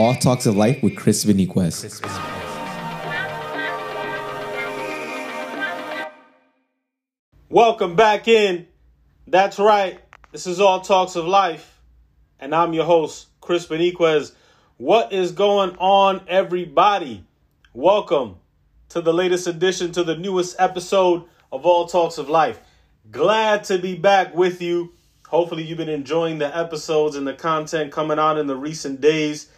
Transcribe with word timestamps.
All 0.00 0.14
Talks 0.14 0.46
of 0.46 0.56
Life 0.56 0.82
with 0.82 0.96
Chris 0.96 1.26
Beniquez. 1.26 2.00
Welcome 7.50 7.96
back 7.96 8.26
in. 8.26 8.66
That's 9.26 9.58
right. 9.58 10.00
This 10.32 10.46
is 10.46 10.58
All 10.58 10.80
Talks 10.80 11.16
of 11.16 11.26
Life. 11.26 11.82
And 12.38 12.54
I'm 12.54 12.72
your 12.72 12.86
host, 12.86 13.26
Chris 13.42 13.66
Beniquez. 13.66 14.32
What 14.78 15.12
is 15.12 15.32
going 15.32 15.76
on, 15.76 16.22
everybody? 16.26 17.26
Welcome 17.74 18.36
to 18.88 19.02
the 19.02 19.12
latest 19.12 19.46
edition, 19.48 19.92
to 19.92 20.02
the 20.02 20.16
newest 20.16 20.56
episode 20.58 21.24
of 21.52 21.66
All 21.66 21.84
Talks 21.84 22.16
of 22.16 22.30
Life. 22.30 22.58
Glad 23.10 23.64
to 23.64 23.76
be 23.76 23.96
back 23.96 24.34
with 24.34 24.62
you. 24.62 24.94
Hopefully, 25.28 25.62
you've 25.62 25.76
been 25.76 25.90
enjoying 25.90 26.38
the 26.38 26.56
episodes 26.56 27.16
and 27.16 27.26
the 27.26 27.34
content 27.34 27.92
coming 27.92 28.18
out 28.18 28.38
in 28.38 28.46
the 28.46 28.56
recent 28.56 29.02
days. 29.02 29.50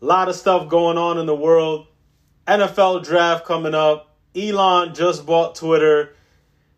A 0.00 0.04
lot 0.04 0.28
of 0.28 0.36
stuff 0.36 0.68
going 0.68 0.98
on 0.98 1.18
in 1.18 1.26
the 1.26 1.34
world. 1.34 1.86
NFL 2.46 3.04
draft 3.04 3.44
coming 3.44 3.74
up. 3.74 4.14
Elon 4.34 4.94
just 4.94 5.24
bought 5.24 5.54
Twitter. 5.54 6.14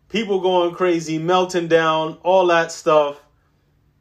People 0.07 0.39
going 0.39 0.73
crazy, 0.73 1.19
melting 1.19 1.67
down, 1.67 2.17
all 2.23 2.47
that 2.47 2.71
stuff. 2.71 3.21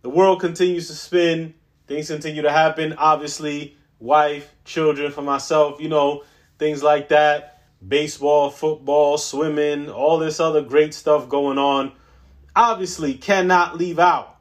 The 0.02 0.08
world 0.08 0.40
continues 0.40 0.86
to 0.86 0.94
spin. 0.94 1.54
Things 1.86 2.08
continue 2.08 2.42
to 2.42 2.52
happen. 2.52 2.94
Obviously, 2.94 3.76
wife, 3.98 4.54
children 4.64 5.10
for 5.10 5.22
myself, 5.22 5.80
you 5.80 5.88
know, 5.88 6.22
things 6.58 6.82
like 6.82 7.08
that. 7.08 7.62
Baseball, 7.86 8.50
football, 8.50 9.18
swimming, 9.18 9.90
all 9.90 10.18
this 10.18 10.40
other 10.40 10.62
great 10.62 10.94
stuff 10.94 11.28
going 11.28 11.58
on. 11.58 11.92
Obviously, 12.54 13.14
cannot 13.14 13.76
leave 13.76 13.98
out 13.98 14.36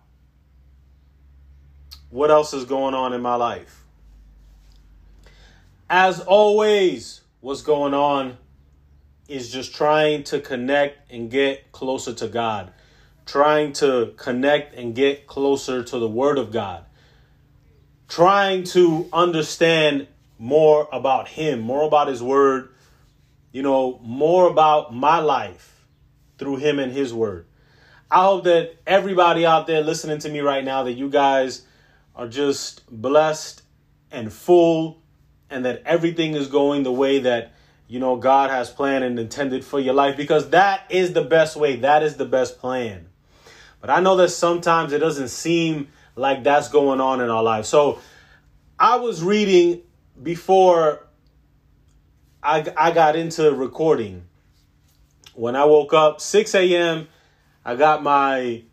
what 2.09 2.31
else 2.31 2.53
is 2.53 2.65
going 2.65 2.93
on 2.93 3.13
in 3.13 3.21
my 3.21 3.35
life. 3.35 3.86
As 5.89 6.19
always, 6.19 7.21
what's 7.39 7.61
going 7.61 7.93
on 7.93 8.37
is 9.29 9.49
just 9.49 9.73
trying 9.73 10.23
to 10.25 10.41
connect 10.41 11.09
and 11.09 11.31
get 11.31 11.71
closer 11.71 12.13
to 12.13 12.27
God, 12.27 12.73
trying 13.25 13.71
to 13.73 14.13
connect 14.17 14.75
and 14.75 14.93
get 14.93 15.27
closer 15.27 15.83
to 15.83 15.97
the 15.97 16.07
Word 16.07 16.39
of 16.39 16.51
God, 16.51 16.83
trying 18.09 18.65
to 18.65 19.07
understand 19.13 20.07
more 20.37 20.89
about 20.91 21.29
Him, 21.29 21.61
more 21.61 21.87
about 21.87 22.09
His 22.09 22.21
Word, 22.21 22.67
you 23.53 23.61
know, 23.61 23.97
more 24.03 24.49
about 24.49 24.93
my 24.93 25.19
life 25.19 25.85
through 26.37 26.57
Him 26.57 26.79
and 26.79 26.91
His 26.91 27.13
Word. 27.13 27.45
I 28.11 28.23
hope 28.23 28.43
that 28.43 28.75
everybody 28.85 29.45
out 29.45 29.67
there 29.67 29.81
listening 29.81 30.19
to 30.19 30.29
me 30.29 30.41
right 30.41 30.65
now, 30.65 30.83
that 30.83 30.93
you 30.93 31.09
guys 31.09 31.61
are 32.13 32.27
just 32.27 32.83
blessed 32.91 33.61
and 34.11 34.33
full 34.33 35.01
and 35.49 35.65
that 35.65 35.81
everything 35.85 36.33
is 36.33 36.47
going 36.47 36.83
the 36.83 36.91
way 36.91 37.19
that 37.19 37.53
you 37.87 37.99
know 37.99 38.15
God 38.17 38.49
has 38.49 38.69
planned 38.69 39.03
and 39.03 39.17
intended 39.19 39.63
for 39.63 39.79
your 39.79 39.93
life 39.93 40.17
because 40.17 40.49
that 40.49 40.83
is 40.89 41.13
the 41.13 41.23
best 41.23 41.55
way. 41.55 41.77
That 41.77 42.03
is 42.03 42.17
the 42.17 42.25
best 42.25 42.59
plan. 42.59 43.07
But 43.79 43.89
I 43.89 43.99
know 43.99 44.15
that 44.17 44.29
sometimes 44.29 44.91
it 44.93 44.99
doesn't 44.99 45.29
seem 45.29 45.89
like 46.15 46.43
that's 46.43 46.69
going 46.69 46.99
on 46.99 47.21
in 47.21 47.29
our 47.29 47.43
life. 47.43 47.65
So 47.65 47.99
I 48.79 48.97
was 48.97 49.23
reading 49.23 49.81
before 50.21 51.07
I, 52.41 52.65
I 52.75 52.91
got 52.91 53.15
into 53.15 53.51
recording. 53.53 54.23
When 55.33 55.55
I 55.55 55.65
woke 55.65 55.93
up, 55.93 56.19
6 56.19 56.55
a.m., 56.55 57.07
I 57.63 57.75
got 57.75 58.01
my 58.01 58.63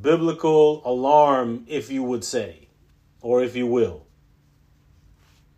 biblical 0.00 0.80
alarm, 0.84 1.64
if 1.68 1.90
you 1.90 2.02
would 2.02 2.24
say, 2.24 2.68
or 3.20 3.42
if 3.42 3.54
you 3.54 3.66
will. 3.66 4.06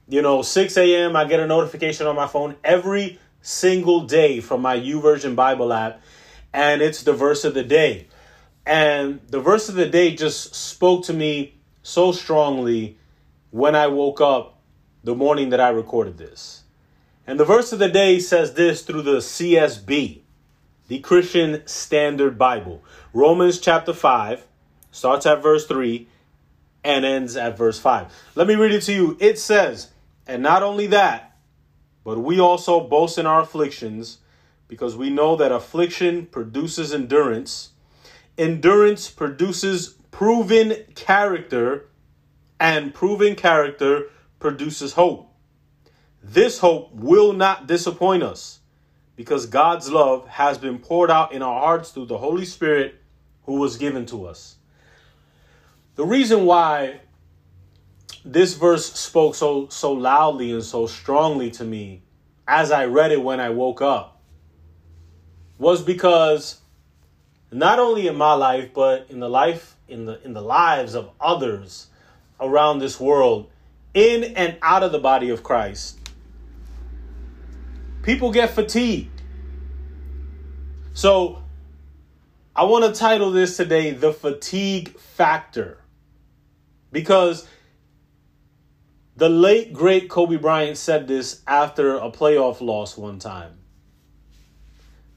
You 0.09 0.23
know, 0.23 0.43
6 0.43 0.77
a.m., 0.77 1.17
I 1.17 1.25
get 1.25 1.41
a 1.41 1.47
notification 1.47 2.07
on 2.07 2.15
my 2.15 2.29
phone 2.29 2.57
every 2.62 3.19
single 3.43 4.03
day 4.03 4.41
from 4.41 4.62
my 4.62 4.77
YouVersion 4.77 5.35
Bible 5.35 5.73
app, 5.73 6.01
and 6.53 6.81
it's 6.81 7.03
the 7.03 7.12
verse 7.12 7.44
of 7.44 7.55
the 7.55 7.65
day. 7.65 8.06
And 8.65 9.21
the 9.28 9.41
verse 9.41 9.69
of 9.69 9.75
the 9.75 9.89
day 9.89 10.15
just 10.15 10.55
spoke 10.55 11.05
to 11.05 11.12
me 11.12 11.55
so 11.83 12.12
strongly 12.12 12.99
when 13.50 13.75
I 13.75 13.87
woke 13.87 14.21
up 14.21 14.61
the 15.03 15.15
morning 15.15 15.50
that 15.50 15.61
I 15.61 15.69
recorded 15.69 16.19
this. 16.19 16.62
And 17.27 17.41
the 17.41 17.45
verse 17.45 17.72
of 17.72 17.78
the 17.78 17.89
day 17.89 18.21
says 18.21 18.55
this 18.55 18.83
through 18.83 19.03
the 19.03 19.19
CSB, 19.19 20.21
the 20.89 20.99
Christian 21.00 21.66
Standard 21.66 22.39
Bible. 22.39 22.83
Romans 23.12 23.59
chapter 23.59 23.93
5 23.93 24.45
starts 24.93 25.27
at 25.27 25.43
verse 25.43 25.66
3 25.66 26.06
and 26.84 27.05
ends 27.05 27.37
at 27.37 27.56
verse 27.56 27.78
5. 27.81 28.12
Let 28.37 28.47
me 28.47 28.55
read 28.55 28.72
it 28.72 28.83
to 28.83 28.93
you. 28.93 29.16
It 29.21 29.39
says, 29.39 29.91
and 30.26 30.42
not 30.42 30.62
only 30.62 30.87
that, 30.88 31.37
but 32.04 32.19
we 32.19 32.38
also 32.41 32.81
boast 32.81 33.19
in 33.19 33.26
our 33.26 33.41
afflictions, 33.41 34.19
because 34.69 34.97
we 34.97 35.10
know 35.10 35.37
that 35.37 35.53
affliction 35.53 36.26
produces 36.26 36.92
endurance. 36.92 37.70
Endurance 38.36 39.10
produces 39.10 39.94
proven 40.10 40.76
character, 40.94 41.88
and 42.59 42.92
proven 42.94 43.34
character 43.34 44.10
produces 44.38 44.94
hope. 44.94 45.32
This 46.22 46.59
hope 46.59 46.92
will 46.92 47.32
not 47.32 47.66
disappoint 47.66 48.22
us, 48.22 48.60
because 49.15 49.47
God's 49.47 49.91
love 49.91 50.26
has 50.26 50.59
been 50.59 50.78
poured 50.78 51.10
out 51.10 51.32
in 51.32 51.42
our 51.42 51.60
hearts 51.60 51.91
through 51.91 52.06
the 52.06 52.19
Holy 52.19 52.44
Spirit 52.44 52.97
who 53.44 53.54
was 53.54 53.76
given 53.76 54.06
to 54.06 54.26
us. 54.26 54.56
The 55.94 56.04
reason 56.04 56.44
why 56.44 57.00
this 58.26 58.54
verse 58.54 58.92
spoke 58.92 59.37
so 59.37 59.69
so 59.69 59.92
loudly 59.92 60.50
and 60.53 60.64
so 60.64 60.87
strongly 60.87 61.50
to 61.53 61.64
me 61.64 62.03
as 62.48 62.72
I 62.72 62.87
read 62.87 63.12
it 63.12 63.22
when 63.22 63.38
I 63.38 63.50
woke 63.50 63.81
up 63.81 64.20
was 65.59 65.81
because 65.82 66.60
not 67.53 67.78
only 67.78 68.09
in 68.09 68.16
my 68.16 68.32
life 68.32 68.75
but 68.75 69.06
in 69.10 69.20
the 69.20 69.28
life 69.28 69.76
in 69.86 70.06
the 70.06 70.20
in 70.25 70.32
the 70.32 70.42
lives 70.42 70.94
of 70.94 71.10
others 71.20 71.86
around 72.41 72.81
this 72.81 72.98
world 72.98 73.48
in 73.94 74.25
and 74.25 74.59
out 74.60 74.82
of 74.82 74.91
the 74.91 74.98
body 74.98 75.31
of 75.31 75.44
Christ 75.44 76.00
people 78.03 78.31
get 78.32 78.50
fatigued. 78.50 79.22
So 80.94 81.42
I 82.54 82.65
want 82.65 82.84
to 82.84 82.98
title 82.98 83.31
this 83.31 83.56
today 83.56 83.91
the 83.91 84.12
fatigue 84.12 84.98
factor 84.98 85.78
because 86.91 87.47
the 89.16 89.28
late, 89.31 89.72
great 89.72 90.10
Kobe 90.10 90.37
Bryant 90.37 90.77
said 90.77 91.09
this 91.09 91.43
after 91.47 91.97
a 91.97 92.10
playoff 92.10 92.60
loss 92.60 92.97
one 92.97 93.19
time 93.19 93.59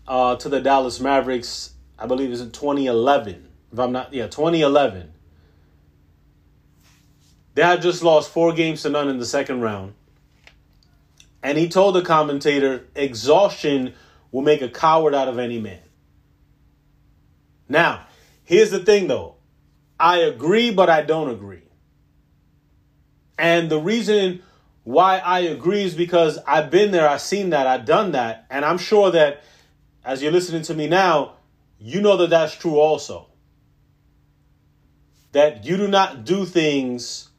uh, 0.08 0.38
to 0.38 0.50
the 0.50 0.62
Dallas 0.62 1.00
Mavericks. 1.00 1.74
I 1.98 2.06
believe 2.06 2.30
it 2.30 2.32
was 2.32 2.42
in 2.42 2.52
2011. 2.52 3.48
If 3.74 3.80
I'm 3.80 3.92
not, 3.92 4.14
yeah, 4.14 4.28
2011. 4.28 5.12
They 7.56 7.62
had 7.62 7.82
just 7.82 8.02
lost 8.02 8.32
four 8.32 8.54
games 8.54 8.84
to 8.84 8.90
none 8.90 9.10
in 9.10 9.18
the 9.18 9.26
second 9.26 9.60
round. 9.60 9.94
And 11.44 11.58
he 11.58 11.68
told 11.68 11.96
the 11.96 12.02
commentator, 12.02 12.88
exhaustion 12.96 13.94
will 14.31 14.42
make 14.44 14.62
a 14.62 14.70
coward 14.70 15.14
out 15.14 15.28
of 15.28 15.40
any 15.40 15.60
man. 15.60 15.81
Now, 17.68 18.08
here's 18.46 18.72
the 18.72 18.80
thing 18.80 19.08
though 19.08 19.36
I 20.00 20.20
agree, 20.20 20.72
but 20.72 20.90
I 20.90 21.02
don't 21.02 21.30
agree. 21.30 21.69
And 23.40 23.72
the 23.72 23.80
reason 23.80 24.44
why 24.84 25.20
I 25.20 25.40
agree 25.40 25.84
is 25.84 25.96
because 25.96 26.38
I've 26.46 26.70
been 26.70 26.92
there, 26.92 27.08
I've 27.08 27.22
seen 27.22 27.52
that, 27.52 27.68
I've 27.68 27.86
done 27.86 28.12
that, 28.12 28.46
and 28.50 28.66
I'm 28.66 28.78
sure 28.78 29.12
that 29.12 29.42
as 30.04 30.22
you're 30.22 30.34
listening 30.34 30.64
to 30.64 30.74
me 30.74 30.90
now, 30.90 31.36
you 31.80 32.02
know 32.02 32.18
that 32.18 32.30
that's 32.32 32.54
true 32.54 32.78
also. 32.78 33.28
That 35.32 35.64
you 35.64 35.78
do 35.78 35.88
not 35.88 36.26
do 36.26 36.44
things 36.44 37.30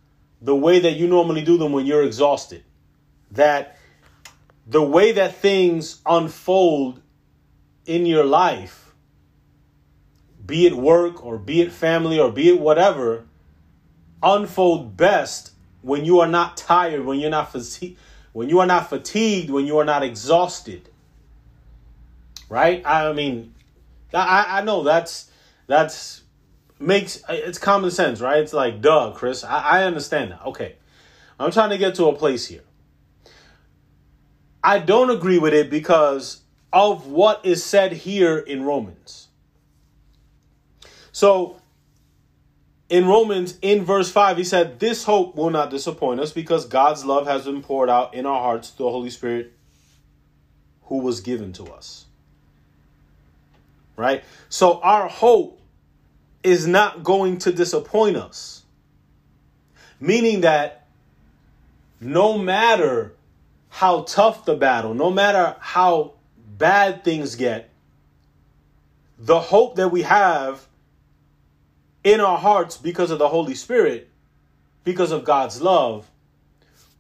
the 0.41 0.57
way 0.57 0.79
that 0.79 0.93
you 0.93 1.07
normally 1.07 1.43
do 1.43 1.59
them 1.59 1.73
when 1.73 1.85
you're 1.85 2.05
exhausted. 2.05 2.65
That 3.33 3.77
the 4.67 4.83
way 4.83 5.13
that 5.13 5.35
things 5.35 6.01
unfold 6.07 7.03
in 7.85 8.07
your 8.07 8.25
life, 8.25 8.95
be 10.47 10.65
it 10.65 10.75
work 10.75 11.23
or 11.23 11.37
be 11.37 11.61
it 11.61 11.73
family 11.73 12.19
or 12.19 12.33
be 12.33 12.49
it 12.49 12.59
whatever, 12.59 13.27
unfold 14.23 14.97
best 14.97 15.51
when 15.83 16.05
you 16.05 16.21
are 16.21 16.29
not 16.29 16.57
tired, 16.57 17.05
when 17.05 17.19
you're 17.19 17.31
not 17.31 17.53
fatigued, 17.53 17.99
when 18.33 18.49
you 18.49 18.61
are 18.61 18.67
not 18.67 18.89
fatigued, 18.89 19.51
when 19.51 19.67
you 19.67 19.79
are 19.79 19.85
not 19.85 20.03
exhausted. 20.03 20.89
Right? 22.49 22.83
I 22.85 23.13
mean, 23.13 23.55
I, 24.13 24.59
I 24.59 24.65
know 24.65 24.83
that's 24.83 25.31
that's 25.67 26.23
makes 26.79 27.23
it's 27.29 27.59
common 27.59 27.91
sense, 27.91 28.21
right? 28.21 28.39
It's 28.39 28.53
like, 28.53 28.81
duh, 28.81 29.13
Chris. 29.15 29.45
I, 29.45 29.61
I 29.61 29.85
understand 29.85 30.33
that. 30.33 30.43
Okay. 30.47 30.77
I'm 31.39 31.51
trying 31.51 31.71
to 31.71 31.79
get 31.79 31.95
to 31.97 32.07
a 32.07 32.15
place 32.15 32.47
here. 32.47 32.65
I 34.63 34.79
don't 34.79 35.11
agree 35.11 35.39
with 35.39 35.55
it 35.55 35.71
because 35.71 36.43
of 36.73 37.07
what 37.07 37.45
is 37.47 37.65
said 37.65 37.93
here 37.93 38.39
in 38.39 38.63
Romans. 38.63 39.29
So 41.13 41.60
in 42.91 43.07
Romans, 43.07 43.57
in 43.63 43.85
verse 43.85 44.11
5, 44.11 44.37
he 44.37 44.45
said, 44.45 44.81
This 44.81 45.05
hope 45.05 45.37
will 45.37 45.51
not 45.51 45.71
disappoint 45.71 46.19
us 46.19 46.33
because 46.33 46.67
God's 46.67 47.05
love 47.05 47.27
has 47.27 47.45
been 47.45 47.63
poured 47.63 47.89
out 47.89 48.15
in 48.15 48.27
our 48.27 48.41
hearts 48.41 48.71
through 48.71 48.87
the 48.87 48.91
Holy 48.91 49.11
Spirit 49.11 49.53
who 50.83 50.99
was 50.99 51.21
given 51.21 51.53
to 51.55 51.67
us. 51.67 52.07
Right? 53.97 54.25
So 54.49 54.81
our 54.81 55.09
hope 55.09 55.61
is 56.43 56.67
not 56.67 57.05
going 57.05 57.39
to 57.39 57.53
disappoint 57.53 58.17
us. 58.17 58.65
Meaning 60.01 60.41
that 60.41 60.89
no 62.01 62.39
matter 62.39 63.15
how 63.69 64.03
tough 64.03 64.45
the 64.45 64.57
battle, 64.57 64.95
no 64.95 65.11
matter 65.11 65.55
how 65.61 66.15
bad 66.59 67.05
things 67.05 67.37
get, 67.37 67.71
the 69.17 69.39
hope 69.39 69.77
that 69.77 69.91
we 69.91 70.03
have 70.03 70.67
in 72.05 72.21
our 72.21 72.39
hearts 72.39 72.77
because 72.77 73.11
of 73.11 73.19
the 73.19 73.29
Holy 73.29 73.55
Spirit, 73.55 74.09
because 74.85 75.13
of 75.13 75.25
God's 75.25 75.61
love, 75.61 76.11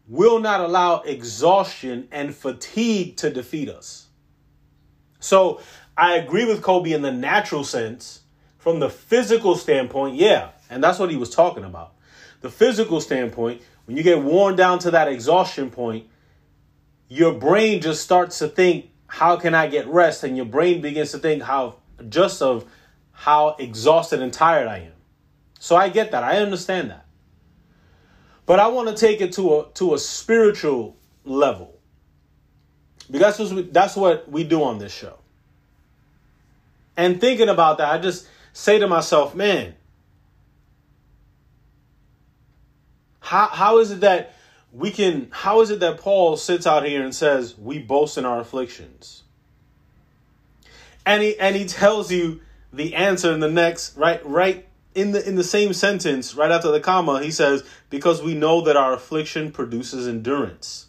will 0.08 0.40
not 0.40 0.60
allow 0.60 1.00
exhaustion 1.02 2.08
and 2.10 2.34
fatigue 2.34 3.16
to 3.18 3.30
defeat 3.30 3.68
us. 3.68 4.08
So 5.20 5.60
I 5.96 6.16
agree 6.16 6.44
with 6.44 6.62
Kobe 6.62 6.92
in 6.92 7.02
the 7.02 7.12
natural 7.12 7.64
sense. 7.64 8.20
From 8.58 8.78
the 8.78 8.90
physical 8.90 9.56
standpoint, 9.56 10.16
yeah, 10.16 10.50
and 10.68 10.84
that's 10.84 10.98
what 10.98 11.10
he 11.10 11.16
was 11.16 11.30
talking 11.30 11.64
about. 11.64 11.94
The 12.42 12.50
physical 12.50 13.00
standpoint, 13.00 13.62
when 13.86 13.96
you 13.96 14.02
get 14.02 14.22
worn 14.22 14.54
down 14.54 14.80
to 14.80 14.90
that 14.90 15.08
exhaustion 15.08 15.70
point, 15.70 16.06
your 17.08 17.32
brain 17.32 17.80
just 17.80 18.02
starts 18.02 18.38
to 18.40 18.48
think, 18.48 18.90
how 19.06 19.36
can 19.36 19.54
I 19.54 19.66
get 19.66 19.88
rest? 19.88 20.24
And 20.24 20.36
your 20.36 20.46
brain 20.46 20.82
begins 20.82 21.12
to 21.12 21.18
think 21.18 21.42
how 21.42 21.76
just 22.08 22.42
of 22.42 22.70
how 23.20 23.54
exhausted 23.58 24.22
and 24.22 24.32
tired 24.32 24.66
I 24.66 24.78
am. 24.78 24.94
So 25.58 25.76
I 25.76 25.90
get 25.90 26.12
that. 26.12 26.24
I 26.24 26.38
understand 26.38 26.88
that. 26.88 27.04
But 28.46 28.60
I 28.60 28.68
want 28.68 28.88
to 28.88 28.94
take 28.94 29.20
it 29.20 29.34
to 29.34 29.58
a 29.58 29.66
to 29.74 29.92
a 29.92 29.98
spiritual 29.98 30.96
level. 31.26 31.78
Because 33.10 33.36
that's 33.36 33.50
what 33.50 33.56
we, 33.56 33.70
that's 33.70 33.94
what 33.94 34.30
we 34.30 34.42
do 34.42 34.62
on 34.62 34.78
this 34.78 34.90
show. 34.90 35.18
And 36.96 37.20
thinking 37.20 37.50
about 37.50 37.76
that, 37.76 37.92
I 37.92 37.98
just 37.98 38.26
say 38.54 38.78
to 38.78 38.86
myself, 38.86 39.34
man, 39.34 39.74
how 43.20 43.48
how 43.48 43.78
is 43.80 43.90
it 43.90 44.00
that 44.00 44.34
we 44.72 44.90
can 44.90 45.28
how 45.30 45.60
is 45.60 45.68
it 45.68 45.80
that 45.80 45.98
Paul 45.98 46.38
sits 46.38 46.66
out 46.66 46.86
here 46.86 47.04
and 47.04 47.14
says 47.14 47.54
we 47.58 47.80
boast 47.80 48.16
in 48.16 48.24
our 48.24 48.40
afflictions? 48.40 49.24
And 51.04 51.22
he 51.22 51.38
and 51.38 51.54
he 51.54 51.66
tells 51.66 52.10
you 52.10 52.40
the 52.72 52.94
answer 52.94 53.32
in 53.32 53.40
the 53.40 53.50
next 53.50 53.96
right 53.96 54.24
right 54.24 54.66
in 54.94 55.12
the 55.12 55.26
in 55.28 55.36
the 55.36 55.44
same 55.44 55.72
sentence 55.72 56.34
right 56.34 56.50
after 56.50 56.70
the 56.70 56.80
comma 56.80 57.22
he 57.22 57.30
says 57.30 57.64
because 57.88 58.22
we 58.22 58.34
know 58.34 58.60
that 58.60 58.76
our 58.76 58.92
affliction 58.92 59.50
produces 59.50 60.06
endurance. 60.06 60.86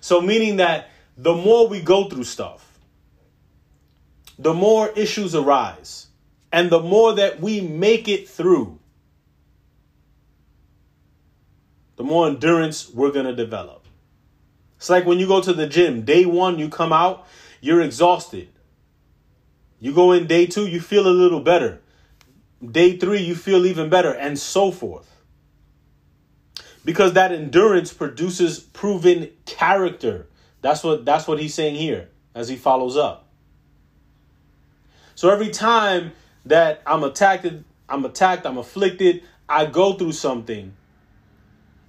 So 0.00 0.20
meaning 0.20 0.56
that 0.56 0.90
the 1.16 1.34
more 1.34 1.68
we 1.68 1.80
go 1.80 2.08
through 2.08 2.24
stuff 2.24 2.78
the 4.38 4.54
more 4.54 4.90
issues 4.90 5.34
arise 5.34 6.08
and 6.52 6.70
the 6.70 6.80
more 6.80 7.14
that 7.14 7.40
we 7.40 7.60
make 7.60 8.08
it 8.08 8.28
through 8.28 8.78
the 11.96 12.04
more 12.04 12.26
endurance 12.26 12.90
we're 12.90 13.12
going 13.12 13.26
to 13.26 13.36
develop. 13.36 13.86
It's 14.76 14.90
like 14.90 15.06
when 15.06 15.20
you 15.20 15.28
go 15.28 15.40
to 15.40 15.52
the 15.52 15.66
gym 15.66 16.02
day 16.02 16.26
1 16.26 16.58
you 16.58 16.68
come 16.68 16.92
out 16.92 17.26
you're 17.60 17.80
exhausted 17.80 18.48
you 19.80 19.92
go 19.92 20.12
in 20.12 20.26
day 20.26 20.46
2 20.46 20.66
you 20.66 20.80
feel 20.80 21.06
a 21.06 21.10
little 21.10 21.40
better 21.40 21.80
Day 22.70 22.96
three, 22.96 23.20
you 23.20 23.34
feel 23.34 23.66
even 23.66 23.90
better, 23.90 24.12
and 24.12 24.38
so 24.38 24.70
forth. 24.70 25.10
Because 26.84 27.14
that 27.14 27.32
endurance 27.32 27.92
produces 27.92 28.60
proven 28.60 29.30
character. 29.46 30.26
That's 30.60 30.82
what 30.84 31.04
that's 31.04 31.26
what 31.26 31.40
he's 31.40 31.54
saying 31.54 31.76
here 31.76 32.10
as 32.34 32.48
he 32.48 32.56
follows 32.56 32.96
up. 32.96 33.28
So 35.14 35.30
every 35.30 35.50
time 35.50 36.12
that 36.46 36.82
I'm 36.86 37.02
attacked, 37.04 37.46
I'm 37.88 38.04
attacked, 38.04 38.46
I'm 38.46 38.58
afflicted, 38.58 39.22
I 39.48 39.66
go 39.66 39.94
through 39.94 40.12
something. 40.12 40.74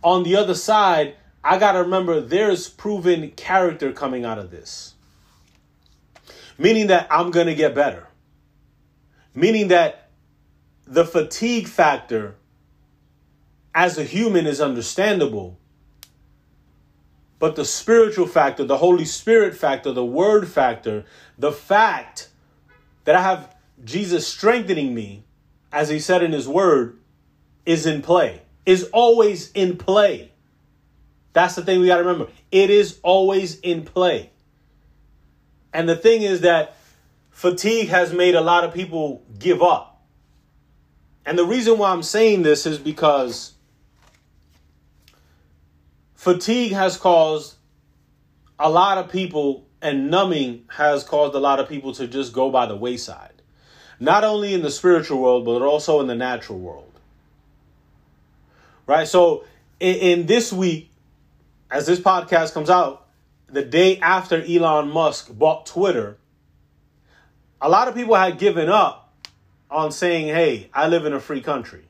On 0.04 0.24
the 0.24 0.36
other 0.36 0.56
side, 0.56 1.16
I 1.44 1.58
got 1.58 1.74
to 1.74 1.80
remember 1.80 2.22
there's 2.22 2.70
proven 2.70 3.32
character 3.32 3.92
coming 3.92 4.24
out 4.24 4.38
of 4.38 4.52
this. 4.52 4.95
Meaning 6.58 6.88
that 6.88 7.08
I'm 7.10 7.32
going 7.32 7.48
to 7.48 7.56
get 7.56 7.76
better. 7.76 8.08
Meaning 9.34 9.70
that 9.70 10.10
the 10.88 11.06
fatigue 11.06 11.68
factor 11.68 12.36
as 13.74 13.98
a 13.98 14.04
human 14.04 14.48
is 14.48 14.62
understandable. 14.62 15.60
But 17.40 17.58
the 17.58 17.66
spiritual 17.66 18.28
factor, 18.28 18.64
the 18.64 18.78
Holy 18.78 19.04
Spirit 19.04 19.56
factor, 19.56 19.92
the 19.92 20.06
word 20.06 20.48
factor, 20.48 21.04
the 21.38 21.52
fact 21.52 22.30
that 23.04 23.16
I 23.16 23.22
have 23.22 23.54
Jesus 23.84 24.26
strengthening 24.26 24.94
me, 24.96 25.26
as 25.72 25.90
he 25.90 26.00
said 26.00 26.24
in 26.24 26.32
his 26.32 26.48
word, 26.48 26.98
is 27.66 27.86
in 27.86 28.02
play, 28.02 28.42
is 28.66 28.90
always 28.94 29.52
in 29.52 29.78
play. 29.78 30.32
That's 31.34 31.56
the 31.56 31.64
thing 31.64 31.82
we 31.82 31.88
got 31.88 31.98
to 31.98 32.04
remember. 32.04 32.32
It 32.52 32.70
is 32.70 33.00
always 33.04 33.60
in 33.60 33.84
play. 33.84 34.32
And 35.76 35.90
the 35.90 35.96
thing 35.98 36.22
is 36.22 36.42
that 36.42 36.78
fatigue 37.32 37.90
has 37.90 38.14
made 38.14 38.34
a 38.34 38.40
lot 38.40 38.64
of 38.64 38.74
people 38.74 39.22
give 39.38 39.62
up. 39.62 40.02
And 41.26 41.38
the 41.38 41.44
reason 41.44 41.78
why 41.78 41.92
I'm 41.92 42.02
saying 42.02 42.44
this 42.44 42.66
is 42.66 42.78
because 42.78 43.52
fatigue 46.14 46.72
has 46.72 46.96
caused 46.96 47.56
a 48.58 48.70
lot 48.70 48.98
of 48.98 49.12
people, 49.12 49.68
and 49.82 50.10
numbing 50.10 50.64
has 50.70 51.04
caused 51.04 51.36
a 51.36 51.40
lot 51.40 51.60
of 51.60 51.68
people 51.68 51.94
to 51.96 52.08
just 52.08 52.32
go 52.32 52.50
by 52.50 52.68
the 52.68 52.76
wayside. 52.78 53.42
Not 54.00 54.24
only 54.24 54.54
in 54.54 54.62
the 54.62 54.72
spiritual 54.72 55.22
world, 55.22 55.44
but 55.44 55.62
also 55.62 56.00
in 56.00 56.08
the 56.08 56.16
natural 56.16 56.58
world. 56.58 56.94
Right? 58.88 59.10
So, 59.10 59.44
in, 59.82 59.96
in 59.96 60.26
this 60.26 60.54
week, 60.54 60.90
as 61.70 61.86
this 61.86 62.00
podcast 62.00 62.54
comes 62.54 62.70
out, 62.70 63.05
the 63.48 63.64
day 63.64 64.00
after 64.00 64.44
Elon 64.44 64.90
Musk 64.90 65.36
bought 65.38 65.66
Twitter, 65.66 66.18
a 67.62 67.70
lot 67.70 67.88
of 67.88 67.96
people 67.96 68.16
had 68.16 68.38
given 68.38 68.70
up 68.70 69.14
on 69.70 69.92
saying, 69.92 70.28
hey, 70.28 70.70
I 70.74 70.88
live 70.88 71.06
in 71.06 71.14
a 71.14 71.20
free 71.20 71.42
country. 71.42 71.86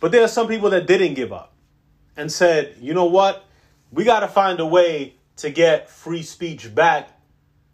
But 0.00 0.12
there 0.12 0.22
are 0.22 0.28
some 0.28 0.48
people 0.48 0.70
that 0.70 0.86
didn't 0.86 1.14
give 1.14 1.32
up 1.32 1.52
and 2.16 2.30
said, 2.30 2.76
you 2.80 2.94
know 2.94 3.06
what? 3.06 3.44
We 3.92 4.04
got 4.04 4.20
to 4.20 4.28
find 4.28 4.60
a 4.60 4.66
way 4.66 5.14
to 5.36 5.50
get 5.50 5.90
free 5.90 6.22
speech 6.22 6.74
back 6.74 7.10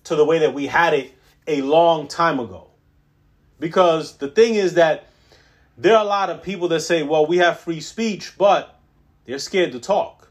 to 0.05 0.17
the 0.17 0.25
way 0.25 0.41
that 0.41 0.55
we 0.55 0.67
had 0.67 0.95
it 0.95 1.13
a 1.47 1.63
long 1.63 2.09
time 2.09 2.39
ago. 2.41 2.69
Because 3.59 4.17
the 4.17 4.29
thing 4.29 4.55
is 4.55 4.75
that 4.75 5.07
there 5.79 5.97
are 5.97 6.05
a 6.05 6.09
lot 6.09 6.31
of 6.31 6.43
people 6.43 6.69
that 6.69 6.81
say, 6.81 7.03
well, 7.03 7.27
we 7.27 7.39
have 7.39 7.61
free 7.61 7.81
speech, 7.81 8.37
but 8.37 8.81
they're 9.25 9.39
scared 9.39 9.73
to 9.73 9.81
talk 9.81 10.31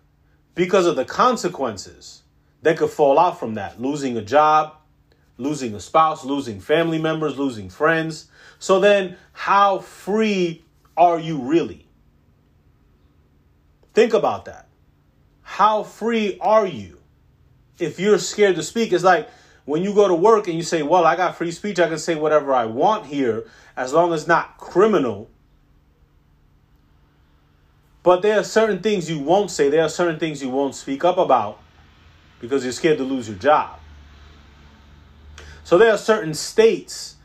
because 0.55 0.85
of 0.85 0.95
the 0.95 1.05
consequences 1.05 2.20
that 2.61 2.77
could 2.77 2.89
fall 2.89 3.17
out 3.17 3.39
from 3.39 3.55
that 3.55 3.81
losing 3.81 4.17
a 4.17 4.21
job, 4.21 4.75
losing 5.37 5.73
a 5.75 5.79
spouse, 5.79 6.23
losing 6.23 6.59
family 6.59 6.99
members, 6.99 7.37
losing 7.37 7.69
friends. 7.69 8.27
So 8.59 8.79
then, 8.79 9.17
how 9.33 9.79
free 9.79 10.63
are 10.95 11.19
you 11.19 11.39
really? 11.39 11.87
Think 13.93 14.13
about 14.13 14.45
that. 14.45 14.67
How 15.41 15.83
free 15.83 16.37
are 16.39 16.65
you 16.65 16.99
if 17.77 17.99
you're 17.99 18.19
scared 18.19 18.55
to 18.55 18.63
speak? 18.63 18.93
It's 18.93 19.03
like 19.03 19.29
when 19.65 19.83
you 19.83 19.93
go 19.93 20.07
to 20.07 20.15
work 20.15 20.47
and 20.47 20.55
you 20.55 20.63
say, 20.63 20.83
Well, 20.83 21.05
I 21.05 21.15
got 21.15 21.35
free 21.35 21.51
speech, 21.51 21.79
I 21.79 21.89
can 21.89 21.97
say 21.97 22.15
whatever 22.15 22.53
I 22.53 22.65
want 22.65 23.07
here 23.07 23.45
as 23.75 23.93
long 23.93 24.13
as 24.13 24.27
not 24.27 24.57
criminal. 24.57 25.29
But 28.03 28.21
there 28.21 28.39
are 28.39 28.43
certain 28.43 28.79
things 28.79 29.09
you 29.09 29.19
won't 29.19 29.51
say, 29.51 29.69
there 29.69 29.83
are 29.83 29.89
certain 29.89 30.19
things 30.19 30.41
you 30.41 30.49
won't 30.49 30.73
speak 30.73 31.03
up 31.03 31.17
about 31.17 31.60
because 32.41 32.63
you're 32.63 32.73
scared 32.73 32.97
to 32.97 33.03
lose 33.03 33.29
your 33.29 33.37
job. 33.37 33.79
So 35.63 35.77
there 35.77 35.91
are 35.91 35.97
certain 35.97 36.33
states 36.33 37.15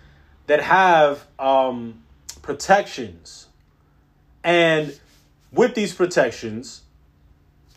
that 0.46 0.62
have 0.62 1.26
um, 1.38 2.04
protections. 2.42 3.46
And 4.44 4.98
with 5.50 5.74
these 5.74 5.92
protections 5.94 6.82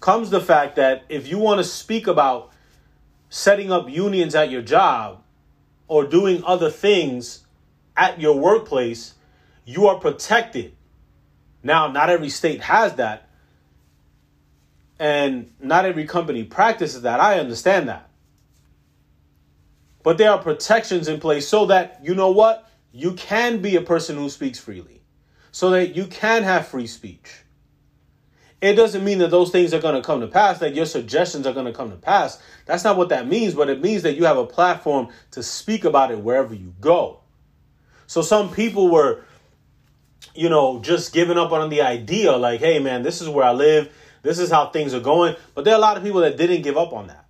comes 0.02 0.30
the 0.30 0.42
fact 0.42 0.76
that 0.76 1.04
if 1.10 1.28
you 1.28 1.40
want 1.40 1.60
to 1.60 1.64
speak 1.64 2.08
about 2.08 2.52
setting 3.30 3.72
up 3.72 3.90
unions 3.90 4.36
at 4.36 4.52
your 4.52 4.62
job 4.62 5.24
or 5.88 6.06
doing 6.06 6.44
other 6.46 6.70
things 6.70 7.46
at 7.96 8.20
your 8.20 8.38
workplace, 8.38 9.16
you 9.66 9.88
are 9.88 9.98
protected. 9.98 10.76
Now, 11.64 11.88
not 11.88 12.10
every 12.10 12.30
state 12.30 12.62
has 12.62 12.96
that, 12.96 13.29
and 15.00 15.52
not 15.60 15.86
every 15.86 16.06
company 16.06 16.44
practices 16.44 17.04
that. 17.04 17.20
I 17.20 17.40
understand 17.40 17.88
that. 17.90 18.10
But 20.04 20.18
there 20.18 20.32
are 20.32 20.38
protections 20.38 21.08
in 21.08 21.20
place 21.20 21.48
so 21.48 21.66
that, 21.68 22.00
you 22.04 22.14
know 22.16 22.32
what? 22.32 22.70
You 22.92 23.14
can 23.14 23.62
be 23.62 23.76
a 23.76 23.82
person 23.82 24.18
who 24.18 24.30
speaks 24.30 24.60
freely. 24.60 25.02
so 25.52 25.72
that 25.72 25.96
you 25.96 26.06
can 26.06 26.44
have 26.44 26.68
free 26.68 26.88
speech. 26.88 27.44
It 28.62 28.74
doesn't 28.74 29.06
mean 29.06 29.20
that 29.20 29.32
those 29.32 29.52
things 29.52 29.74
are 29.74 29.80
going 29.80 29.96
to 29.96 30.02
come 30.02 30.20
to 30.20 30.28
pass, 30.28 30.60
that 30.60 30.76
your 30.76 30.86
suggestions 30.86 31.48
are 31.48 31.54
going 31.54 31.66
to 31.66 31.74
come 31.74 31.92
to 31.92 31.96
pass. 31.96 32.42
That's 32.66 32.84
not 32.84 32.98
what 32.98 33.10
that 33.10 33.28
means, 33.28 33.54
but 33.54 33.70
it 33.70 33.82
means 33.82 34.04
that 34.04 34.16
you 34.16 34.26
have 34.26 34.38
a 34.38 34.46
platform 34.46 35.10
to 35.32 35.42
speak 35.42 35.86
about 35.86 36.12
it 36.12 36.20
wherever 36.20 36.54
you 36.54 36.74
go. 36.82 37.22
So 38.06 38.22
some 38.22 38.52
people 38.52 38.90
were, 38.92 39.24
you 40.36 40.50
know, 40.50 40.82
just 40.82 41.14
giving 41.14 41.38
up 41.38 41.52
on 41.52 41.70
the 41.70 41.82
idea 41.82 42.36
like, 42.36 42.60
hey, 42.60 42.80
man, 42.80 43.02
this 43.02 43.22
is 43.22 43.30
where 43.30 43.46
I 43.46 43.54
live. 43.54 43.94
This 44.22 44.40
is 44.40 44.50
how 44.50 44.70
things 44.70 44.94
are 44.94 45.00
going. 45.00 45.36
But 45.56 45.66
there 45.66 45.74
are 45.74 45.78
a 45.78 45.82
lot 45.82 45.98
of 45.98 46.04
people 46.04 46.22
that 46.22 46.38
didn't 46.38 46.62
give 46.62 46.78
up 46.78 46.94
on 46.94 47.08
that. 47.08 47.26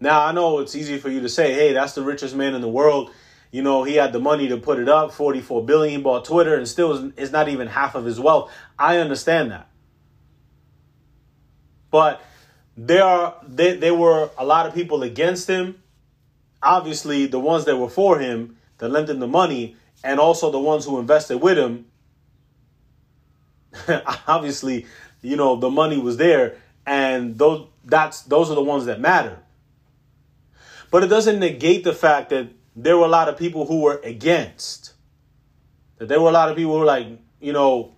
Now, 0.00 0.26
I 0.26 0.32
know 0.32 0.58
it's 0.58 0.74
easy 0.74 0.98
for 0.98 1.08
you 1.08 1.20
to 1.20 1.28
say, 1.28 1.54
hey, 1.54 1.72
that's 1.72 1.94
the 1.94 2.02
richest 2.02 2.34
man 2.34 2.54
in 2.54 2.60
the 2.60 2.68
world. 2.68 3.12
You 3.52 3.62
know, 3.62 3.84
he 3.84 3.94
had 3.94 4.12
the 4.12 4.18
money 4.18 4.48
to 4.48 4.56
put 4.56 4.78
it 4.78 4.88
up, 4.88 5.12
44 5.12 5.64
billion, 5.64 5.98
he 5.98 6.02
bought 6.02 6.24
Twitter, 6.24 6.56
and 6.56 6.66
still 6.66 7.12
is 7.16 7.30
not 7.30 7.48
even 7.48 7.68
half 7.68 7.94
of 7.94 8.04
his 8.04 8.18
wealth. 8.18 8.50
I 8.78 8.96
understand 8.96 9.52
that. 9.52 9.68
But 11.90 12.22
there 12.76 13.04
are 13.04 13.36
there, 13.46 13.76
there 13.76 13.94
were 13.94 14.30
a 14.38 14.44
lot 14.44 14.66
of 14.66 14.74
people 14.74 15.02
against 15.02 15.46
him. 15.46 15.82
Obviously, 16.62 17.26
the 17.26 17.38
ones 17.38 17.66
that 17.66 17.76
were 17.76 17.90
for 17.90 18.18
him, 18.18 18.56
that 18.78 18.88
lent 18.88 19.10
him 19.10 19.20
the 19.20 19.28
money, 19.28 19.76
and 20.02 20.18
also 20.18 20.50
the 20.50 20.58
ones 20.58 20.86
who 20.86 20.98
invested 20.98 21.38
with 21.38 21.58
him. 21.58 21.86
obviously, 24.26 24.86
you 25.22 25.36
know, 25.36 25.56
the 25.56 25.70
money 25.70 25.98
was 25.98 26.16
there, 26.16 26.56
and 26.86 27.38
those 27.38 27.68
that's 27.84 28.22
those 28.22 28.50
are 28.50 28.54
the 28.54 28.62
ones 28.62 28.86
that 28.86 29.00
matter. 29.00 29.38
But 30.90 31.02
it 31.02 31.06
doesn't 31.06 31.38
negate 31.38 31.84
the 31.84 31.94
fact 31.94 32.30
that 32.30 32.48
there 32.76 32.96
were 32.98 33.06
a 33.06 33.08
lot 33.08 33.28
of 33.28 33.38
people 33.38 33.66
who 33.66 33.80
were 33.80 34.00
against. 34.04 34.92
That 35.98 36.08
there 36.08 36.20
were 36.20 36.28
a 36.28 36.32
lot 36.32 36.50
of 36.50 36.56
people 36.56 36.72
who 36.72 36.80
were 36.80 36.84
like, 36.84 37.06
you 37.40 37.52
know, 37.52 37.94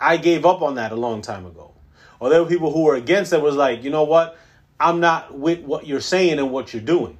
I 0.00 0.16
gave 0.16 0.46
up 0.46 0.62
on 0.62 0.76
that 0.76 0.92
a 0.92 0.96
long 0.96 1.22
time 1.22 1.46
ago. 1.46 1.72
Or 2.20 2.28
there 2.28 2.42
were 2.42 2.48
people 2.48 2.72
who 2.72 2.82
were 2.82 2.94
against 2.94 3.30
that 3.30 3.40
was 3.40 3.56
like, 3.56 3.82
you 3.82 3.90
know 3.90 4.04
what? 4.04 4.38
I'm 4.78 5.00
not 5.00 5.36
with 5.36 5.60
what 5.60 5.86
you're 5.86 6.00
saying 6.00 6.38
and 6.38 6.50
what 6.50 6.72
you're 6.72 6.82
doing. 6.82 7.18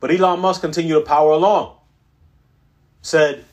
But 0.00 0.10
Elon 0.10 0.40
Musk 0.40 0.60
continued 0.60 0.94
to 0.94 1.00
power 1.02 1.30
along. 1.30 1.76
Said, 3.02 3.44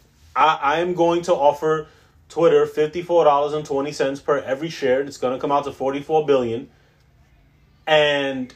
I, 0.46 0.80
am 0.80 0.94
going 0.94 1.24
to 1.24 1.34
offer 1.34 1.88
Twitter 2.30 2.66
$54.20 2.66 4.24
per 4.24 4.38
every 4.40 4.70
share. 4.70 5.02
It's 5.02 5.18
going 5.18 5.34
to 5.34 5.40
come 5.40 5.52
out 5.52 5.66
to 5.66 5.72
44 5.72 6.26
billion. 6.26 6.70
And 7.86 8.54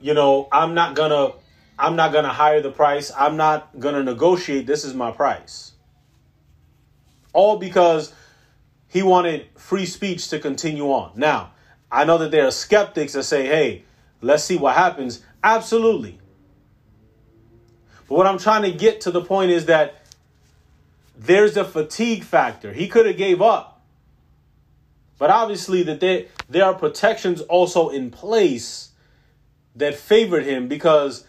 you 0.00 0.14
know, 0.14 0.48
I'm 0.52 0.74
not 0.74 0.94
gonna 0.94 1.32
I'm 1.78 1.96
not 1.96 2.12
gonna 2.12 2.32
hire 2.32 2.60
the 2.60 2.70
price. 2.70 3.10
I'm 3.16 3.36
not 3.36 3.78
gonna 3.78 4.02
negotiate. 4.02 4.66
This 4.66 4.84
is 4.84 4.94
my 4.94 5.10
price. 5.10 5.72
All 7.32 7.58
because 7.58 8.12
he 8.88 9.02
wanted 9.02 9.46
free 9.56 9.86
speech 9.86 10.28
to 10.28 10.38
continue 10.38 10.86
on. 10.86 11.12
Now, 11.14 11.52
I 11.90 12.04
know 12.04 12.18
that 12.18 12.30
there 12.30 12.46
are 12.46 12.50
skeptics 12.50 13.12
that 13.12 13.24
say, 13.24 13.46
hey, 13.46 13.84
let's 14.20 14.44
see 14.44 14.56
what 14.56 14.74
happens. 14.74 15.22
Absolutely. 15.44 16.18
But 18.08 18.14
what 18.16 18.26
I'm 18.26 18.38
trying 18.38 18.62
to 18.62 18.72
get 18.72 19.02
to 19.02 19.10
the 19.10 19.20
point 19.20 19.50
is 19.50 19.66
that 19.66 19.97
there's 21.18 21.56
a 21.56 21.64
fatigue 21.64 22.22
factor. 22.22 22.72
He 22.72 22.86
could 22.86 23.04
have 23.04 23.16
gave 23.16 23.42
up. 23.42 23.82
But 25.18 25.30
obviously 25.30 25.82
that 25.82 25.98
there, 25.98 26.26
there 26.48 26.64
are 26.64 26.74
protections 26.74 27.40
also 27.40 27.88
in 27.88 28.12
place 28.12 28.90
that 29.74 29.96
favored 29.96 30.44
him 30.44 30.68
because 30.68 31.26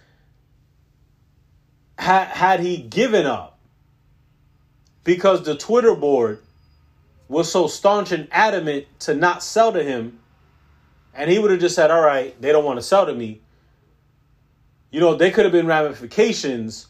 had, 1.98 2.26
had 2.28 2.60
he 2.60 2.78
given 2.78 3.26
up, 3.26 3.58
because 5.04 5.44
the 5.44 5.58
Twitter 5.58 5.96
board 5.96 6.44
was 7.28 7.52
so 7.52 7.66
staunch 7.66 8.12
and 8.12 8.28
adamant 8.32 8.86
to 9.00 9.16
not 9.16 9.42
sell 9.42 9.74
to 9.74 9.84
him, 9.84 10.20
and 11.16 11.32
he 11.32 11.40
would 11.40 11.50
have 11.50 11.60
just 11.60 11.76
said, 11.76 11.90
All 11.90 12.02
right, 12.02 12.40
they 12.40 12.52
don't 12.52 12.64
want 12.64 12.78
to 12.78 12.84
sell 12.84 13.08
to 13.08 13.14
me. 13.14 13.42
You 14.92 15.00
know, 15.00 15.16
there 15.16 15.32
could 15.32 15.46
have 15.46 15.52
been 15.52 15.68
ramifications 15.68 16.88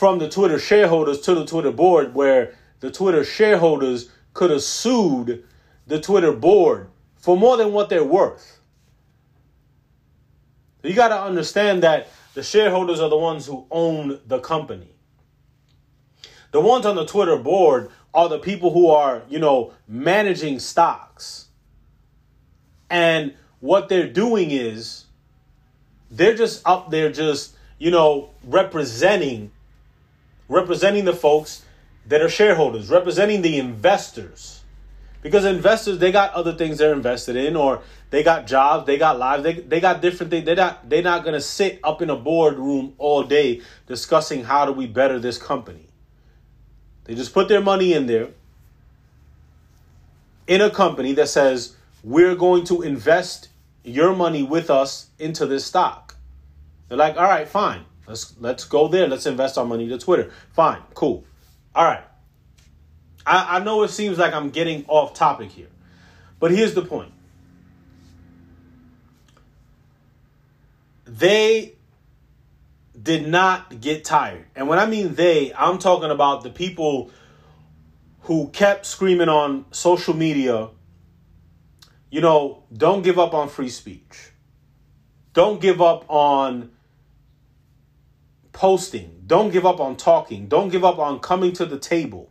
from 0.00 0.18
the 0.18 0.30
Twitter 0.30 0.58
shareholders 0.58 1.20
to 1.20 1.34
the 1.34 1.44
Twitter 1.44 1.70
board 1.70 2.14
where 2.14 2.54
the 2.80 2.90
Twitter 2.90 3.22
shareholders 3.22 4.08
could 4.32 4.50
have 4.50 4.62
sued 4.62 5.44
the 5.86 6.00
Twitter 6.00 6.32
board 6.32 6.88
for 7.18 7.36
more 7.36 7.58
than 7.58 7.70
what 7.70 7.90
they're 7.90 8.02
worth. 8.02 8.60
You 10.82 10.94
got 10.94 11.08
to 11.08 11.20
understand 11.20 11.82
that 11.82 12.08
the 12.32 12.42
shareholders 12.42 12.98
are 12.98 13.10
the 13.10 13.18
ones 13.18 13.44
who 13.44 13.66
own 13.70 14.18
the 14.26 14.38
company. 14.38 14.88
The 16.52 16.62
ones 16.62 16.86
on 16.86 16.96
the 16.96 17.04
Twitter 17.04 17.36
board 17.36 17.90
are 18.14 18.30
the 18.30 18.38
people 18.38 18.72
who 18.72 18.88
are, 18.88 19.20
you 19.28 19.38
know, 19.38 19.74
managing 19.86 20.60
stocks. 20.60 21.48
And 22.88 23.34
what 23.58 23.90
they're 23.90 24.08
doing 24.08 24.50
is 24.50 25.04
they're 26.10 26.34
just 26.34 26.62
up 26.64 26.90
there 26.90 27.12
just, 27.12 27.54
you 27.78 27.90
know, 27.90 28.30
representing 28.44 29.50
representing 30.50 31.06
the 31.06 31.14
folks 31.14 31.64
that 32.06 32.20
are 32.20 32.28
shareholders, 32.28 32.90
representing 32.90 33.40
the 33.40 33.58
investors. 33.58 34.62
Because 35.22 35.44
investors, 35.44 35.98
they 35.98 36.12
got 36.12 36.32
other 36.32 36.54
things 36.54 36.78
they're 36.78 36.92
invested 36.92 37.36
in, 37.36 37.54
or 37.54 37.82
they 38.10 38.22
got 38.22 38.46
jobs, 38.46 38.86
they 38.86 38.98
got 38.98 39.18
lives, 39.18 39.42
they, 39.42 39.54
they 39.54 39.80
got 39.80 40.02
different 40.02 40.30
things. 40.30 40.44
They're 40.44 40.56
not 40.56 40.88
they're 40.88 41.02
not 41.02 41.24
gonna 41.24 41.40
sit 41.40 41.78
up 41.84 42.02
in 42.02 42.10
a 42.10 42.16
boardroom 42.16 42.94
all 42.98 43.22
day 43.22 43.60
discussing 43.86 44.44
how 44.44 44.66
do 44.66 44.72
we 44.72 44.86
better 44.86 45.18
this 45.18 45.38
company. 45.38 45.86
They 47.04 47.14
just 47.14 47.32
put 47.32 47.48
their 47.48 47.60
money 47.60 47.92
in 47.92 48.06
there 48.06 48.28
in 50.46 50.60
a 50.60 50.70
company 50.70 51.12
that 51.12 51.28
says 51.28 51.76
we're 52.02 52.34
going 52.34 52.64
to 52.64 52.82
invest 52.82 53.48
your 53.84 54.16
money 54.16 54.42
with 54.42 54.70
us 54.70 55.10
into 55.18 55.46
this 55.46 55.64
stock. 55.64 56.16
They're 56.88 56.98
like, 56.98 57.16
all 57.16 57.24
right, 57.24 57.48
fine. 57.48 57.84
Let's 58.10 58.34
let's 58.40 58.64
go 58.64 58.88
there. 58.88 59.06
Let's 59.06 59.24
invest 59.26 59.56
our 59.56 59.64
money 59.64 59.86
to 59.88 59.96
Twitter. 59.96 60.32
Fine, 60.52 60.82
cool. 60.94 61.24
All 61.76 61.84
right. 61.84 62.02
I, 63.24 63.58
I 63.58 63.64
know 63.64 63.84
it 63.84 63.90
seems 63.90 64.18
like 64.18 64.34
I'm 64.34 64.50
getting 64.50 64.84
off 64.88 65.14
topic 65.14 65.50
here, 65.50 65.68
but 66.40 66.50
here's 66.50 66.74
the 66.74 66.82
point. 66.82 67.12
They 71.04 71.74
did 73.00 73.28
not 73.28 73.80
get 73.80 74.04
tired. 74.04 74.46
And 74.56 74.66
when 74.66 74.80
I 74.80 74.86
mean 74.86 75.14
they, 75.14 75.54
I'm 75.54 75.78
talking 75.78 76.10
about 76.10 76.42
the 76.42 76.50
people 76.50 77.12
who 78.22 78.48
kept 78.48 78.86
screaming 78.86 79.28
on 79.28 79.66
social 79.70 80.14
media, 80.14 80.70
you 82.10 82.20
know, 82.20 82.64
don't 82.76 83.02
give 83.02 83.20
up 83.20 83.34
on 83.34 83.48
free 83.48 83.68
speech. 83.68 84.32
Don't 85.32 85.60
give 85.60 85.80
up 85.80 86.04
on 86.08 86.72
posting. 88.52 89.22
Don't 89.26 89.50
give 89.50 89.66
up 89.66 89.80
on 89.80 89.96
talking. 89.96 90.48
Don't 90.48 90.70
give 90.70 90.84
up 90.84 90.98
on 90.98 91.20
coming 91.20 91.52
to 91.54 91.66
the 91.66 91.78
table. 91.78 92.30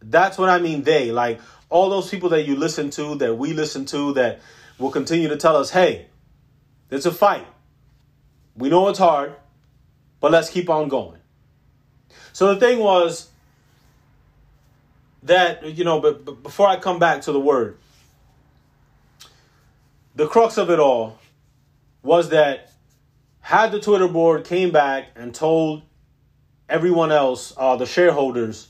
That's 0.00 0.38
what 0.38 0.48
I 0.48 0.58
mean, 0.58 0.82
they. 0.82 1.12
Like 1.12 1.40
all 1.68 1.90
those 1.90 2.08
people 2.08 2.28
that 2.30 2.42
you 2.42 2.56
listen 2.56 2.90
to, 2.90 3.14
that 3.16 3.34
we 3.34 3.52
listen 3.52 3.84
to, 3.86 4.12
that 4.14 4.40
will 4.78 4.90
continue 4.90 5.28
to 5.28 5.36
tell 5.36 5.56
us, 5.56 5.70
hey, 5.70 6.06
there's 6.88 7.06
a 7.06 7.12
fight. 7.12 7.46
We 8.56 8.68
know 8.68 8.88
it's 8.88 8.98
hard, 8.98 9.34
but 10.20 10.30
let's 10.32 10.50
keep 10.50 10.68
on 10.68 10.88
going. 10.88 11.18
So 12.32 12.54
the 12.54 12.60
thing 12.60 12.78
was 12.78 13.30
that, 15.22 15.64
you 15.64 15.84
know, 15.84 16.00
but, 16.00 16.24
but 16.24 16.42
before 16.42 16.68
I 16.68 16.76
come 16.76 16.98
back 16.98 17.22
to 17.22 17.32
the 17.32 17.40
word, 17.40 17.78
the 20.14 20.26
crux 20.26 20.58
of 20.58 20.68
it 20.70 20.78
all 20.78 21.18
was 22.02 22.30
that 22.30 22.71
had 23.42 23.72
the 23.72 23.80
Twitter 23.80 24.08
board 24.08 24.44
came 24.44 24.70
back 24.70 25.08
and 25.14 25.34
told 25.34 25.82
everyone 26.68 27.12
else, 27.12 27.52
uh, 27.56 27.76
the 27.76 27.86
shareholders, 27.86 28.68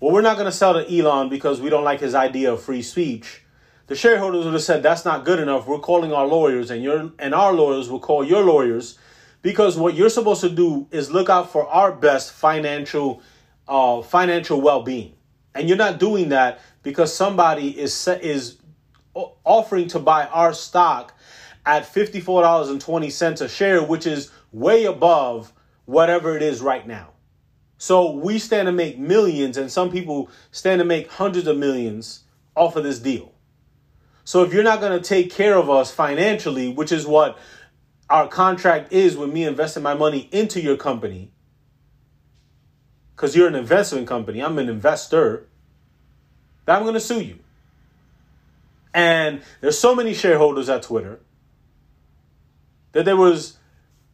well, 0.00 0.12
we're 0.12 0.20
not 0.20 0.36
going 0.36 0.46
to 0.46 0.52
sell 0.52 0.74
to 0.74 0.98
Elon 0.98 1.28
because 1.28 1.60
we 1.60 1.70
don't 1.70 1.84
like 1.84 2.00
his 2.00 2.14
idea 2.14 2.52
of 2.52 2.60
free 2.62 2.82
speech. 2.82 3.42
The 3.86 3.94
shareholders 3.94 4.44
would 4.44 4.54
have 4.54 4.62
said 4.62 4.82
that's 4.82 5.04
not 5.04 5.24
good 5.24 5.38
enough. 5.38 5.66
We're 5.66 5.78
calling 5.78 6.12
our 6.12 6.26
lawyers, 6.26 6.70
and 6.72 6.82
your 6.82 7.12
and 7.20 7.32
our 7.32 7.52
lawyers 7.52 7.88
will 7.88 8.00
call 8.00 8.24
your 8.24 8.42
lawyers, 8.42 8.98
because 9.42 9.78
what 9.78 9.94
you're 9.94 10.10
supposed 10.10 10.40
to 10.40 10.50
do 10.50 10.88
is 10.90 11.10
look 11.10 11.30
out 11.30 11.52
for 11.52 11.66
our 11.68 11.92
best 11.92 12.32
financial 12.32 13.22
uh, 13.68 14.02
financial 14.02 14.60
well-being 14.60 15.16
and 15.56 15.68
you're 15.68 15.78
not 15.78 15.98
doing 15.98 16.28
that 16.28 16.60
because 16.82 17.14
somebody 17.14 17.78
is 17.78 18.06
is 18.08 18.58
offering 19.44 19.88
to 19.88 19.98
buy 19.98 20.26
our 20.26 20.52
stock 20.52 21.14
at 21.66 21.82
$54.20 21.82 23.40
a 23.40 23.48
share 23.48 23.82
which 23.82 24.06
is 24.06 24.30
way 24.52 24.84
above 24.84 25.52
whatever 25.84 26.36
it 26.36 26.42
is 26.42 26.60
right 26.62 26.86
now 26.86 27.10
so 27.76 28.12
we 28.12 28.38
stand 28.38 28.66
to 28.66 28.72
make 28.72 28.98
millions 28.98 29.58
and 29.58 29.70
some 29.70 29.90
people 29.90 30.30
stand 30.50 30.78
to 30.78 30.84
make 30.84 31.10
hundreds 31.10 31.46
of 31.46 31.58
millions 31.58 32.22
off 32.54 32.76
of 32.76 32.84
this 32.84 32.98
deal 32.98 33.32
so 34.24 34.42
if 34.42 34.52
you're 34.52 34.62
not 34.62 34.80
going 34.80 34.98
to 34.98 35.06
take 35.06 35.30
care 35.30 35.56
of 35.56 35.68
us 35.68 35.90
financially 35.90 36.72
which 36.72 36.90
is 36.90 37.06
what 37.06 37.38
our 38.08 38.28
contract 38.28 38.92
is 38.92 39.16
with 39.16 39.32
me 39.32 39.44
investing 39.44 39.82
my 39.82 39.94
money 39.94 40.28
into 40.30 40.60
your 40.60 40.76
company, 40.76 41.32
because 43.14 43.34
you're 43.34 43.48
an 43.48 43.54
investment 43.54 44.06
company, 44.06 44.40
I'm 44.40 44.58
an 44.58 44.68
investor, 44.68 45.48
that 46.64 46.76
I'm 46.76 46.82
going 46.82 46.94
to 46.94 47.00
sue 47.00 47.20
you. 47.20 47.38
And 48.94 49.42
there's 49.60 49.78
so 49.78 49.94
many 49.94 50.14
shareholders 50.14 50.68
at 50.68 50.82
Twitter 50.82 51.20
that 52.96 53.04
there 53.04 53.16
was 53.16 53.58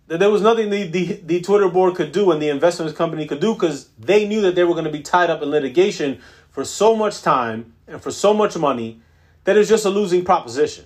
that 0.08 0.18
there 0.18 0.28
was 0.28 0.42
nothing 0.42 0.70
the, 0.70 0.88
the, 0.88 1.04
the 1.24 1.40
Twitter 1.40 1.68
board 1.68 1.94
could 1.94 2.10
do 2.10 2.32
and 2.32 2.42
the 2.42 2.48
investment 2.48 2.94
company 2.96 3.26
could 3.26 3.38
do 3.38 3.54
because 3.54 3.88
they 3.96 4.26
knew 4.26 4.40
that 4.40 4.56
they 4.56 4.64
were 4.64 4.72
going 4.72 4.84
to 4.84 4.90
be 4.90 5.00
tied 5.00 5.30
up 5.30 5.40
in 5.40 5.50
litigation 5.50 6.20
for 6.50 6.64
so 6.64 6.96
much 6.96 7.22
time 7.22 7.74
and 7.86 8.02
for 8.02 8.10
so 8.10 8.34
much 8.34 8.58
money 8.58 9.00
that 9.44 9.56
it's 9.56 9.68
just 9.68 9.84
a 9.84 9.88
losing 9.88 10.24
proposition. 10.24 10.84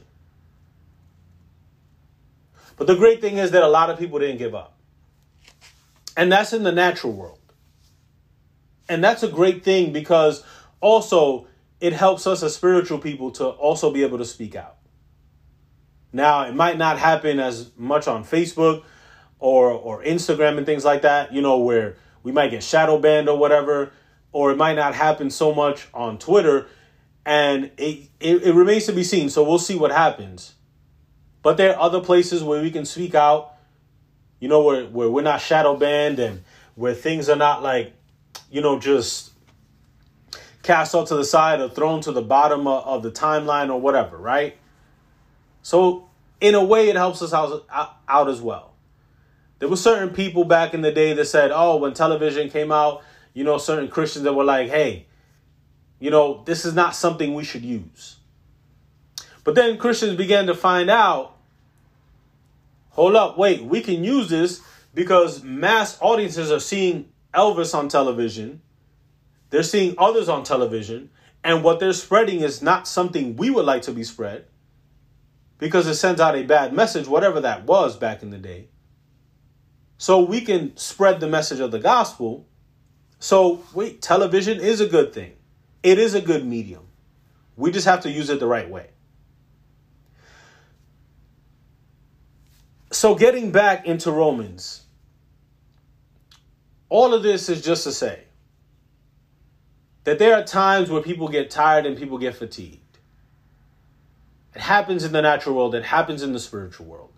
But 2.77 2.87
the 2.87 2.95
great 2.95 3.23
thing 3.23 3.39
is 3.39 3.53
that 3.53 3.63
a 3.63 3.69
lot 3.69 3.89
of 3.89 3.99
people 3.99 4.19
didn't 4.19 4.37
give 4.37 4.55
up. 4.55 4.77
And 6.19 6.31
that's 6.31 6.53
in 6.53 6.63
the 6.63 6.73
natural 6.73 7.15
world. 7.15 7.39
And 8.91 9.03
that's 9.03 9.23
a 9.23 9.29
great 9.29 9.65
thing 9.65 9.95
because 9.95 10.45
also 10.83 11.47
it 11.81 11.95
helps 11.95 12.27
us 12.27 12.43
as 12.43 12.55
spiritual 12.55 12.99
people 12.99 13.31
to 13.33 13.47
also 13.47 13.91
be 13.91 14.03
able 14.03 14.19
to 14.19 14.27
speak 14.27 14.55
out. 14.55 14.76
Now, 16.13 16.45
it 16.45 16.55
might 16.55 16.79
not 16.79 16.99
happen 16.99 17.41
as 17.41 17.71
much 17.77 18.09
on 18.09 18.25
Facebook 18.25 18.85
or 19.39 19.71
or 19.71 20.03
Instagram 20.03 20.57
and 20.57 20.67
things 20.67 20.85
like 20.85 21.03
that, 21.03 21.33
you 21.33 21.43
know, 21.43 21.59
where 21.59 21.97
we 22.23 22.33
might 22.33 22.51
get 22.51 22.63
shadow 22.63 22.99
banned 22.99 23.29
or 23.29 23.39
whatever, 23.39 23.93
or 24.33 24.51
it 24.51 24.57
might 24.57 24.75
not 24.75 24.95
happen 24.95 25.31
so 25.31 25.55
much 25.55 25.89
on 25.93 26.19
Twitter 26.19 26.69
and 27.27 27.73
it, 27.77 28.09
it, 28.21 28.43
it 28.45 28.55
remains 28.55 28.87
to 28.87 28.93
be 28.93 29.03
seen. 29.03 29.29
So 29.29 29.43
we'll 29.43 29.59
see 29.59 29.77
what 29.77 29.91
happens. 29.91 30.55
But 31.43 31.57
there 31.57 31.75
are 31.75 31.81
other 31.81 32.01
places 32.01 32.43
where 32.43 32.63
we 32.63 32.71
can 32.71 32.85
speak 32.85 33.15
out, 33.17 33.53
you 34.39 34.49
know, 34.49 34.63
where, 34.63 34.87
where 34.87 35.11
we're 35.11 35.23
not 35.23 35.41
shadow 35.41 35.77
banned 35.77 36.21
and 36.21 36.45
where 36.77 36.95
things 36.95 37.29
are 37.29 37.37
not 37.37 37.65
like, 37.65 37.93
you 38.51 38.61
know, 38.61 38.79
just 38.79 39.33
cast 40.63 40.95
out 40.95 41.09
to 41.09 41.17
the 41.17 41.25
side 41.25 41.61
or 41.61 41.69
thrown 41.69 42.01
to 42.03 42.13
the 42.13 42.23
bottom 42.23 42.69
of, 42.69 42.85
of 42.85 43.03
the 43.03 43.11
timeline 43.11 43.71
or 43.71 43.81
whatever, 43.81 44.17
right? 44.17 44.57
So 45.67 46.09
in 46.41 46.55
a 46.55 46.63
way, 46.63 46.91
it 46.91 46.95
helps 46.95 47.23
us 47.23 47.33
out, 47.33 47.67
out 48.09 48.29
as 48.31 48.41
well. 48.41 48.75
There 49.59 49.69
were 49.69 49.77
certain 49.77 50.11
people 50.11 50.45
back 50.45 50.75
in 50.75 50.81
the 50.81 50.93
day 50.93 51.13
that 51.15 51.25
said, 51.25 51.51
oh, 51.53 51.79
when 51.79 51.93
television 51.93 52.51
came 52.51 52.71
out, 52.71 53.03
you 53.35 53.43
know, 53.43 53.59
certain 53.59 53.89
Christians 53.89 54.23
that 54.27 54.33
were 54.33 54.45
like, 54.45 54.69
hey, 54.69 55.07
you 55.99 56.13
know, 56.13 56.45
this 56.45 56.65
is 56.65 56.73
not 56.73 56.95
something 56.95 57.35
we 57.35 57.43
should 57.43 57.65
use. 57.65 58.19
But 59.43 59.57
then 59.57 59.77
Christians 59.77 60.15
began 60.15 60.47
to 60.47 60.55
find 60.55 60.89
out 60.89 61.37
hold 62.91 63.17
up, 63.17 63.37
wait, 63.37 63.65
we 63.65 63.81
can 63.81 64.05
use 64.05 64.29
this 64.29 64.63
because 64.95 65.43
mass 65.43 65.99
audiences 66.01 66.53
are 66.53 66.61
seeing 66.61 67.09
Elvis 67.35 67.75
on 67.75 67.89
television, 67.89 68.63
they're 69.51 69.65
seeing 69.65 69.97
others 69.99 70.29
on 70.29 70.45
television, 70.45 71.11
and 71.43 71.65
what 71.65 71.81
they're 71.81 71.93
spreading 71.93 72.43
is 72.43 72.63
not 72.63 72.87
something 72.87 73.35
we 73.35 73.51
would 73.51 73.65
like 73.65 73.83
to 73.83 73.91
be 73.91 74.05
spread 74.05 74.45
because 75.59 75.87
it 75.87 75.95
sends 75.95 76.21
out 76.21 76.37
a 76.37 76.43
bad 76.43 76.73
message, 76.73 77.07
whatever 77.07 77.41
that 77.41 77.65
was 77.65 77.97
back 77.97 78.23
in 78.23 78.31
the 78.31 78.39
day. 78.39 78.69
So 79.99 80.23
we 80.23 80.43
can 80.43 80.77
spread 80.77 81.21
the 81.21 81.29
message 81.29 81.61
of 81.61 81.71
the 81.71 81.79
gospel. 81.79 82.47
So, 83.19 83.65
wait, 83.73 84.03
television 84.03 84.61
is 84.61 84.81
a 84.81 84.87
good 84.87 85.13
thing, 85.13 85.33
it 85.83 85.99
is 85.99 86.15
a 86.15 86.21
good 86.21 86.45
medium. 86.45 86.87
We 87.57 87.71
just 87.71 87.87
have 87.87 88.03
to 88.03 88.11
use 88.11 88.29
it 88.29 88.39
the 88.39 88.47
right 88.47 88.69
way. 88.69 88.91
So, 92.93 93.15
getting 93.15 93.51
back 93.51 93.87
into 93.87 94.11
Romans, 94.13 94.83
all 96.89 97.15
of 97.15 97.23
this 97.23 97.49
is 97.49 97.63
just 97.63 97.85
to 97.85 97.93
say 97.93 98.25
that 100.05 100.19
there 100.19 100.35
are 100.37 100.45
times 100.45 100.91
where 100.91 101.03
people 101.03 101.29
get 101.29 101.51
tired 101.51 101.85
and 101.85 101.97
people 101.97 102.19
get 102.19 102.37
fatigued. 102.37 102.86
It 104.57 104.63
happens 104.63 105.05
in 105.05 105.13
the 105.13 105.21
natural 105.21 105.55
world, 105.55 105.75
it 105.75 105.85
happens 105.85 106.23
in 106.23 106.33
the 106.33 106.41
spiritual 106.41 106.87
world. 106.87 107.13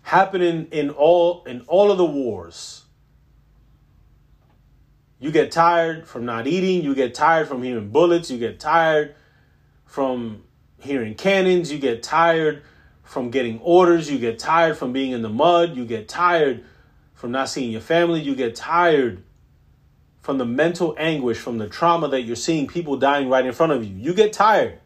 Happening 0.00 0.66
in 0.72 0.88
all 0.88 1.44
in 1.44 1.60
all 1.66 1.92
of 1.92 1.98
the 1.98 2.06
wars. 2.06 2.86
You 5.18 5.30
get 5.30 5.52
tired 5.52 6.08
from 6.08 6.24
not 6.24 6.46
eating, 6.46 6.82
you 6.82 6.94
get 6.94 7.12
tired 7.14 7.48
from 7.48 7.62
hearing 7.62 7.90
bullets, 7.90 8.30
you 8.30 8.38
get 8.38 8.58
tired 8.58 9.14
from 9.84 10.44
hearing 10.78 11.16
cannons, 11.16 11.70
you 11.70 11.78
get 11.78 12.02
tired 12.02 12.62
from 13.02 13.30
getting 13.30 13.60
orders, 13.60 14.10
you 14.10 14.18
get 14.18 14.38
tired 14.38 14.78
from 14.78 14.94
being 14.94 15.12
in 15.12 15.20
the 15.20 15.28
mud, 15.28 15.76
you 15.76 15.84
get 15.84 16.08
tired 16.08 16.64
from 17.12 17.30
not 17.30 17.50
seeing 17.50 17.70
your 17.70 17.82
family, 17.82 18.22
you 18.22 18.34
get 18.34 18.56
tired 18.56 19.22
from 20.20 20.38
the 20.38 20.46
mental 20.46 20.94
anguish, 20.98 21.36
from 21.36 21.58
the 21.58 21.68
trauma 21.68 22.08
that 22.08 22.22
you're 22.22 22.36
seeing 22.36 22.66
people 22.66 22.96
dying 22.96 23.28
right 23.28 23.44
in 23.44 23.52
front 23.52 23.72
of 23.72 23.84
you. 23.84 23.94
You 23.94 24.14
get 24.14 24.32
tired. 24.32 24.78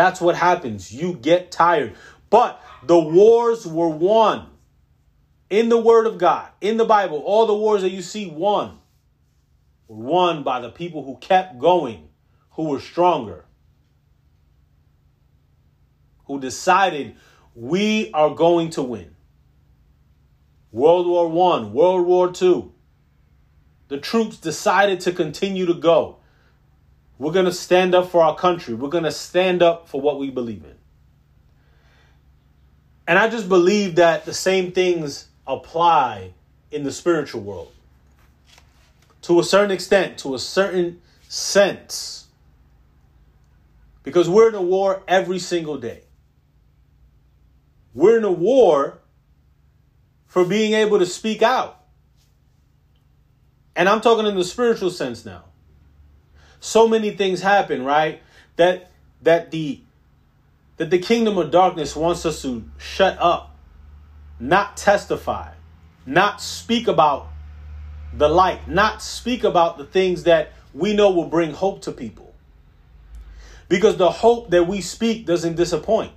That's 0.00 0.18
what 0.18 0.34
happens. 0.34 0.90
You 0.90 1.12
get 1.12 1.50
tired. 1.50 1.94
But 2.30 2.58
the 2.82 2.98
wars 2.98 3.66
were 3.66 3.90
won 3.90 4.46
in 5.50 5.68
the 5.68 5.76
Word 5.76 6.06
of 6.06 6.16
God, 6.16 6.48
in 6.62 6.78
the 6.78 6.86
Bible. 6.86 7.18
All 7.18 7.46
the 7.46 7.54
wars 7.54 7.82
that 7.82 7.90
you 7.90 8.00
see 8.00 8.26
won 8.26 8.78
were 9.88 10.02
won 10.02 10.42
by 10.42 10.60
the 10.60 10.70
people 10.70 11.04
who 11.04 11.18
kept 11.18 11.58
going, 11.58 12.08
who 12.52 12.70
were 12.70 12.80
stronger 12.80 13.44
who 16.24 16.40
decided 16.40 17.16
we 17.54 18.10
are 18.12 18.34
going 18.34 18.70
to 18.70 18.82
win. 18.82 19.14
World 20.72 21.08
War 21.08 21.28
One, 21.28 21.74
World 21.74 22.06
War 22.06 22.32
Two. 22.32 22.72
The 23.88 23.98
troops 23.98 24.38
decided 24.38 25.00
to 25.00 25.12
continue 25.12 25.66
to 25.66 25.74
go. 25.74 26.19
We're 27.20 27.32
going 27.32 27.44
to 27.44 27.52
stand 27.52 27.94
up 27.94 28.10
for 28.10 28.22
our 28.22 28.34
country. 28.34 28.72
We're 28.72 28.88
going 28.88 29.04
to 29.04 29.12
stand 29.12 29.62
up 29.62 29.90
for 29.90 30.00
what 30.00 30.18
we 30.18 30.30
believe 30.30 30.64
in. 30.64 30.74
And 33.06 33.18
I 33.18 33.28
just 33.28 33.46
believe 33.46 33.96
that 33.96 34.24
the 34.24 34.32
same 34.32 34.72
things 34.72 35.28
apply 35.46 36.32
in 36.70 36.82
the 36.82 36.90
spiritual 36.90 37.42
world. 37.42 37.72
To 39.22 39.38
a 39.38 39.44
certain 39.44 39.70
extent, 39.70 40.16
to 40.20 40.34
a 40.34 40.38
certain 40.38 41.02
sense. 41.28 42.26
Because 44.02 44.26
we're 44.26 44.48
in 44.48 44.54
a 44.54 44.62
war 44.62 45.02
every 45.06 45.40
single 45.40 45.76
day. 45.76 46.04
We're 47.92 48.16
in 48.16 48.24
a 48.24 48.32
war 48.32 48.98
for 50.26 50.42
being 50.46 50.72
able 50.72 50.98
to 50.98 51.06
speak 51.06 51.42
out. 51.42 51.84
And 53.76 53.90
I'm 53.90 54.00
talking 54.00 54.24
in 54.26 54.36
the 54.36 54.44
spiritual 54.44 54.88
sense 54.88 55.26
now. 55.26 55.44
So 56.60 56.86
many 56.86 57.10
things 57.10 57.40
happen, 57.40 57.84
right? 57.84 58.22
That 58.56 58.90
that 59.22 59.50
the 59.50 59.80
that 60.76 60.90
the 60.90 60.98
kingdom 60.98 61.38
of 61.38 61.50
darkness 61.50 61.96
wants 61.96 62.24
us 62.24 62.42
to 62.42 62.64
shut 62.78 63.18
up, 63.18 63.56
not 64.38 64.76
testify, 64.76 65.52
not 66.06 66.40
speak 66.40 66.86
about 66.86 67.28
the 68.12 68.28
light, 68.28 68.68
not 68.68 69.02
speak 69.02 69.44
about 69.44 69.78
the 69.78 69.84
things 69.84 70.24
that 70.24 70.52
we 70.74 70.94
know 70.94 71.10
will 71.10 71.28
bring 71.28 71.52
hope 71.52 71.82
to 71.82 71.92
people. 71.92 72.34
Because 73.68 73.96
the 73.96 74.10
hope 74.10 74.50
that 74.50 74.66
we 74.66 74.80
speak 74.80 75.26
doesn't 75.26 75.54
disappoint. 75.54 76.12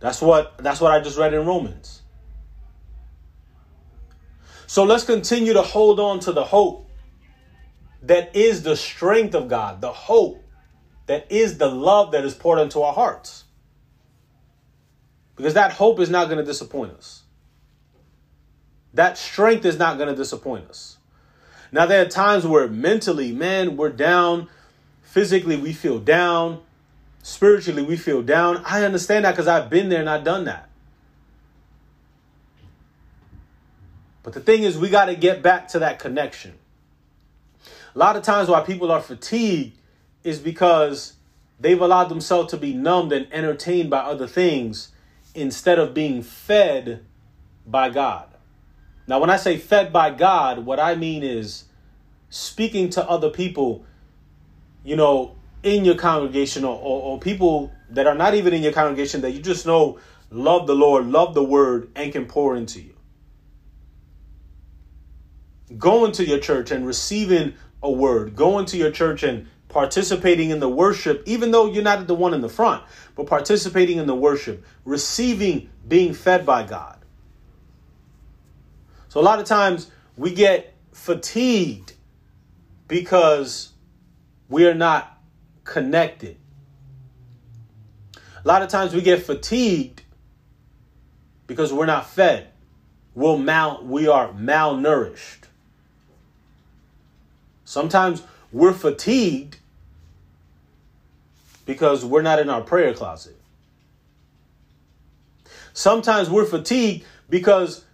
That's 0.00 0.22
what 0.22 0.56
that's 0.58 0.80
what 0.80 0.92
I 0.92 1.00
just 1.00 1.18
read 1.18 1.34
in 1.34 1.44
Romans. 1.44 2.02
So 4.66 4.84
let's 4.84 5.04
continue 5.04 5.54
to 5.54 5.62
hold 5.62 5.98
on 5.98 6.20
to 6.20 6.32
the 6.32 6.44
hope 6.44 6.87
that 8.02 8.34
is 8.34 8.62
the 8.62 8.76
strength 8.76 9.34
of 9.34 9.48
God, 9.48 9.80
the 9.80 9.92
hope 9.92 10.44
that 11.06 11.30
is 11.30 11.58
the 11.58 11.68
love 11.68 12.12
that 12.12 12.24
is 12.24 12.34
poured 12.34 12.58
into 12.58 12.82
our 12.82 12.92
hearts. 12.92 13.44
Because 15.36 15.54
that 15.54 15.72
hope 15.72 16.00
is 16.00 16.10
not 16.10 16.26
going 16.26 16.38
to 16.38 16.44
disappoint 16.44 16.92
us. 16.92 17.22
That 18.94 19.16
strength 19.16 19.64
is 19.64 19.78
not 19.78 19.96
going 19.96 20.08
to 20.08 20.16
disappoint 20.16 20.68
us. 20.68 20.96
Now, 21.70 21.86
there 21.86 22.02
are 22.02 22.08
times 22.08 22.46
where 22.46 22.66
mentally, 22.66 23.32
man, 23.32 23.76
we're 23.76 23.90
down. 23.90 24.48
Physically, 25.02 25.56
we 25.56 25.72
feel 25.72 25.98
down 25.98 26.60
spiritually 27.28 27.82
we 27.82 27.96
feel 27.96 28.22
down. 28.22 28.62
I 28.64 28.84
understand 28.84 29.24
that 29.24 29.32
because 29.32 29.48
I've 29.48 29.68
been 29.68 29.88
there 29.88 30.00
and 30.00 30.08
I've 30.08 30.24
done 30.24 30.44
that. 30.44 30.68
But 34.22 34.32
the 34.32 34.40
thing 34.40 34.62
is, 34.62 34.76
we 34.78 34.88
got 34.88 35.06
to 35.06 35.14
get 35.14 35.42
back 35.42 35.68
to 35.68 35.80
that 35.80 35.98
connection. 35.98 36.54
A 37.98 38.06
lot 38.08 38.14
of 38.14 38.22
times, 38.22 38.48
why 38.48 38.60
people 38.60 38.92
are 38.92 39.00
fatigued 39.00 39.76
is 40.22 40.38
because 40.38 41.14
they've 41.58 41.80
allowed 41.80 42.04
themselves 42.04 42.52
to 42.52 42.56
be 42.56 42.72
numbed 42.72 43.10
and 43.12 43.26
entertained 43.32 43.90
by 43.90 43.98
other 43.98 44.28
things 44.28 44.92
instead 45.34 45.80
of 45.80 45.94
being 45.94 46.22
fed 46.22 47.04
by 47.66 47.90
God. 47.90 48.28
Now, 49.08 49.18
when 49.18 49.30
I 49.30 49.36
say 49.36 49.56
fed 49.56 49.92
by 49.92 50.10
God, 50.10 50.64
what 50.64 50.78
I 50.78 50.94
mean 50.94 51.24
is 51.24 51.64
speaking 52.30 52.88
to 52.90 53.04
other 53.04 53.30
people, 53.30 53.84
you 54.84 54.94
know, 54.94 55.34
in 55.64 55.84
your 55.84 55.96
congregation 55.96 56.62
or, 56.62 56.76
or, 56.76 57.02
or, 57.02 57.18
people 57.18 57.72
that 57.90 58.06
are 58.06 58.14
not 58.14 58.32
even 58.32 58.54
in 58.54 58.62
your 58.62 58.72
congregation 58.72 59.22
that 59.22 59.32
you 59.32 59.40
just 59.42 59.66
know 59.66 59.98
love 60.30 60.68
the 60.68 60.76
Lord, 60.76 61.06
love 61.06 61.34
the 61.34 61.42
word, 61.42 61.90
and 61.96 62.12
can 62.12 62.26
pour 62.26 62.54
into 62.54 62.80
you. 62.80 62.94
going 65.76 66.12
to 66.12 66.24
your 66.24 66.38
church 66.38 66.70
and 66.70 66.86
receiving 66.86 67.54
a 67.82 67.90
word, 67.90 68.34
going 68.34 68.66
to 68.66 68.76
your 68.76 68.90
church 68.90 69.22
and 69.22 69.46
participating 69.68 70.50
in 70.50 70.60
the 70.60 70.68
worship, 70.68 71.22
even 71.26 71.50
though 71.50 71.66
you're 71.66 71.82
not 71.82 72.06
the 72.06 72.14
one 72.14 72.34
in 72.34 72.40
the 72.40 72.48
front, 72.48 72.82
but 73.14 73.26
participating 73.26 73.98
in 73.98 74.06
the 74.06 74.14
worship, 74.14 74.64
receiving, 74.84 75.68
being 75.86 76.14
fed 76.14 76.46
by 76.46 76.62
God. 76.62 76.98
So 79.08 79.20
a 79.20 79.22
lot 79.22 79.38
of 79.38 79.46
times 79.46 79.90
we 80.16 80.32
get 80.32 80.74
fatigued 80.92 81.94
because 82.88 83.70
we 84.48 84.66
are 84.66 84.74
not 84.74 85.18
connected. 85.64 86.36
A 88.14 88.48
lot 88.48 88.62
of 88.62 88.68
times 88.68 88.94
we 88.94 89.02
get 89.02 89.22
fatigued 89.22 90.02
because 91.46 91.72
we're 91.72 91.86
not 91.86 92.08
fed. 92.08 92.48
We'll 93.14 93.38
mal- 93.38 93.84
we 93.84 94.08
are 94.08 94.32
malnourished. 94.32 95.47
Sometimes 97.68 98.22
we're 98.50 98.72
fatigued 98.72 99.58
because 101.66 102.02
we're 102.02 102.22
not 102.22 102.38
in 102.38 102.48
our 102.48 102.62
prayer 102.62 102.94
closet. 102.94 103.36
Sometimes 105.74 106.30
we're 106.30 106.46
fatigued 106.46 107.04
because 107.28 107.84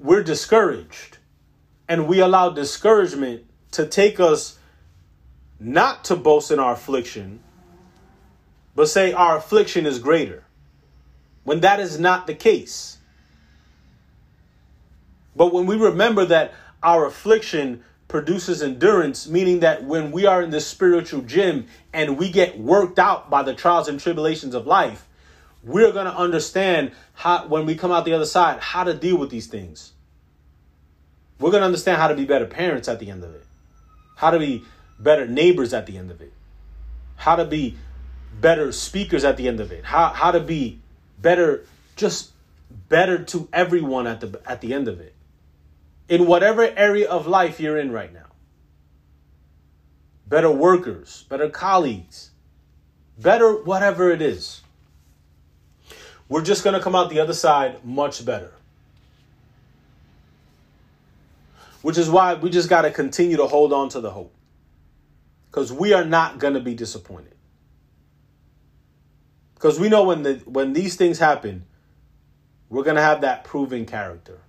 we're 0.00 0.24
discouraged 0.24 1.18
and 1.86 2.08
we 2.08 2.18
allow 2.18 2.50
discouragement 2.50 3.44
to 3.70 3.86
take 3.86 4.18
us 4.18 4.58
not 5.60 6.02
to 6.06 6.16
boast 6.16 6.50
in 6.50 6.58
our 6.58 6.72
affliction, 6.72 7.38
but 8.74 8.88
say 8.88 9.12
our 9.12 9.36
affliction 9.36 9.86
is 9.86 10.00
greater 10.00 10.42
when 11.44 11.60
that 11.60 11.78
is 11.78 12.00
not 12.00 12.26
the 12.26 12.34
case. 12.34 12.98
But 15.36 15.54
when 15.54 15.66
we 15.66 15.76
remember 15.76 16.24
that 16.24 16.52
our 16.82 17.06
affliction 17.06 17.84
produces 18.08 18.62
endurance, 18.62 19.28
meaning 19.28 19.60
that 19.60 19.84
when 19.84 20.10
we 20.10 20.24
are 20.26 20.42
in 20.42 20.50
this 20.50 20.66
spiritual 20.66 21.20
gym 21.20 21.66
and 21.92 22.18
we 22.18 22.30
get 22.30 22.58
worked 22.58 22.98
out 22.98 23.28
by 23.28 23.42
the 23.42 23.54
trials 23.54 23.86
and 23.86 24.00
tribulations 24.00 24.54
of 24.54 24.66
life, 24.66 25.06
we're 25.62 25.92
going 25.92 26.06
to 26.06 26.16
understand 26.16 26.92
how, 27.12 27.46
when 27.46 27.66
we 27.66 27.74
come 27.74 27.92
out 27.92 28.06
the 28.06 28.14
other 28.14 28.24
side, 28.24 28.60
how 28.60 28.84
to 28.84 28.94
deal 28.94 29.18
with 29.18 29.28
these 29.28 29.46
things. 29.46 29.92
We're 31.38 31.50
going 31.50 31.60
to 31.60 31.66
understand 31.66 32.00
how 32.00 32.08
to 32.08 32.14
be 32.14 32.24
better 32.24 32.46
parents 32.46 32.88
at 32.88 32.98
the 32.98 33.10
end 33.10 33.22
of 33.22 33.34
it, 33.34 33.44
how 34.16 34.30
to 34.30 34.38
be 34.38 34.64
better 34.98 35.26
neighbors 35.26 35.74
at 35.74 35.86
the 35.86 35.98
end 35.98 36.10
of 36.10 36.22
it, 36.22 36.32
how 37.16 37.36
to 37.36 37.44
be 37.44 37.76
better 38.40 38.72
speakers 38.72 39.24
at 39.24 39.36
the 39.36 39.48
end 39.48 39.60
of 39.60 39.70
it, 39.70 39.84
how, 39.84 40.08
how 40.08 40.30
to 40.30 40.40
be 40.40 40.78
better, 41.20 41.64
just 41.96 42.30
better 42.88 43.22
to 43.24 43.48
everyone 43.52 44.06
at 44.06 44.20
the, 44.20 44.40
at 44.46 44.62
the 44.62 44.72
end 44.72 44.88
of 44.88 44.98
it 45.00 45.14
in 46.08 46.26
whatever 46.26 46.62
area 46.62 47.08
of 47.08 47.26
life 47.26 47.60
you're 47.60 47.78
in 47.78 47.92
right 47.92 48.12
now. 48.12 48.26
Better 50.26 50.50
workers, 50.50 51.24
better 51.28 51.48
colleagues, 51.48 52.30
better 53.18 53.52
whatever 53.62 54.10
it 54.10 54.22
is. 54.22 54.62
We're 56.28 56.42
just 56.42 56.64
going 56.64 56.74
to 56.74 56.80
come 56.80 56.94
out 56.94 57.08
the 57.10 57.20
other 57.20 57.32
side 57.32 57.84
much 57.84 58.24
better. 58.24 58.52
Which 61.80 61.96
is 61.96 62.10
why 62.10 62.34
we 62.34 62.50
just 62.50 62.68
got 62.68 62.82
to 62.82 62.90
continue 62.90 63.36
to 63.36 63.46
hold 63.46 63.72
on 63.72 63.88
to 63.90 64.00
the 64.00 64.10
hope. 64.10 64.34
Because 65.50 65.72
we 65.72 65.94
are 65.94 66.04
not 66.04 66.38
going 66.38 66.54
to 66.54 66.60
be 66.60 66.74
disappointed. 66.74 67.34
Because 69.54 69.80
we 69.80 69.88
know 69.88 70.04
when 70.04 70.22
the 70.22 70.34
when 70.44 70.72
these 70.72 70.96
things 70.96 71.18
happen, 71.18 71.64
we're 72.68 72.84
going 72.84 72.96
to 72.96 73.02
have 73.02 73.22
that 73.22 73.44
proven 73.44 73.86
character 73.86 74.40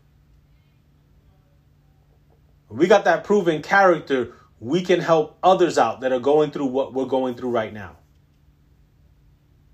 we 2.69 2.87
got 2.87 3.05
that 3.05 3.23
proven 3.23 3.61
character, 3.61 4.33
we 4.59 4.81
can 4.81 4.99
help 4.99 5.37
others 5.41 5.77
out 5.77 6.01
that 6.01 6.11
are 6.11 6.19
going 6.19 6.51
through 6.51 6.67
what 6.67 6.93
we're 6.93 7.05
going 7.05 7.35
through 7.35 7.49
right 7.49 7.73
now. 7.73 7.95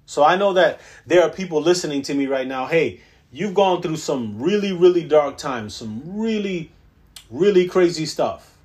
So 0.05 0.23
I 0.23 0.37
know 0.37 0.53
that 0.53 0.79
there 1.05 1.23
are 1.23 1.29
people 1.29 1.61
listening 1.61 2.03
to 2.03 2.13
me 2.13 2.27
right 2.27 2.47
now. 2.47 2.67
Hey, 2.67 3.01
you've 3.31 3.53
gone 3.53 3.81
through 3.81 3.97
some 3.97 4.41
really, 4.41 4.71
really 4.71 5.03
dark 5.03 5.37
times, 5.37 5.75
some 5.75 6.01
really, 6.17 6.71
really 7.29 7.67
crazy 7.67 8.05
stuff. 8.05 8.55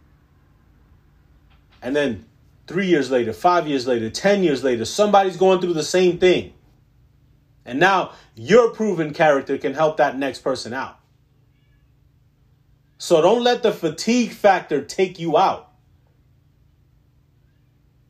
And 1.82 1.96
then 1.96 2.26
three 2.66 2.86
years 2.86 3.10
later, 3.10 3.32
five 3.32 3.66
years 3.66 3.86
later, 3.86 4.10
10 4.10 4.44
years 4.44 4.62
later, 4.62 4.84
somebody's 4.84 5.36
going 5.36 5.60
through 5.60 5.72
the 5.72 5.82
same 5.82 6.18
thing. 6.18 6.52
And 7.64 7.80
now 7.80 8.12
your 8.36 8.70
proven 8.70 9.12
character 9.12 9.58
can 9.58 9.74
help 9.74 9.96
that 9.96 10.16
next 10.16 10.40
person 10.40 10.72
out. 10.72 10.99
So 13.02 13.22
don't 13.22 13.42
let 13.42 13.62
the 13.62 13.72
fatigue 13.72 14.32
factor 14.32 14.84
take 14.84 15.18
you 15.18 15.38
out. 15.38 15.72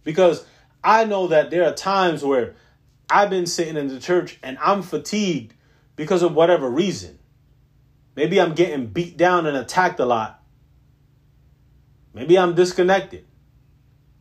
Because 0.03 0.44
I 0.83 1.05
know 1.05 1.29
that 1.29 1.53
there 1.53 1.64
are 1.64 1.72
times 1.72 2.24
where 2.24 2.57
I've 3.09 3.31
been 3.31 3.46
sitting 3.46 3.76
in 3.76 3.87
the 3.87 4.00
church 4.00 4.40
and 4.42 4.59
I'm 4.61 4.83
fatigued 4.83 5.55
because 5.94 6.24
of 6.24 6.35
whatever 6.35 6.68
reason. 6.68 7.20
Maybe 8.16 8.40
I'm 8.40 8.53
getting 8.53 8.88
beat 8.88 9.16
down 9.16 9.46
and 9.46 9.57
attacked 9.57 10.00
a 10.00 10.05
lot. 10.05 10.42
Maybe 12.12 12.37
I'm 12.37 12.57
disconnected. 12.57 13.24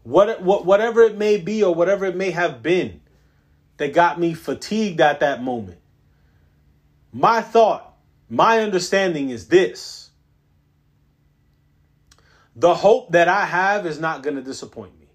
What, 0.04 0.44
what, 0.44 0.68
whatever 0.68 1.02
it 1.02 1.18
may 1.18 1.38
be 1.38 1.64
or 1.64 1.74
whatever 1.74 2.06
it 2.06 2.16
may 2.16 2.30
have 2.30 2.62
been 2.62 3.02
that 3.78 3.92
got 3.96 4.20
me 4.20 4.36
fatigued 4.36 5.02
at 5.02 5.22
that 5.22 5.42
moment. 5.42 5.80
My 7.12 7.42
thought, 7.42 7.98
my 8.30 8.60
understanding 8.60 9.32
is 9.32 9.48
this 9.48 9.99
the 12.56 12.74
hope 12.74 13.12
that 13.12 13.28
I 13.28 13.46
have 13.46 13.86
is 13.86 14.00
not 14.00 14.24
going 14.24 14.36
to 14.36 14.42
disappoint 14.42 14.98
me. 15.00 15.08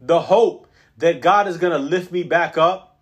The 0.00 0.20
hope 0.20 0.68
that 0.98 1.20
God 1.20 1.48
is 1.48 1.56
going 1.56 1.72
to 1.72 1.78
lift 1.78 2.12
me 2.12 2.22
back 2.22 2.58
up 2.58 2.98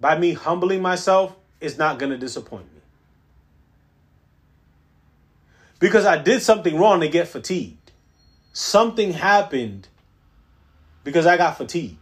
by 0.00 0.18
me 0.18 0.32
humbling 0.32 0.82
myself 0.82 1.34
is 1.60 1.78
not 1.78 1.98
going 1.98 2.10
to 2.10 2.18
disappoint 2.18 2.64
me. 2.64 2.80
Because 5.78 6.06
I 6.06 6.16
did 6.16 6.42
something 6.42 6.78
wrong 6.78 7.00
to 7.00 7.08
get 7.08 7.28
fatigued. 7.28 7.92
Something 8.52 9.12
happened 9.12 9.88
because 11.02 11.26
I 11.26 11.36
got 11.36 11.58
fatigued. 11.58 11.98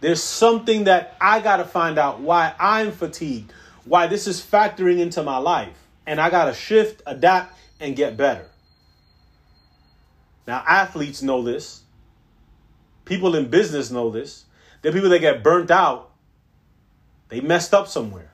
There's 0.00 0.22
something 0.22 0.84
that 0.84 1.16
I 1.20 1.40
got 1.40 1.58
to 1.58 1.64
find 1.64 1.98
out 1.98 2.20
why 2.20 2.54
I'm 2.58 2.92
fatigued, 2.92 3.52
why 3.84 4.06
this 4.06 4.26
is 4.26 4.40
factoring 4.40 4.98
into 4.98 5.22
my 5.22 5.38
life 5.38 5.85
and 6.06 6.20
I 6.20 6.30
got 6.30 6.46
to 6.46 6.54
shift, 6.54 7.02
adapt, 7.06 7.56
and 7.80 7.96
get 7.96 8.16
better. 8.16 8.46
Now, 10.46 10.62
athletes 10.66 11.22
know 11.22 11.42
this. 11.42 11.82
People 13.04 13.34
in 13.34 13.48
business 13.48 13.90
know 13.90 14.10
this. 14.10 14.44
There 14.82 14.90
are 14.90 14.94
people 14.94 15.10
that 15.10 15.18
get 15.18 15.42
burnt 15.42 15.70
out. 15.70 16.12
They 17.28 17.40
messed 17.40 17.74
up 17.74 17.88
somewhere. 17.88 18.32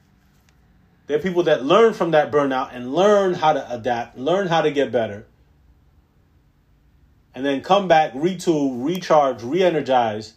There 1.06 1.18
are 1.18 1.22
people 1.22 1.44
that 1.44 1.64
learn 1.64 1.94
from 1.94 2.12
that 2.12 2.30
burnout 2.30 2.70
and 2.72 2.94
learn 2.94 3.34
how 3.34 3.54
to 3.54 3.72
adapt, 3.72 4.16
learn 4.16 4.46
how 4.46 4.62
to 4.62 4.70
get 4.70 4.92
better, 4.92 5.26
and 7.34 7.44
then 7.44 7.62
come 7.62 7.88
back, 7.88 8.12
retool, 8.12 8.84
recharge, 8.84 9.42
re-energize, 9.42 10.34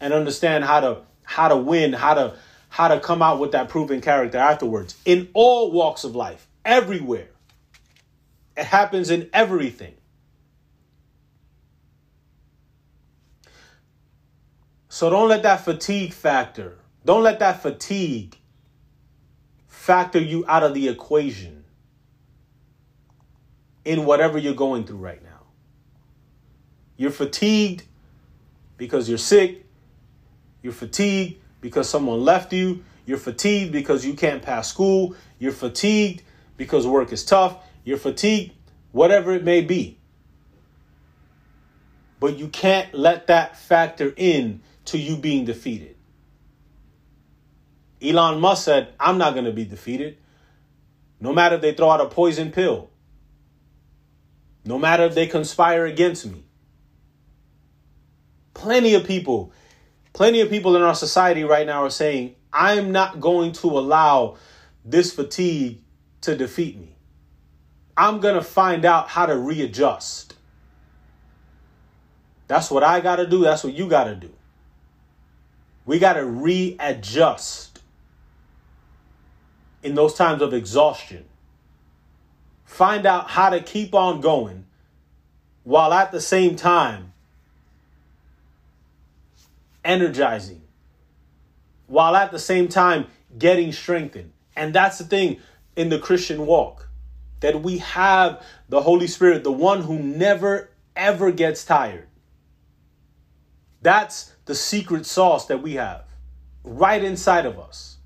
and 0.00 0.12
understand 0.12 0.64
how 0.64 0.80
to 0.80 1.02
how 1.24 1.48
to 1.48 1.56
win, 1.56 1.92
how 1.92 2.14
to 2.14 2.36
how 2.74 2.88
to 2.88 2.98
come 2.98 3.22
out 3.22 3.38
with 3.38 3.52
that 3.52 3.68
proven 3.68 4.00
character 4.00 4.36
afterwards 4.36 4.96
in 5.04 5.28
all 5.32 5.70
walks 5.70 6.02
of 6.02 6.16
life, 6.16 6.48
everywhere. 6.64 7.28
It 8.56 8.64
happens 8.64 9.10
in 9.10 9.30
everything. 9.32 9.94
So 14.88 15.08
don't 15.08 15.28
let 15.28 15.44
that 15.44 15.64
fatigue 15.64 16.12
factor, 16.12 16.76
don't 17.04 17.22
let 17.22 17.38
that 17.38 17.62
fatigue 17.62 18.36
factor 19.68 20.18
you 20.18 20.44
out 20.48 20.64
of 20.64 20.74
the 20.74 20.88
equation 20.88 21.62
in 23.84 24.04
whatever 24.04 24.36
you're 24.36 24.52
going 24.52 24.82
through 24.82 24.96
right 24.96 25.22
now. 25.22 25.42
You're 26.96 27.12
fatigued 27.12 27.84
because 28.76 29.08
you're 29.08 29.16
sick. 29.16 29.64
You're 30.60 30.72
fatigued 30.72 31.43
because 31.64 31.88
someone 31.88 32.20
left 32.20 32.52
you. 32.52 32.84
You're 33.06 33.16
fatigued 33.16 33.72
because 33.72 34.04
you 34.04 34.12
can't 34.12 34.42
pass 34.42 34.68
school. 34.68 35.16
You're 35.38 35.50
fatigued 35.50 36.22
because 36.58 36.86
work 36.86 37.10
is 37.10 37.24
tough. 37.24 37.56
You're 37.84 37.96
fatigued, 37.96 38.52
whatever 38.92 39.32
it 39.32 39.44
may 39.44 39.62
be. 39.62 39.96
But 42.20 42.36
you 42.36 42.48
can't 42.48 42.92
let 42.92 43.28
that 43.28 43.56
factor 43.56 44.12
in 44.14 44.60
to 44.84 44.98
you 44.98 45.16
being 45.16 45.46
defeated. 45.46 45.96
Elon 48.02 48.42
Musk 48.42 48.66
said, 48.66 48.92
I'm 49.00 49.16
not 49.16 49.32
going 49.32 49.46
to 49.46 49.52
be 49.52 49.64
defeated. 49.64 50.18
No 51.18 51.32
matter 51.32 51.56
if 51.56 51.62
they 51.62 51.72
throw 51.72 51.88
out 51.88 52.02
a 52.02 52.06
poison 52.10 52.52
pill, 52.52 52.90
no 54.66 54.78
matter 54.78 55.04
if 55.04 55.14
they 55.14 55.26
conspire 55.26 55.86
against 55.86 56.26
me. 56.26 56.44
Plenty 58.52 58.92
of 58.92 59.06
people 59.06 59.54
Plenty 60.14 60.40
of 60.40 60.48
people 60.48 60.76
in 60.76 60.82
our 60.82 60.94
society 60.94 61.42
right 61.42 61.66
now 61.66 61.82
are 61.82 61.90
saying, 61.90 62.36
I'm 62.52 62.92
not 62.92 63.20
going 63.20 63.50
to 63.52 63.66
allow 63.66 64.36
this 64.84 65.12
fatigue 65.12 65.82
to 66.20 66.36
defeat 66.36 66.78
me. 66.78 66.94
I'm 67.96 68.20
going 68.20 68.36
to 68.36 68.42
find 68.42 68.84
out 68.84 69.08
how 69.08 69.26
to 69.26 69.36
readjust. 69.36 70.34
That's 72.46 72.70
what 72.70 72.84
I 72.84 73.00
got 73.00 73.16
to 73.16 73.26
do. 73.26 73.42
That's 73.42 73.64
what 73.64 73.74
you 73.74 73.88
got 73.88 74.04
to 74.04 74.14
do. 74.14 74.30
We 75.84 75.98
got 75.98 76.12
to 76.12 76.24
readjust 76.24 77.80
in 79.82 79.96
those 79.96 80.14
times 80.14 80.42
of 80.42 80.54
exhaustion. 80.54 81.24
Find 82.64 83.04
out 83.04 83.30
how 83.30 83.50
to 83.50 83.60
keep 83.60 83.94
on 83.94 84.20
going 84.20 84.66
while 85.64 85.92
at 85.92 86.12
the 86.12 86.20
same 86.20 86.54
time 86.54 87.13
energizing, 89.84 90.62
while 91.86 92.16
at 92.16 92.32
the 92.32 92.38
same 92.38 92.68
time 92.68 93.06
getting 93.36 93.72
strengthened. 93.72 94.32
And 94.56 94.74
that's 94.74 94.98
the 94.98 95.04
thing 95.04 95.40
in 95.76 95.88
the 95.88 95.98
Christian 95.98 96.46
walk 96.46 96.88
that 97.40 97.62
we 97.62 97.78
have 97.78 98.42
the 98.68 98.80
Holy 98.80 99.06
Spirit, 99.06 99.44
the 99.44 99.52
one 99.52 99.82
who 99.82 99.98
never 99.98 100.70
ever 100.96 101.30
gets 101.30 101.64
tired. 101.64 102.08
That's 103.82 104.32
the 104.46 104.54
secret 104.54 105.04
sauce 105.04 105.46
that 105.46 105.62
we 105.62 105.74
have 105.74 106.04
right 106.62 107.04
inside 107.04 107.46
of 107.46 107.58
us. 107.58 107.98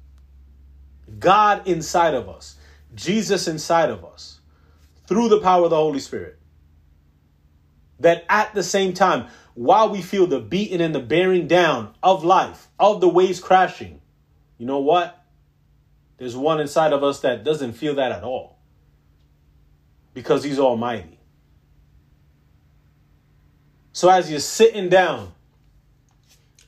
God 1.19 1.67
inside 1.67 2.15
of 2.15 2.29
us, 2.29 2.57
Jesus 2.95 3.49
inside 3.49 3.91
of 3.91 4.05
us, 4.05 4.41
through 5.07 5.29
the 5.29 5.41
power 5.41 5.65
of 5.65 5.71
the 5.71 5.77
Holy 5.77 6.01
Spirit. 6.01 6.39
That 8.01 8.25
at 8.29 8.55
the 8.55 8.63
same 8.63 8.93
time, 8.93 9.29
while 9.59 9.91
we 9.91 10.01
feel 10.01 10.29
the 10.29 10.39
beating 10.39 10.81
and 10.81 10.95
the 10.95 11.01
bearing 11.01 11.49
down 11.49 11.93
of 12.01 12.23
life, 12.23 12.69
of 12.79 13.01
the 13.01 13.09
waves 13.09 13.41
crashing, 13.41 14.01
you 14.57 14.65
know 14.65 14.79
what? 14.79 15.21
There's 16.17 16.37
one 16.37 16.61
inside 16.61 16.93
of 16.93 17.03
us 17.03 17.19
that 17.23 17.43
doesn't 17.43 17.73
feel 17.73 17.97
that 17.97 18.13
at 18.13 18.23
all 18.23 18.61
because 20.15 20.45
he's 20.45 20.61
almighty. 20.61 21.19
So 23.91 24.09
as 24.09 24.31
you're 24.31 24.39
sitting 24.39 24.89
down 24.89 25.33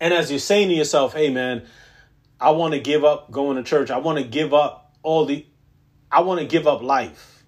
and 0.01 0.13
as 0.13 0.29
you're 0.29 0.41
saying 0.41 0.71
to 0.71 0.75
yourself, 0.75 1.15
hey 1.15 1.31
man, 1.31 1.63
I 2.41 2.51
want 2.51 2.75
to 2.75 2.81
give 2.81 3.05
up 3.05 3.31
going 3.31 3.57
to 3.57 3.63
church. 3.63 3.93
I 3.93 3.99
want 3.99 4.19
to 4.19 4.25
give 4.25 4.53
up 4.53 4.97
all 5.05 5.27
the, 5.27 5.47
I 6.11 6.23
want 6.23 6.41
to 6.41 6.47
give 6.47 6.67
up 6.67 6.83
life. 6.83 7.45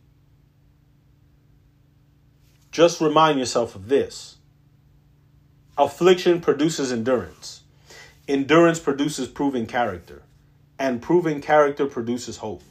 Just 2.70 3.00
remind 3.00 3.40
yourself 3.40 3.74
of 3.74 3.88
this 3.88 4.38
affliction 5.76 6.40
produces 6.40 6.92
endurance, 6.92 7.62
endurance 8.28 8.78
produces 8.78 9.28
proven 9.28 9.66
character, 9.66 10.22
and 10.78 11.00
proven 11.00 11.40
character 11.40 11.86
produces 11.86 12.38
hope. 12.38 12.62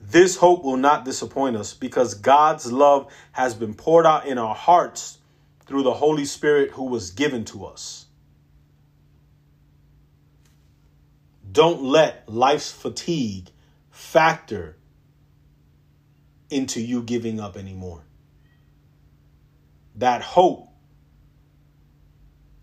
This 0.00 0.36
hope 0.36 0.64
will 0.64 0.76
not 0.76 1.04
disappoint 1.04 1.56
us 1.56 1.74
because 1.74 2.14
God's 2.14 2.72
love 2.72 3.12
has 3.32 3.54
been 3.54 3.74
poured 3.74 4.04
out 4.04 4.26
in 4.26 4.36
our 4.36 4.54
hearts 4.54 5.18
through 5.64 5.84
the 5.84 5.94
Holy 5.94 6.24
Spirit 6.24 6.72
who 6.72 6.84
was 6.84 7.12
given 7.12 7.44
to 7.46 7.64
us. 7.64 8.06
Don't 11.50 11.82
let 11.82 12.28
life's 12.28 12.72
fatigue 12.72 13.50
factor 13.90 14.76
into 16.50 16.80
you 16.80 17.02
giving 17.02 17.38
up 17.38 17.56
anymore. 17.56 18.02
That 19.94 20.22
hope 20.22 20.71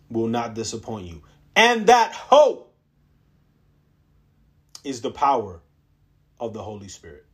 will 0.09 0.27
not 0.27 0.55
disappoint 0.55 1.07
you. 1.07 1.23
And 1.55 1.87
that 1.87 2.13
hope 2.13 2.75
is 4.83 5.01
the 5.01 5.11
power 5.11 5.61
of 6.39 6.53
the 6.53 6.63
Holy 6.63 6.87
Spirit. 6.87 7.25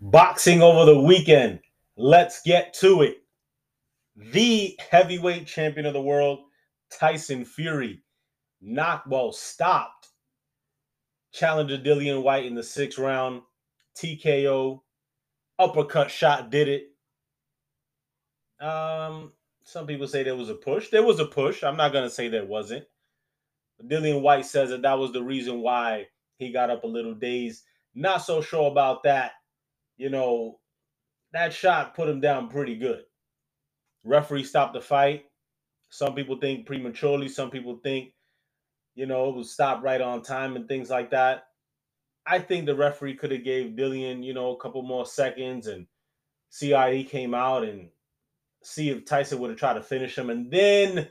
Boxing 0.00 0.62
over 0.62 0.84
the 0.84 1.00
weekend. 1.00 1.60
Let's 1.96 2.42
get 2.42 2.74
to 2.74 3.02
it. 3.02 3.18
The 4.16 4.78
heavyweight 4.90 5.46
champion 5.46 5.86
of 5.86 5.92
the 5.92 6.00
world, 6.00 6.40
Tyson 6.90 7.44
Fury, 7.44 8.03
knocked, 8.64 9.06
well, 9.06 9.32
stopped 9.32 10.08
challenger 11.32 11.78
Dillian 11.78 12.22
Whyte 12.22 12.46
in 12.46 12.54
the 12.54 12.62
sixth 12.62 12.98
round. 12.98 13.42
TKO, 13.96 14.80
uppercut 15.58 16.10
shot 16.10 16.50
did 16.50 16.68
it. 16.68 18.64
Um, 18.64 19.32
some 19.64 19.86
people 19.86 20.08
say 20.08 20.22
there 20.22 20.36
was 20.36 20.48
a 20.50 20.54
push. 20.54 20.88
There 20.88 21.04
was 21.04 21.20
a 21.20 21.26
push. 21.26 21.62
I'm 21.62 21.76
not 21.76 21.92
gonna 21.92 22.10
say 22.10 22.28
there 22.28 22.44
wasn't. 22.46 22.84
But 23.78 23.88
Dillian 23.88 24.22
Whyte 24.22 24.46
says 24.46 24.70
that 24.70 24.82
that 24.82 24.98
was 24.98 25.12
the 25.12 25.22
reason 25.22 25.60
why 25.60 26.06
he 26.38 26.50
got 26.50 26.70
up 26.70 26.84
a 26.84 26.88
little 26.88 27.14
dazed. 27.14 27.62
Not 27.94 28.18
so 28.18 28.40
sure 28.40 28.70
about 28.70 29.04
that 29.04 29.32
you 29.96 30.10
know, 30.10 30.58
that 31.32 31.52
shot 31.52 31.94
put 31.94 32.08
him 32.08 32.20
down 32.20 32.48
pretty 32.48 32.76
good. 32.76 33.02
Referee 34.04 34.44
stopped 34.44 34.74
the 34.74 34.80
fight. 34.80 35.24
Some 35.90 36.14
people 36.14 36.38
think 36.38 36.66
prematurely. 36.66 37.28
Some 37.28 37.50
people 37.50 37.80
think, 37.82 38.12
you 38.94 39.06
know, 39.06 39.28
it 39.28 39.36
was 39.36 39.50
stopped 39.50 39.82
right 39.82 40.00
on 40.00 40.22
time 40.22 40.56
and 40.56 40.68
things 40.68 40.90
like 40.90 41.10
that. 41.10 41.46
I 42.26 42.38
think 42.38 42.66
the 42.66 42.74
referee 42.74 43.16
could 43.16 43.32
have 43.32 43.44
gave 43.44 43.72
Dillian, 43.72 44.24
you 44.24 44.34
know, 44.34 44.54
a 44.54 44.60
couple 44.60 44.82
more 44.82 45.04
seconds 45.04 45.66
and 45.66 45.86
see 46.48 46.70
how 46.70 46.90
he 46.90 47.04
came 47.04 47.34
out 47.34 47.64
and 47.64 47.88
see 48.62 48.90
if 48.90 49.04
Tyson 49.04 49.38
would 49.38 49.50
have 49.50 49.58
tried 49.58 49.74
to 49.74 49.82
finish 49.82 50.16
him, 50.16 50.30
and 50.30 50.50
then 50.50 51.08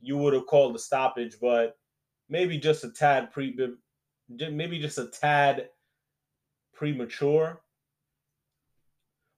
you 0.00 0.16
would 0.16 0.32
have 0.32 0.46
called 0.46 0.74
the 0.74 0.78
stoppage. 0.78 1.36
But 1.40 1.76
maybe 2.28 2.58
just 2.58 2.84
a 2.84 2.90
tad 2.90 3.30
pre, 3.30 3.56
maybe 4.28 4.78
just 4.78 4.98
a 4.98 5.06
tad 5.06 5.68
premature. 6.72 7.60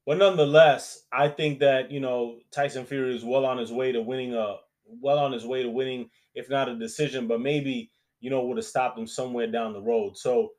But 0.06 0.18
nonetheless, 0.18 1.02
I 1.12 1.28
think 1.28 1.58
that 1.60 1.90
you 1.90 2.00
know 2.00 2.38
Tyson 2.52 2.86
Fury 2.86 3.16
is 3.16 3.24
well 3.24 3.44
on 3.44 3.58
his 3.58 3.72
way 3.72 3.92
to 3.92 4.00
winning 4.00 4.34
a 4.34 4.56
well 4.86 5.18
on 5.18 5.32
his 5.32 5.44
way 5.44 5.62
to 5.62 5.70
winning, 5.70 6.10
if 6.36 6.48
not 6.48 6.68
a 6.68 6.78
decision, 6.78 7.26
but 7.26 7.40
maybe 7.40 7.90
you 8.20 8.30
know 8.30 8.44
would 8.44 8.58
have 8.58 8.66
stopped 8.66 8.98
him 8.98 9.06
somewhere 9.06 9.48
down 9.48 9.72
the 9.72 9.82
road. 9.82 10.16
So 10.16 10.50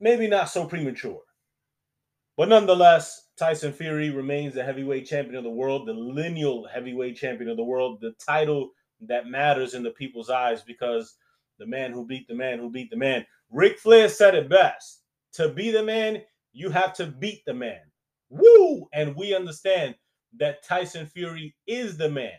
maybe 0.00 0.26
not 0.26 0.50
so 0.50 0.66
premature. 0.66 1.22
But 2.36 2.48
nonetheless, 2.48 3.28
Tyson 3.38 3.72
Fury 3.72 4.10
remains 4.10 4.54
the 4.54 4.64
heavyweight 4.64 5.06
champion 5.06 5.36
of 5.36 5.44
the 5.44 5.50
world, 5.50 5.86
the 5.86 5.94
lineal 5.94 6.66
heavyweight 6.66 7.16
champion 7.16 7.48
of 7.48 7.56
the 7.56 7.64
world, 7.64 8.00
the 8.00 8.12
title 8.24 8.70
that 9.02 9.28
matters 9.28 9.74
in 9.74 9.82
the 9.82 9.90
people's 9.92 10.30
eyes 10.30 10.62
because 10.62 11.16
the 11.58 11.66
man 11.66 11.92
who 11.92 12.06
beat 12.06 12.26
the 12.26 12.34
man 12.34 12.58
who 12.58 12.70
beat 12.70 12.90
the 12.90 12.96
man. 12.96 13.24
Ric 13.50 13.78
Flair 13.78 14.08
said 14.08 14.34
it 14.34 14.48
best. 14.48 15.02
To 15.34 15.48
be 15.48 15.70
the 15.70 15.82
man, 15.82 16.22
you 16.52 16.70
have 16.70 16.92
to 16.94 17.06
beat 17.06 17.44
the 17.46 17.54
man. 17.54 17.80
Woo! 18.30 18.88
And 18.92 19.14
we 19.14 19.34
understand 19.34 19.94
that 20.38 20.64
Tyson 20.64 21.06
Fury 21.06 21.54
is 21.66 21.96
the 21.96 22.10
man 22.10 22.32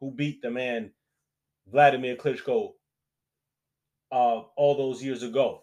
who 0.00 0.12
beat 0.12 0.42
the 0.42 0.50
man 0.50 0.90
Vladimir 1.70 2.16
Klitschko 2.16 2.72
uh, 4.12 4.40
all 4.56 4.76
those 4.76 5.02
years 5.02 5.22
ago. 5.22 5.62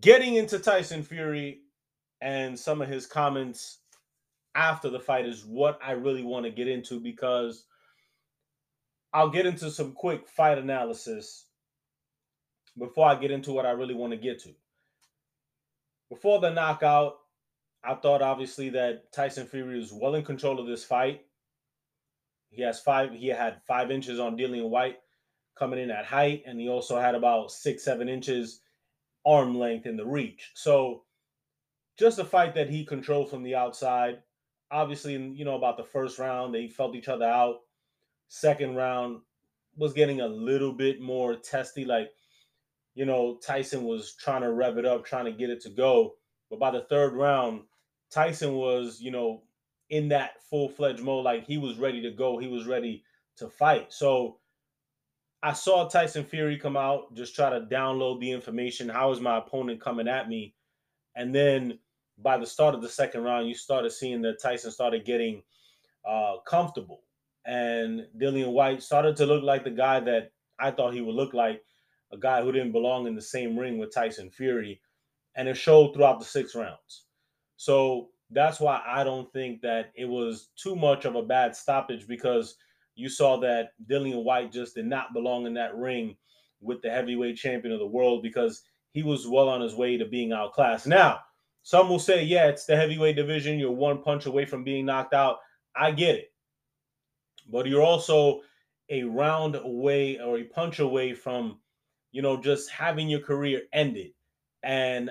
Getting 0.00 0.36
into 0.36 0.58
Tyson 0.58 1.02
Fury 1.02 1.60
and 2.20 2.58
some 2.58 2.80
of 2.80 2.88
his 2.88 3.06
comments 3.06 3.78
after 4.54 4.88
the 4.88 5.00
fight 5.00 5.26
is 5.26 5.44
what 5.44 5.78
I 5.84 5.92
really 5.92 6.22
want 6.22 6.44
to 6.46 6.50
get 6.50 6.68
into 6.68 7.00
because 7.00 7.64
I'll 9.12 9.30
get 9.30 9.46
into 9.46 9.70
some 9.70 9.92
quick 9.92 10.28
fight 10.28 10.58
analysis 10.58 11.46
before 12.78 13.06
I 13.06 13.14
get 13.16 13.30
into 13.30 13.52
what 13.52 13.66
I 13.66 13.72
really 13.72 13.94
want 13.94 14.12
to 14.12 14.16
get 14.16 14.42
to. 14.44 14.50
Before 16.08 16.40
the 16.40 16.50
knockout, 16.50 17.16
I 17.84 17.94
thought 17.94 18.22
obviously 18.22 18.70
that 18.70 19.12
Tyson 19.12 19.46
Fury 19.46 19.78
was 19.78 19.92
well 19.92 20.14
in 20.14 20.24
control 20.24 20.60
of 20.60 20.66
this 20.66 20.84
fight. 20.84 21.22
He 22.52 22.62
has 22.62 22.80
five. 22.80 23.12
He 23.12 23.28
had 23.28 23.62
five 23.66 23.90
inches 23.90 24.20
on 24.20 24.36
Dillian 24.36 24.68
Whyte 24.68 24.98
coming 25.58 25.80
in 25.80 25.90
at 25.90 26.04
height, 26.04 26.42
and 26.46 26.60
he 26.60 26.68
also 26.68 27.00
had 27.00 27.14
about 27.14 27.50
six, 27.50 27.82
seven 27.82 28.08
inches 28.08 28.60
arm 29.24 29.58
length 29.58 29.86
in 29.86 29.96
the 29.96 30.04
reach. 30.04 30.50
So 30.54 31.02
just 31.98 32.18
a 32.18 32.24
fight 32.24 32.54
that 32.54 32.68
he 32.68 32.84
controlled 32.84 33.30
from 33.30 33.42
the 33.42 33.54
outside. 33.54 34.22
Obviously, 34.70 35.14
you 35.14 35.44
know 35.44 35.56
about 35.56 35.76
the 35.76 35.84
first 35.84 36.18
round, 36.18 36.54
they 36.54 36.68
felt 36.68 36.94
each 36.94 37.08
other 37.08 37.26
out. 37.26 37.60
Second 38.28 38.76
round 38.76 39.20
was 39.76 39.92
getting 39.92 40.20
a 40.20 40.26
little 40.26 40.72
bit 40.72 41.00
more 41.00 41.36
testy. 41.36 41.84
Like, 41.84 42.10
you 42.94 43.04
know, 43.04 43.36
Tyson 43.36 43.84
was 43.84 44.14
trying 44.14 44.42
to 44.42 44.52
rev 44.52 44.78
it 44.78 44.84
up, 44.84 45.04
trying 45.04 45.26
to 45.26 45.32
get 45.32 45.50
it 45.50 45.60
to 45.62 45.70
go. 45.70 46.14
But 46.50 46.58
by 46.58 46.70
the 46.70 46.82
third 46.82 47.14
round, 47.14 47.62
Tyson 48.10 48.54
was, 48.54 49.00
you 49.00 49.10
know, 49.10 49.42
in 49.92 50.08
that 50.08 50.42
full 50.48 50.70
fledged 50.70 51.02
mode, 51.02 51.22
like 51.22 51.44
he 51.44 51.58
was 51.58 51.76
ready 51.78 52.00
to 52.00 52.10
go, 52.10 52.38
he 52.38 52.48
was 52.48 52.66
ready 52.66 53.04
to 53.36 53.46
fight. 53.46 53.92
So 53.92 54.38
I 55.42 55.52
saw 55.52 55.86
Tyson 55.86 56.24
Fury 56.24 56.56
come 56.56 56.78
out, 56.78 57.14
just 57.14 57.34
try 57.34 57.50
to 57.50 57.66
download 57.66 58.18
the 58.18 58.30
information. 58.30 58.88
How 58.88 59.12
is 59.12 59.20
my 59.20 59.36
opponent 59.36 59.82
coming 59.82 60.08
at 60.08 60.30
me? 60.30 60.54
And 61.14 61.34
then 61.34 61.78
by 62.16 62.38
the 62.38 62.46
start 62.46 62.74
of 62.74 62.80
the 62.80 62.88
second 62.88 63.22
round, 63.22 63.46
you 63.46 63.54
started 63.54 63.90
seeing 63.90 64.22
that 64.22 64.40
Tyson 64.40 64.70
started 64.70 65.04
getting 65.04 65.42
uh, 66.08 66.36
comfortable, 66.46 67.02
and 67.44 68.06
Dillian 68.16 68.52
White 68.52 68.82
started 68.82 69.14
to 69.16 69.26
look 69.26 69.42
like 69.42 69.62
the 69.62 69.70
guy 69.70 70.00
that 70.00 70.32
I 70.58 70.70
thought 70.70 70.94
he 70.94 71.02
would 71.02 71.14
look 71.14 71.34
like, 71.34 71.62
a 72.12 72.16
guy 72.16 72.42
who 72.42 72.50
didn't 72.50 72.72
belong 72.72 73.06
in 73.06 73.14
the 73.14 73.20
same 73.20 73.58
ring 73.58 73.76
with 73.76 73.92
Tyson 73.92 74.30
Fury, 74.30 74.80
and 75.34 75.48
it 75.48 75.56
showed 75.58 75.92
throughout 75.92 76.18
the 76.18 76.24
six 76.24 76.54
rounds. 76.54 77.04
So 77.58 78.08
that's 78.32 78.60
why 78.60 78.82
I 78.86 79.04
don't 79.04 79.32
think 79.32 79.60
that 79.62 79.92
it 79.94 80.06
was 80.06 80.50
too 80.56 80.76
much 80.76 81.04
of 81.04 81.14
a 81.14 81.22
bad 81.22 81.54
stoppage 81.54 82.06
because 82.06 82.56
you 82.94 83.08
saw 83.08 83.38
that 83.40 83.70
Dillian 83.88 84.24
Whyte 84.24 84.52
just 84.52 84.74
did 84.74 84.86
not 84.86 85.12
belong 85.14 85.46
in 85.46 85.54
that 85.54 85.74
ring 85.76 86.16
with 86.60 86.82
the 86.82 86.90
heavyweight 86.90 87.36
champion 87.36 87.72
of 87.72 87.80
the 87.80 87.86
world 87.86 88.22
because 88.22 88.62
he 88.92 89.02
was 89.02 89.26
well 89.26 89.48
on 89.48 89.60
his 89.60 89.74
way 89.74 89.96
to 89.96 90.04
being 90.04 90.32
outclassed. 90.32 90.86
Now, 90.86 91.20
some 91.62 91.88
will 91.88 91.98
say, 91.98 92.24
yeah, 92.24 92.48
it's 92.48 92.66
the 92.66 92.76
heavyweight 92.76 93.16
division. 93.16 93.58
You're 93.58 93.72
one 93.72 94.02
punch 94.02 94.26
away 94.26 94.44
from 94.44 94.64
being 94.64 94.86
knocked 94.86 95.14
out. 95.14 95.38
I 95.74 95.90
get 95.92 96.16
it. 96.16 96.32
But 97.50 97.66
you're 97.66 97.82
also 97.82 98.42
a 98.88 99.04
round 99.04 99.56
away 99.56 100.18
or 100.18 100.38
a 100.38 100.44
punch 100.44 100.80
away 100.80 101.14
from, 101.14 101.58
you 102.10 102.20
know, 102.20 102.36
just 102.36 102.70
having 102.70 103.08
your 103.08 103.20
career 103.20 103.62
ended. 103.72 104.12
And 104.62 105.10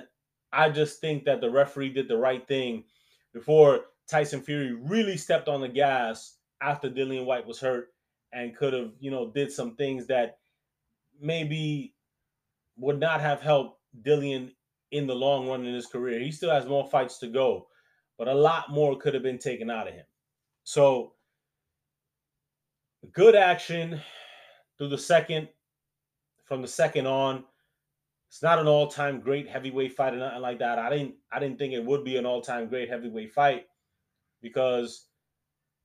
I 0.52 0.70
just 0.70 1.00
think 1.00 1.24
that 1.24 1.40
the 1.40 1.50
referee 1.50 1.90
did 1.90 2.08
the 2.08 2.16
right 2.16 2.46
thing 2.46 2.84
before 3.32 3.86
Tyson 4.08 4.40
Fury 4.40 4.72
really 4.72 5.16
stepped 5.16 5.48
on 5.48 5.60
the 5.60 5.68
gas 5.68 6.36
after 6.60 6.90
Dillian 6.90 7.24
Whyte 7.24 7.46
was 7.46 7.60
hurt 7.60 7.88
and 8.32 8.56
could 8.56 8.72
have, 8.72 8.92
you 9.00 9.10
know, 9.10 9.30
did 9.30 9.50
some 9.50 9.74
things 9.76 10.06
that 10.06 10.38
maybe 11.20 11.94
would 12.76 12.98
not 12.98 13.20
have 13.20 13.40
helped 13.40 13.80
Dillian 14.02 14.52
in 14.90 15.06
the 15.06 15.14
long 15.14 15.48
run 15.48 15.64
in 15.66 15.74
his 15.74 15.86
career. 15.86 16.20
He 16.20 16.30
still 16.30 16.50
has 16.50 16.66
more 16.66 16.88
fights 16.88 17.18
to 17.18 17.26
go, 17.26 17.68
but 18.18 18.28
a 18.28 18.34
lot 18.34 18.70
more 18.70 18.96
could 18.98 19.14
have 19.14 19.22
been 19.22 19.38
taken 19.38 19.70
out 19.70 19.88
of 19.88 19.94
him. 19.94 20.04
So 20.64 21.14
good 23.12 23.34
action 23.34 24.00
through 24.78 24.90
the 24.90 24.98
second, 24.98 25.48
from 26.44 26.62
the 26.62 26.68
second 26.68 27.06
on. 27.06 27.44
It's 28.32 28.42
not 28.42 28.58
an 28.58 28.66
all-time 28.66 29.20
great 29.20 29.46
heavyweight 29.46 29.94
fight 29.94 30.14
or 30.14 30.16
nothing 30.16 30.40
like 30.40 30.58
that. 30.60 30.78
I 30.78 30.88
didn't 30.88 31.16
I 31.30 31.38
didn't 31.38 31.58
think 31.58 31.74
it 31.74 31.84
would 31.84 32.02
be 32.02 32.16
an 32.16 32.24
all-time 32.24 32.66
great 32.66 32.88
heavyweight 32.88 33.34
fight 33.34 33.66
because 34.40 35.08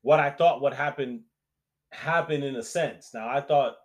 what 0.02 0.22
I 0.22 0.30
thought 0.30 0.62
would 0.62 0.74
happen 0.74 1.26
happened 1.92 2.46
in 2.46 2.56
a 2.56 2.64
sense. 2.64 3.14
Now 3.14 3.28
I 3.28 3.42
thought 3.42 3.76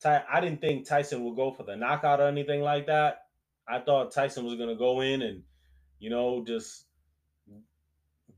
Ty, 0.00 0.24
I 0.32 0.40
didn't 0.40 0.62
think 0.62 0.88
Tyson 0.88 1.24
would 1.24 1.36
go 1.36 1.52
for 1.52 1.64
the 1.64 1.76
knockout 1.76 2.20
or 2.20 2.26
anything 2.26 2.62
like 2.62 2.86
that. 2.86 3.24
I 3.68 3.80
thought 3.80 4.12
Tyson 4.12 4.46
was 4.46 4.54
going 4.54 4.70
to 4.70 4.76
go 4.76 5.02
in 5.02 5.20
and 5.20 5.42
you 5.98 6.08
know 6.08 6.42
just 6.42 6.86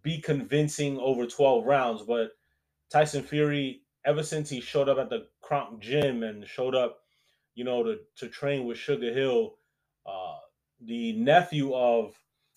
be 0.03 0.21
convincing 0.21 0.99
over 0.99 1.25
12 1.25 1.65
rounds, 1.65 2.03
but 2.03 2.31
Tyson 2.91 3.23
Fury 3.23 3.83
ever 4.05 4.25
since 4.25 4.51
he 4.51 4.61
showed 4.61 4.89
up 4.89 4.99
at 4.99 5.09
the 5.09 5.29
Kronk 5.41 5.79
gym 5.79 6.25
and 6.25 6.45
showed 6.49 6.75
up, 6.75 6.99
you 7.55 7.63
know, 7.63 7.85
to 7.85 7.99
to 8.17 8.29
train 8.29 8.65
with 8.67 8.77
Sugar 8.77 9.15
Hill, 9.15 9.55
the 10.81 11.13
nephew 11.13 11.75
of 11.75 12.15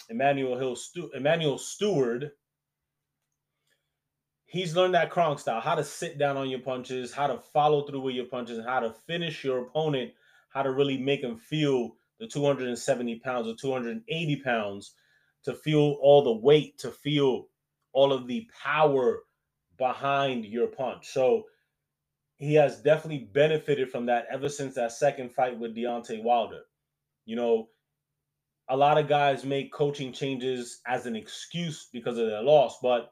Emmanuel 0.09 0.57
Hill, 0.57 0.75
Stu- 0.75 1.11
Emanuel 1.13 1.57
Steward, 1.57 2.31
he's 4.45 4.75
learned 4.75 4.93
that 4.93 5.09
Kronk 5.09 5.39
style, 5.39 5.61
how 5.61 5.75
to 5.75 5.83
sit 5.83 6.17
down 6.17 6.37
on 6.37 6.49
your 6.49 6.59
punches, 6.59 7.13
how 7.13 7.27
to 7.27 7.39
follow 7.39 7.85
through 7.85 8.01
with 8.01 8.15
your 8.15 8.25
punches, 8.25 8.57
and 8.57 8.67
how 8.67 8.79
to 8.81 8.93
finish 9.07 9.43
your 9.43 9.59
opponent, 9.59 10.11
how 10.49 10.61
to 10.61 10.71
really 10.71 10.97
make 10.97 11.21
him 11.21 11.37
feel 11.37 11.95
the 12.19 12.27
270 12.27 13.19
pounds 13.19 13.47
or 13.47 13.55
280 13.55 14.35
pounds, 14.37 14.93
to 15.43 15.53
feel 15.55 15.97
all 16.01 16.23
the 16.23 16.31
weight, 16.31 16.77
to 16.77 16.91
feel 16.91 17.47
all 17.93 18.13
of 18.13 18.27
the 18.27 18.47
power 18.63 19.21
behind 19.77 20.45
your 20.45 20.67
punch. 20.67 21.07
So 21.07 21.45
he 22.37 22.53
has 22.55 22.81
definitely 22.81 23.29
benefited 23.31 23.89
from 23.89 24.05
that 24.07 24.25
ever 24.29 24.49
since 24.49 24.75
that 24.75 24.91
second 24.91 25.31
fight 25.31 25.57
with 25.57 25.75
Deontay 25.75 26.23
Wilder. 26.23 26.61
You 27.25 27.35
know, 27.35 27.69
a 28.71 28.77
lot 28.77 28.97
of 28.97 29.07
guys 29.07 29.43
make 29.43 29.73
coaching 29.73 30.13
changes 30.13 30.79
as 30.87 31.05
an 31.05 31.13
excuse 31.13 31.89
because 31.91 32.17
of 32.17 32.27
their 32.27 32.41
loss, 32.41 32.79
but 32.81 33.11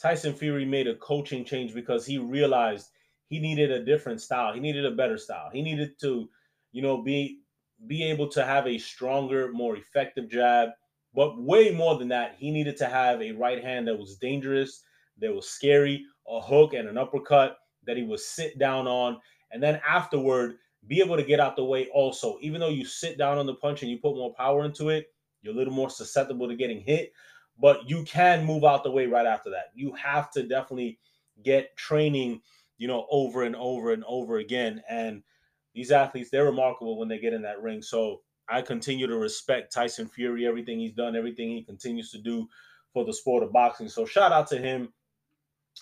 Tyson 0.00 0.32
Fury 0.32 0.64
made 0.64 0.86
a 0.86 0.94
coaching 0.94 1.44
change 1.44 1.74
because 1.74 2.06
he 2.06 2.18
realized 2.18 2.90
he 3.26 3.40
needed 3.40 3.72
a 3.72 3.84
different 3.84 4.20
style. 4.20 4.54
He 4.54 4.60
needed 4.60 4.86
a 4.86 4.92
better 4.92 5.18
style. 5.18 5.50
He 5.52 5.60
needed 5.60 5.98
to, 6.02 6.28
you 6.70 6.82
know, 6.82 7.02
be 7.02 7.40
be 7.88 8.04
able 8.04 8.28
to 8.28 8.44
have 8.44 8.68
a 8.68 8.78
stronger, 8.78 9.50
more 9.52 9.76
effective 9.76 10.30
jab. 10.30 10.68
But 11.14 11.36
way 11.36 11.72
more 11.72 11.98
than 11.98 12.08
that, 12.08 12.36
he 12.38 12.52
needed 12.52 12.76
to 12.76 12.86
have 12.86 13.20
a 13.20 13.32
right 13.32 13.62
hand 13.62 13.88
that 13.88 13.98
was 13.98 14.16
dangerous, 14.16 14.84
that 15.18 15.34
was 15.34 15.48
scary, 15.48 16.04
a 16.28 16.40
hook 16.40 16.74
and 16.74 16.88
an 16.88 16.96
uppercut 16.96 17.58
that 17.86 17.96
he 17.96 18.04
would 18.04 18.20
sit 18.20 18.56
down 18.56 18.86
on, 18.86 19.18
and 19.50 19.60
then 19.60 19.80
afterward 19.86 20.58
be 20.86 21.00
able 21.00 21.16
to 21.16 21.24
get 21.24 21.40
out 21.40 21.56
the 21.56 21.64
way 21.64 21.88
also. 21.92 22.38
Even 22.40 22.60
though 22.60 22.68
you 22.68 22.84
sit 22.84 23.18
down 23.18 23.38
on 23.38 23.46
the 23.46 23.54
punch 23.54 23.82
and 23.82 23.90
you 23.90 23.98
put 23.98 24.16
more 24.16 24.34
power 24.34 24.64
into 24.64 24.88
it, 24.88 25.12
you're 25.42 25.54
a 25.54 25.56
little 25.56 25.74
more 25.74 25.90
susceptible 25.90 26.48
to 26.48 26.56
getting 26.56 26.80
hit 26.80 27.12
but 27.58 27.88
you 27.88 28.04
can 28.04 28.44
move 28.44 28.64
out 28.64 28.84
the 28.84 28.90
way 28.90 29.06
right 29.06 29.26
after 29.26 29.50
that. 29.50 29.70
You 29.74 29.92
have 29.92 30.30
to 30.32 30.42
definitely 30.42 30.98
get 31.42 31.76
training, 31.76 32.40
you 32.78 32.88
know, 32.88 33.06
over 33.10 33.42
and 33.42 33.56
over 33.56 33.92
and 33.92 34.04
over 34.06 34.38
again. 34.38 34.82
And 34.88 35.22
these 35.74 35.90
athletes, 35.90 36.30
they're 36.30 36.44
remarkable 36.44 36.98
when 36.98 37.08
they 37.08 37.18
get 37.18 37.32
in 37.32 37.42
that 37.42 37.62
ring. 37.62 37.82
So 37.82 38.22
I 38.48 38.62
continue 38.62 39.06
to 39.06 39.16
respect 39.16 39.72
Tyson 39.72 40.08
Fury, 40.08 40.46
everything 40.46 40.78
he's 40.78 40.92
done, 40.92 41.16
everything 41.16 41.50
he 41.50 41.62
continues 41.62 42.10
to 42.10 42.18
do 42.18 42.48
for 42.92 43.04
the 43.04 43.14
sport 43.14 43.42
of 43.42 43.52
boxing. 43.52 43.88
So 43.88 44.04
shout 44.04 44.32
out 44.32 44.48
to 44.48 44.58
him, 44.58 44.92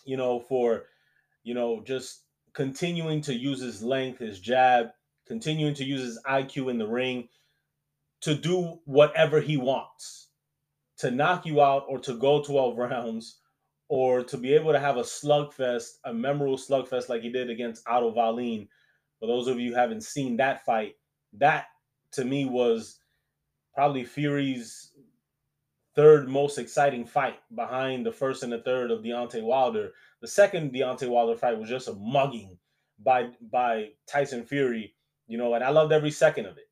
you 0.04 0.16
know, 0.16 0.40
for, 0.40 0.84
you 1.42 1.54
know, 1.54 1.82
just 1.82 2.24
continuing 2.54 3.20
to 3.22 3.34
use 3.34 3.60
his 3.60 3.82
length, 3.82 4.18
his 4.18 4.40
jab, 4.40 4.88
continuing 5.26 5.74
to 5.74 5.84
use 5.84 6.02
his 6.02 6.20
IQ 6.26 6.70
in 6.70 6.78
the 6.78 6.86
ring 6.86 7.28
to 8.22 8.34
do 8.34 8.80
whatever 8.84 9.40
he 9.40 9.56
wants 9.56 10.28
to 10.98 11.10
knock 11.10 11.46
you 11.46 11.60
out 11.60 11.84
or 11.88 11.98
to 12.00 12.14
go 12.14 12.42
12 12.42 12.76
rounds 12.90 13.38
or 13.88 14.22
to 14.22 14.36
be 14.36 14.54
able 14.54 14.72
to 14.72 14.78
have 14.78 14.96
a 14.96 15.02
slugfest, 15.02 15.98
a 16.04 16.12
memorable 16.12 16.56
slugfest 16.56 17.08
like 17.08 17.22
he 17.22 17.30
did 17.30 17.50
against 17.50 17.86
Otto 17.88 18.12
Wallin. 18.12 18.68
For 19.18 19.26
those 19.26 19.48
of 19.48 19.58
you 19.58 19.70
who 19.70 19.76
haven't 19.76 20.04
seen 20.04 20.36
that 20.36 20.64
fight, 20.64 20.94
that 21.34 21.66
to 22.12 22.24
me 22.24 22.44
was 22.44 23.00
probably 23.74 24.04
Fury's 24.04 24.92
third 25.94 26.28
most 26.28 26.58
exciting 26.58 27.04
fight 27.04 27.36
behind 27.54 28.06
the 28.06 28.12
first 28.12 28.42
and 28.42 28.52
the 28.52 28.60
third 28.60 28.90
of 28.90 29.02
Deontay 29.02 29.42
Wilder. 29.42 29.92
The 30.20 30.28
second 30.28 30.72
Deontay 30.72 31.08
Wilder 31.08 31.36
fight 31.36 31.58
was 31.58 31.68
just 31.68 31.88
a 31.88 31.94
mugging 31.94 32.58
by 32.98 33.30
by 33.50 33.90
Tyson 34.06 34.44
Fury, 34.44 34.94
you 35.26 35.38
know, 35.38 35.54
and 35.54 35.64
I 35.64 35.70
loved 35.70 35.92
every 35.92 36.10
second 36.10 36.46
of 36.46 36.58
it. 36.58 36.68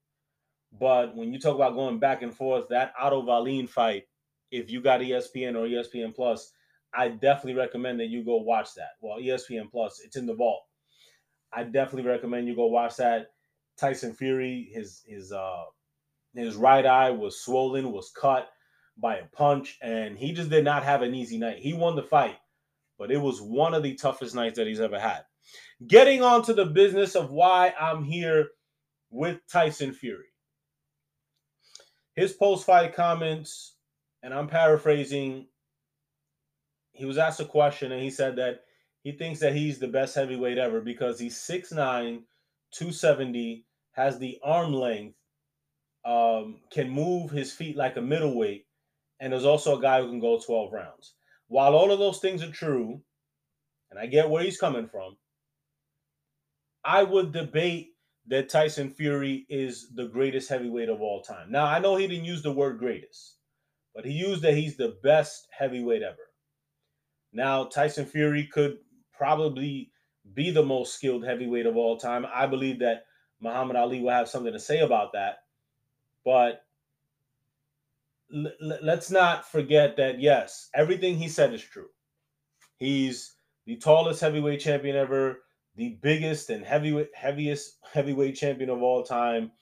But 0.79 1.17
when 1.17 1.33
you 1.33 1.41
talk 1.41 1.57
about 1.57 1.75
going 1.75 1.99
back 1.99 2.23
and 2.23 2.35
forth, 2.35 2.69
that 2.69 2.93
Otto 3.01 3.25
Wallin 3.25 3.67
fight 3.67 4.05
if 4.51 4.71
you 4.71 4.81
got 4.81 5.01
ESPN 5.01 5.57
or 5.57 5.67
ESPN 5.67 6.15
Plus, 6.15 6.53
I 6.95 7.09
definitely 7.09 7.55
recommend 7.55 8.01
that 8.01 8.09
you 8.09 8.25
go 8.25 8.37
watch 8.37 8.75
that. 8.77 8.93
Well, 9.01 9.19
ESPN 9.19 9.71
Plus, 9.71 10.01
it's 10.05 10.17
in 10.17 10.27
the 10.27 10.35
vault. 10.35 10.63
I 11.53 11.65
definitely 11.65 12.11
recommend 12.11 12.47
you 12.47 12.57
go 12.57 12.67
watch 12.67 12.97
that. 12.97 13.29
Tyson 13.77 14.13
Fury, 14.15 14.71
his 14.73 15.03
his 15.07 15.33
uh 15.33 15.65
his 16.35 16.57
right 16.57 16.85
eye 16.85 17.11
was 17.11 17.41
swollen, 17.41 17.93
was 17.93 18.11
cut 18.11 18.49
by 19.01 19.17
a 19.17 19.27
punch, 19.27 19.79
and 19.81 20.19
he 20.19 20.33
just 20.33 20.51
did 20.51 20.65
not 20.65 20.85
have 20.85 21.03
an 21.03 21.15
easy 21.15 21.39
night. 21.39 21.59
He 21.59 21.73
won 21.73 21.97
the 21.97 22.03
fight, 22.03 22.39
but 22.99 23.11
it 23.11 23.19
was 23.19 23.41
one 23.41 23.75
of 23.75 23.83
the 23.83 23.95
toughest 23.95 24.35
nights 24.35 24.57
that 24.59 24.67
he's 24.67 24.81
ever 24.81 24.99
had. 24.99 25.23
Getting 25.87 26.23
on 26.23 26.43
to 26.45 26.55
the 26.55 26.67
business 26.67 27.15
of 27.15 27.31
why 27.31 27.73
I'm 27.81 28.03
here 28.03 28.49
with 29.11 29.39
Tyson 29.51 29.93
Fury. 29.93 30.27
His 32.17 32.33
post-fight 32.33 32.95
comments 32.95 33.77
and 34.23 34.35
I'm 34.35 34.49
paraphrasing, 34.49 35.47
he 36.93 37.05
was 37.05 37.19
asked 37.19 37.41
a 37.41 37.45
question 37.45 37.93
and 37.93 38.03
he 38.03 38.11
said 38.11 38.37
that 38.37 38.63
he 39.03 39.13
thinks 39.13 39.41
that 39.41 39.55
he's 39.55 39.79
the 39.79 39.89
best 39.89 40.15
heavyweight 40.15 40.59
ever 40.59 40.81
because 40.81 41.21
he's 41.21 41.37
6'9, 41.39 42.23
270, 42.73 43.65
has 43.93 44.19
the 44.19 44.39
arm 44.43 44.73
length, 44.73 45.17
um, 46.05 46.61
can 46.73 46.91
move 46.91 47.31
his 47.31 47.53
feet 47.53 47.77
like 47.77 47.97
a 47.97 48.03
middleweight, 48.03 48.67
and 49.21 49.33
there's 49.33 49.45
also 49.45 49.79
a 49.79 49.83
guy 49.83 50.01
who 50.01 50.09
can 50.09 50.21
go 50.21 50.39
12 50.39 50.73
rounds. 50.73 51.15
While 51.49 51.75
all 51.75 51.91
of 51.91 51.99
those 51.99 52.19
things 52.19 52.43
are 52.43 52.51
true, 52.51 53.01
and 53.91 53.99
I 53.99 54.07
get 54.07 54.29
where 54.29 54.43
he's 54.43 54.59
coming 54.59 54.87
from, 54.87 55.17
I 56.85 57.03
would 57.03 57.33
debate 57.33 57.95
that 58.27 58.49
Tyson 58.49 58.91
Fury 58.91 59.47
is 59.49 59.89
the 59.95 60.07
greatest 60.07 60.49
heavyweight 60.49 60.91
of 60.91 61.01
all 61.01 61.23
time. 61.23 61.51
Now, 61.51 61.65
I 61.65 61.79
know 61.79 61.97
he 61.97 62.07
didn't 62.07 62.27
use 62.27 62.43
the 62.43 62.53
word 62.53 62.79
greatest 62.79 63.39
but 63.99 64.05
he 64.05 64.13
used 64.13 64.43
that 64.43 64.55
he's 64.55 64.77
the 64.77 64.97
best 65.03 65.49
heavyweight 65.51 66.03
ever. 66.03 66.31
Now, 67.33 67.65
Tyson 67.65 68.07
Fury 68.07 68.45
could 68.45 68.79
probably 69.13 69.91
be 70.35 70.53
the 70.53 70.63
most 70.63 70.95
skilled 70.95 71.25
heavyweight 71.25 71.67
of 71.67 71.77
all 71.77 71.97
time. 71.97 72.25
I 72.33 72.47
believe 72.47 72.79
that 72.79 73.07
Muhammad 73.41 73.75
Ali 73.75 74.01
will 74.01 74.11
have 74.11 74.29
something 74.29 74.53
to 74.53 74.61
say 74.61 74.81
about 74.81 75.15
that. 75.15 75.39
But 76.25 76.65
l- 78.35 78.79
let's 78.83 79.11
not 79.11 79.51
forget 79.51 79.97
that 79.97 80.21
yes, 80.21 80.69
everything 80.75 81.17
he 81.17 81.29
said 81.29 81.53
is 81.53 81.63
true. 81.63 81.89
He's 82.79 83.35
the 83.67 83.77
tallest 83.77 84.21
heavyweight 84.21 84.61
champion 84.61 84.97
ever, 84.97 85.41
the 85.77 85.99
biggest 86.03 86.51
and 86.51 86.65
heavyweight 86.65 87.11
heaviest 87.15 87.79
heavyweight 87.93 88.37
champion 88.37 88.71
of 88.71 88.83
all 88.83 89.03
time. 89.03 89.53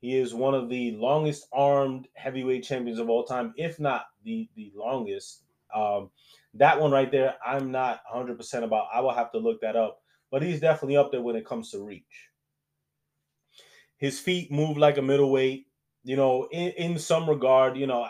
He 0.00 0.16
is 0.16 0.34
one 0.34 0.54
of 0.54 0.68
the 0.68 0.92
longest 0.96 1.46
armed 1.52 2.08
heavyweight 2.14 2.64
champions 2.64 2.98
of 2.98 3.08
all 3.08 3.24
time, 3.24 3.54
if 3.56 3.78
not 3.78 4.06
the 4.24 4.48
the 4.56 4.72
longest. 4.74 5.44
Um, 5.74 6.10
that 6.54 6.78
one 6.78 6.90
right 6.90 7.10
there, 7.10 7.34
I'm 7.46 7.70
not 7.70 8.02
100% 8.14 8.62
about. 8.62 8.88
I 8.92 9.00
will 9.00 9.14
have 9.14 9.32
to 9.32 9.38
look 9.38 9.60
that 9.62 9.76
up, 9.76 10.02
but 10.30 10.42
he's 10.42 10.60
definitely 10.60 10.98
up 10.98 11.10
there 11.10 11.22
when 11.22 11.36
it 11.36 11.46
comes 11.46 11.70
to 11.70 11.82
reach. 11.82 12.28
His 13.96 14.18
feet 14.18 14.50
move 14.50 14.76
like 14.76 14.98
a 14.98 15.02
middleweight. 15.02 15.66
You 16.04 16.16
know, 16.16 16.48
in, 16.50 16.70
in 16.72 16.98
some 16.98 17.28
regard, 17.28 17.76
you 17.76 17.86
know, 17.86 18.08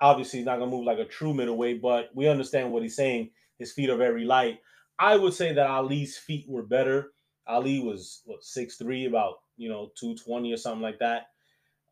obviously 0.00 0.40
he's 0.40 0.46
not 0.46 0.58
gonna 0.58 0.70
move 0.70 0.84
like 0.84 0.98
a 0.98 1.04
true 1.04 1.34
middleweight, 1.34 1.82
but 1.82 2.10
we 2.14 2.28
understand 2.28 2.72
what 2.72 2.82
he's 2.82 2.96
saying. 2.96 3.30
His 3.58 3.72
feet 3.72 3.90
are 3.90 3.96
very 3.96 4.24
light. 4.24 4.60
I 4.98 5.16
would 5.16 5.34
say 5.34 5.52
that 5.52 5.70
Ali's 5.70 6.16
feet 6.16 6.46
were 6.48 6.62
better. 6.62 7.12
Ali 7.46 7.80
was 7.80 8.22
what 8.24 8.42
six 8.42 8.76
three, 8.76 9.06
about 9.06 9.36
you 9.56 9.68
know 9.68 9.90
two 9.98 10.14
twenty 10.16 10.52
or 10.52 10.56
something 10.56 10.82
like 10.82 10.98
that. 11.00 11.28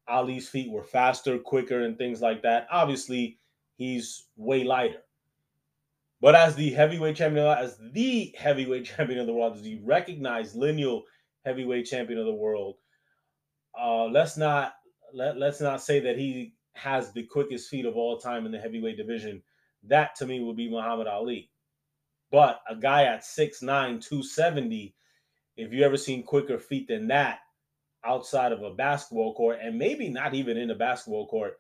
Ali's 0.09 0.49
feet 0.49 0.71
were 0.71 0.85
faster, 0.85 1.39
quicker, 1.39 1.83
and 1.83 1.97
things 1.97 2.21
like 2.21 2.43
that. 2.43 2.67
Obviously, 2.71 3.39
he's 3.77 4.27
way 4.37 4.65
lighter. 4.65 5.03
But 6.21 6.35
as 6.35 6.55
the 6.57 6.71
heavyweight 6.71 7.17
champion, 7.17 7.47
as 7.47 7.79
the 7.93 8.35
heavyweight 8.39 8.85
champion 8.97 9.21
of 9.21 9.27
the 9.27 9.33
world, 9.33 9.57
as 9.57 9.63
the 9.63 9.81
recognized 9.83 10.57
lineal 10.57 11.05
heavyweight 11.45 11.87
champion 11.87 12.19
of 12.19 12.27
the 12.27 12.35
world, 12.35 12.77
uh, 13.79 14.05
let's 14.05 14.37
not 14.37 14.75
let, 15.15 15.39
let's 15.39 15.61
not 15.61 15.83
say 15.83 16.01
that 16.01 16.19
he 16.19 16.55
has 16.75 17.13
the 17.13 17.23
quickest 17.23 17.69
feet 17.69 17.87
of 17.87 17.97
all 17.97 18.19
time 18.19 18.47
in 18.47 18.53
the 18.53 18.59
heavyweight 18.59 18.97
division. 18.97 19.43
That 19.85 20.15
to 20.17 20.27
me 20.27 20.41
would 20.41 20.57
be 20.57 20.69
Muhammad 20.69 21.07
Ali. 21.07 21.51
But 22.31 22.61
a 22.69 22.75
guy 22.75 23.05
at 23.05 23.23
6'9, 23.23 23.61
270, 23.61 24.95
if 25.57 25.73
you 25.73 25.85
ever 25.85 25.97
seen 25.97 26.25
quicker 26.25 26.59
feet 26.59 26.89
than 26.89 27.07
that 27.09 27.41
outside 28.05 28.51
of 28.53 28.63
a 28.63 28.75
basketball 28.75 29.35
court, 29.35 29.59
and 29.63 29.79
maybe 29.79 30.09
not 30.09 30.35
even 30.35 30.57
in 30.57 30.71
a 30.71 30.75
basketball 30.75 31.29
court, 31.29 31.59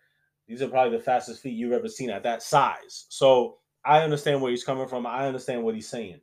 these 0.48 0.60
are 0.60 0.68
probably 0.68 0.96
the 0.96 1.02
fastest 1.02 1.42
feet 1.42 1.54
you've 1.54 1.72
ever 1.72 1.88
seen 1.88 2.10
at 2.10 2.24
that 2.24 2.42
size. 2.42 3.06
So 3.08 3.58
I 3.84 4.00
understand 4.00 4.42
where 4.42 4.50
he's 4.50 4.64
coming 4.64 4.88
from. 4.88 5.06
I 5.06 5.26
understand 5.26 5.62
what 5.62 5.74
he's 5.74 5.88
saying. 5.88 6.20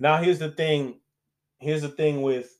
Now 0.00 0.16
here's 0.16 0.40
the 0.40 0.50
thing. 0.50 0.98
Here's 1.58 1.82
the 1.82 1.88
thing 1.88 2.22
with 2.22 2.58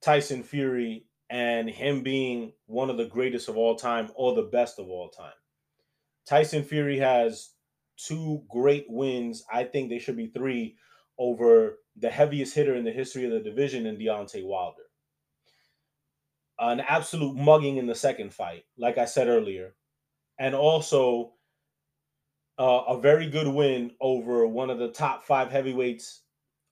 Tyson 0.00 0.44
Fury 0.44 1.06
and 1.34 1.68
him 1.68 2.04
being 2.04 2.52
one 2.66 2.90
of 2.90 2.96
the 2.96 3.06
greatest 3.06 3.48
of 3.48 3.56
all 3.56 3.74
time 3.74 4.08
or 4.14 4.36
the 4.36 4.42
best 4.42 4.78
of 4.78 4.88
all 4.88 5.08
time. 5.08 5.32
Tyson 6.28 6.62
Fury 6.62 6.98
has 7.00 7.50
two 7.96 8.44
great 8.48 8.86
wins. 8.88 9.44
I 9.52 9.64
think 9.64 9.90
they 9.90 9.98
should 9.98 10.16
be 10.16 10.28
three 10.28 10.76
over 11.18 11.80
the 11.96 12.08
heaviest 12.08 12.54
hitter 12.54 12.76
in 12.76 12.84
the 12.84 12.92
history 12.92 13.24
of 13.24 13.32
the 13.32 13.40
division 13.40 13.84
in 13.84 13.96
Deontay 13.96 14.44
Wilder. 14.46 14.84
An 16.60 16.78
absolute 16.78 17.36
mugging 17.36 17.78
in 17.78 17.86
the 17.88 17.96
second 17.96 18.32
fight, 18.32 18.64
like 18.78 18.96
I 18.96 19.06
said 19.06 19.26
earlier, 19.26 19.74
and 20.38 20.54
also 20.54 21.32
uh, 22.60 22.82
a 22.88 23.00
very 23.00 23.28
good 23.28 23.48
win 23.48 23.90
over 24.00 24.46
one 24.46 24.70
of 24.70 24.78
the 24.78 24.92
top 24.92 25.24
five 25.24 25.50
heavyweights 25.50 26.22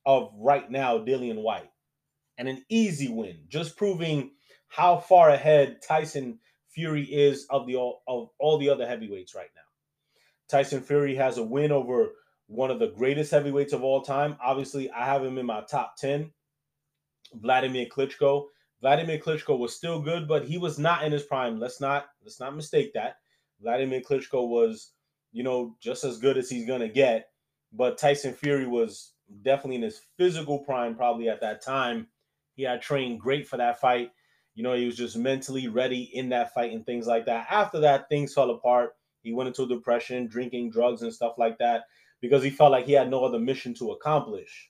of 0.06 0.30
right 0.36 0.70
now, 0.70 0.98
Dillian 0.98 1.42
Whyte. 1.42 1.70
and 2.38 2.48
an 2.48 2.64
easy 2.68 3.08
win, 3.08 3.38
just 3.48 3.76
proving 3.76 4.30
how 4.72 4.96
far 4.96 5.28
ahead 5.28 5.82
Tyson 5.86 6.38
Fury 6.70 7.02
is 7.04 7.46
of 7.50 7.66
the 7.66 7.76
of 7.76 8.30
all 8.38 8.56
the 8.58 8.70
other 8.70 8.86
heavyweights 8.86 9.34
right 9.34 9.50
now. 9.54 9.60
Tyson 10.48 10.80
Fury 10.80 11.14
has 11.14 11.36
a 11.36 11.42
win 11.42 11.70
over 11.70 12.12
one 12.46 12.70
of 12.70 12.78
the 12.78 12.88
greatest 12.88 13.30
heavyweights 13.30 13.74
of 13.74 13.82
all 13.82 14.00
time. 14.00 14.34
Obviously, 14.42 14.90
I 14.90 15.04
have 15.04 15.22
him 15.22 15.36
in 15.36 15.44
my 15.44 15.60
top 15.70 15.96
10. 15.98 16.30
Vladimir 17.34 17.86
Klitschko. 17.86 18.46
Vladimir 18.80 19.18
Klitschko 19.18 19.58
was 19.58 19.76
still 19.76 20.00
good, 20.00 20.26
but 20.26 20.46
he 20.46 20.56
was 20.56 20.78
not 20.78 21.04
in 21.04 21.12
his 21.12 21.22
prime. 21.22 21.60
Let's 21.60 21.78
not 21.78 22.06
let's 22.22 22.40
not 22.40 22.56
mistake 22.56 22.94
that. 22.94 23.16
Vladimir 23.60 24.00
Klitschko 24.00 24.48
was 24.48 24.92
you 25.32 25.42
know, 25.42 25.76
just 25.80 26.04
as 26.04 26.18
good 26.18 26.38
as 26.38 26.48
he's 26.48 26.66
gonna 26.66 26.88
get. 26.88 27.28
But 27.74 27.98
Tyson 27.98 28.32
Fury 28.32 28.66
was 28.66 29.12
definitely 29.42 29.76
in 29.76 29.82
his 29.82 30.00
physical 30.16 30.60
prime, 30.60 30.94
probably 30.94 31.28
at 31.28 31.42
that 31.42 31.62
time. 31.62 32.06
He 32.54 32.62
had 32.62 32.80
trained 32.80 33.20
great 33.20 33.46
for 33.46 33.58
that 33.58 33.80
fight. 33.80 34.12
You 34.54 34.62
know, 34.62 34.74
he 34.74 34.86
was 34.86 34.96
just 34.96 35.16
mentally 35.16 35.68
ready 35.68 36.02
in 36.14 36.28
that 36.30 36.52
fight 36.52 36.72
and 36.72 36.84
things 36.84 37.06
like 37.06 37.26
that. 37.26 37.46
After 37.50 37.80
that, 37.80 38.08
things 38.08 38.34
fell 38.34 38.50
apart. 38.50 38.96
He 39.22 39.32
went 39.32 39.48
into 39.48 39.66
depression, 39.66 40.26
drinking 40.26 40.70
drugs 40.70 41.02
and 41.02 41.12
stuff 41.12 41.34
like 41.38 41.58
that, 41.58 41.84
because 42.20 42.42
he 42.42 42.50
felt 42.50 42.72
like 42.72 42.86
he 42.86 42.92
had 42.92 43.10
no 43.10 43.24
other 43.24 43.38
mission 43.38 43.72
to 43.74 43.92
accomplish. 43.92 44.68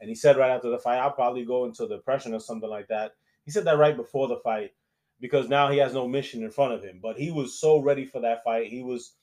And 0.00 0.08
he 0.08 0.14
said 0.14 0.36
right 0.36 0.50
after 0.50 0.70
the 0.70 0.78
fight, 0.78 0.98
I'll 0.98 1.10
probably 1.10 1.44
go 1.44 1.64
into 1.64 1.88
depression 1.88 2.34
or 2.34 2.40
something 2.40 2.68
like 2.68 2.88
that. 2.88 3.12
He 3.44 3.50
said 3.50 3.64
that 3.64 3.78
right 3.78 3.96
before 3.96 4.28
the 4.28 4.38
fight 4.44 4.72
because 5.20 5.48
now 5.48 5.70
he 5.70 5.78
has 5.78 5.94
no 5.94 6.06
mission 6.06 6.42
in 6.42 6.50
front 6.50 6.74
of 6.74 6.82
him. 6.82 7.00
But 7.02 7.18
he 7.18 7.30
was 7.30 7.58
so 7.58 7.78
ready 7.78 8.04
for 8.04 8.20
that 8.20 8.44
fight. 8.44 8.68
He 8.68 8.82
was 8.82 9.14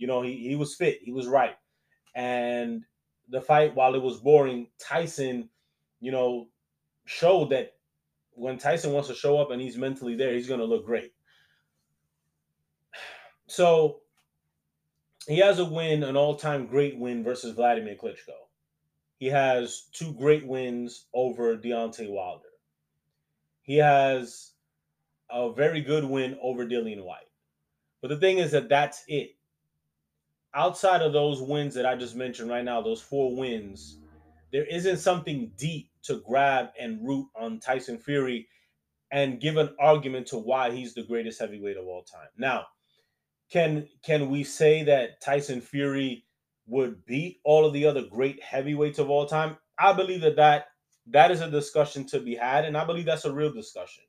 you 0.00 0.06
know, 0.06 0.22
he, 0.22 0.36
he 0.48 0.56
was 0.56 0.74
fit, 0.74 1.00
he 1.02 1.12
was 1.12 1.28
right. 1.28 1.56
And 2.14 2.82
the 3.28 3.40
fight, 3.40 3.76
while 3.76 3.94
it 3.94 4.02
was 4.02 4.16
boring, 4.16 4.68
Tyson, 4.80 5.50
you 6.00 6.10
know, 6.10 6.48
showed 7.04 7.50
that 7.50 7.74
when 8.40 8.58
Tyson 8.58 8.92
wants 8.92 9.08
to 9.08 9.14
show 9.14 9.38
up 9.38 9.50
and 9.50 9.60
he's 9.60 9.76
mentally 9.76 10.16
there, 10.16 10.34
he's 10.34 10.48
going 10.48 10.60
to 10.60 10.66
look 10.66 10.86
great. 10.86 11.12
So 13.46 14.02
he 15.26 15.38
has 15.38 15.58
a 15.58 15.64
win, 15.64 16.04
an 16.04 16.16
all 16.16 16.36
time 16.36 16.66
great 16.66 16.96
win 16.96 17.24
versus 17.24 17.56
Vladimir 17.56 17.96
Klitschko. 18.00 18.36
He 19.18 19.26
has 19.26 19.88
two 19.92 20.12
great 20.12 20.46
wins 20.46 21.06
over 21.12 21.56
Deontay 21.56 22.08
Wilder. 22.08 22.44
He 23.62 23.76
has 23.78 24.52
a 25.28 25.52
very 25.52 25.80
good 25.80 26.04
win 26.04 26.38
over 26.40 26.64
Dillian 26.64 27.02
Whyte. 27.02 27.28
But 28.00 28.08
the 28.10 28.18
thing 28.18 28.38
is 28.38 28.52
that 28.52 28.68
that's 28.68 29.02
it 29.08 29.34
outside 30.54 31.02
of 31.02 31.12
those 31.12 31.40
wins 31.40 31.74
that 31.74 31.86
I 31.86 31.96
just 31.96 32.16
mentioned 32.16 32.50
right 32.50 32.64
now, 32.64 32.80
those 32.80 33.00
four 33.00 33.36
wins, 33.36 33.98
there 34.52 34.66
isn't 34.66 34.98
something 34.98 35.52
deep 35.56 35.90
to 36.02 36.22
grab 36.26 36.68
and 36.78 37.06
root 37.06 37.26
on 37.36 37.60
Tyson 37.60 37.98
Fury 37.98 38.48
and 39.12 39.40
give 39.40 39.56
an 39.56 39.74
argument 39.78 40.26
to 40.28 40.38
why 40.38 40.70
he's 40.70 40.94
the 40.94 41.02
greatest 41.02 41.40
heavyweight 41.40 41.76
of 41.76 41.86
all 41.86 42.02
time. 42.02 42.28
Now, 42.36 42.66
can 43.50 43.88
can 44.04 44.30
we 44.30 44.44
say 44.44 44.84
that 44.84 45.20
Tyson 45.20 45.60
Fury 45.60 46.24
would 46.66 47.04
beat 47.04 47.40
all 47.44 47.66
of 47.66 47.72
the 47.72 47.86
other 47.86 48.02
great 48.02 48.42
heavyweights 48.42 48.98
of 48.98 49.10
all 49.10 49.26
time? 49.26 49.56
I 49.78 49.92
believe 49.92 50.20
that 50.20 50.36
that 50.36 50.66
that 51.06 51.30
is 51.30 51.40
a 51.40 51.50
discussion 51.50 52.06
to 52.06 52.20
be 52.20 52.34
had 52.34 52.64
and 52.64 52.76
I 52.76 52.84
believe 52.84 53.06
that's 53.06 53.24
a 53.24 53.32
real 53.32 53.52
discussion. 53.52 54.04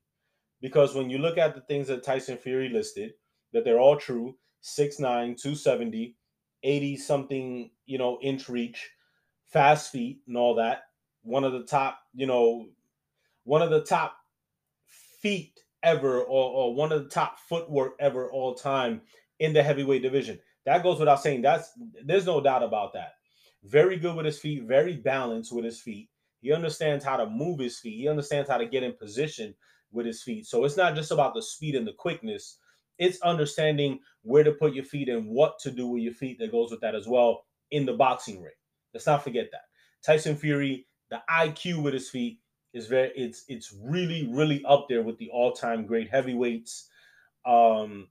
Because 0.62 0.94
when 0.94 1.10
you 1.10 1.18
look 1.18 1.40
at 1.40 1.56
the 1.56 1.62
things 1.62 1.88
that 1.88 2.04
Tyson 2.04 2.38
Fury 2.38 2.70
listed, 2.70 3.14
that 3.52 3.66
they're 3.66 3.80
all 3.80 3.98
true, 3.98 4.36
6'9, 4.64 5.00
270, 5.00 6.16
80 6.64 6.98
something, 6.98 7.72
you 7.88 7.98
know, 7.98 8.20
inch 8.22 8.48
reach, 8.48 8.92
fast 9.52 9.92
feet 9.92 10.22
and 10.28 10.38
all 10.38 10.56
that. 10.56 10.84
One 11.24 11.44
of 11.44 11.54
the 11.54 11.64
top, 11.64 12.00
you 12.14 12.26
know, 12.26 12.68
one 13.44 13.62
of 13.62 13.70
the 13.70 13.84
top 13.84 14.16
feet 15.22 15.60
ever 15.84 16.20
or, 16.20 16.52
or 16.52 16.76
one 16.76 16.92
of 16.92 17.04
the 17.04 17.10
top 17.10 17.40
footwork 17.40 17.94
ever 18.00 18.30
all 18.30 18.56
time 18.56 19.02
in 19.40 19.54
the 19.54 19.64
heavyweight 19.64 20.02
division. 20.02 20.40
That 20.66 20.84
goes 20.84 21.00
without 21.00 21.22
saying. 21.22 21.42
That's 21.42 21.72
there's 22.04 22.26
no 22.26 22.42
doubt 22.42 22.64
about 22.64 22.94
that. 22.94 23.14
Very 23.64 23.98
good 23.98 24.16
with 24.16 24.26
his 24.26 24.40
feet, 24.40 24.64
very 24.64 24.96
balanced 24.96 25.52
with 25.54 25.66
his 25.66 25.80
feet. 25.80 26.10
He 26.42 26.52
understands 26.52 27.06
how 27.06 27.18
to 27.18 27.28
move 27.28 27.60
his 27.60 27.80
feet. 27.80 27.98
He 27.98 28.08
understands 28.08 28.50
how 28.50 28.58
to 28.58 28.66
get 28.66 28.84
in 28.84 28.94
position 28.94 29.54
with 29.92 30.06
his 30.06 30.24
feet. 30.24 30.48
So 30.48 30.66
it's 30.66 30.78
not 30.78 30.96
just 30.96 31.12
about 31.12 31.36
the 31.36 31.42
speed 31.42 31.76
and 31.76 31.88
the 31.88 31.94
quickness 31.94 32.58
it's 33.02 33.20
understanding 33.24 34.00
where 34.22 34.44
to 34.44 34.52
put 34.52 34.76
your 34.76 34.84
feet 34.84 35.10
and 35.10 35.28
what 35.28 35.58
to 35.58 35.72
do 35.72 35.88
with 35.88 36.04
your 36.04 36.14
feet 36.14 36.38
that 36.38 36.52
goes 36.52 36.70
with 36.70 36.82
that 36.82 36.94
as 36.94 37.08
well 37.08 37.46
in 37.72 37.84
the 37.84 37.94
boxing 37.94 38.44
ring. 38.44 38.54
Let's 38.94 39.06
not 39.06 39.24
forget 39.24 39.50
that. 39.52 39.62
Tyson 40.06 40.36
Fury, 40.36 40.88
the 41.10 41.22
IQ 41.30 41.84
with 41.84 41.94
his 41.94 42.10
feet 42.10 42.40
is 42.74 42.88
very 42.88 43.12
it's 43.16 43.44
it's 43.48 43.76
really 43.84 44.30
really 44.32 44.64
up 44.66 44.88
there 44.88 45.04
with 45.04 45.18
the 45.18 45.30
all-time 45.30 45.86
great 45.86 46.10
heavyweights. 46.10 46.90
Um 47.46 48.08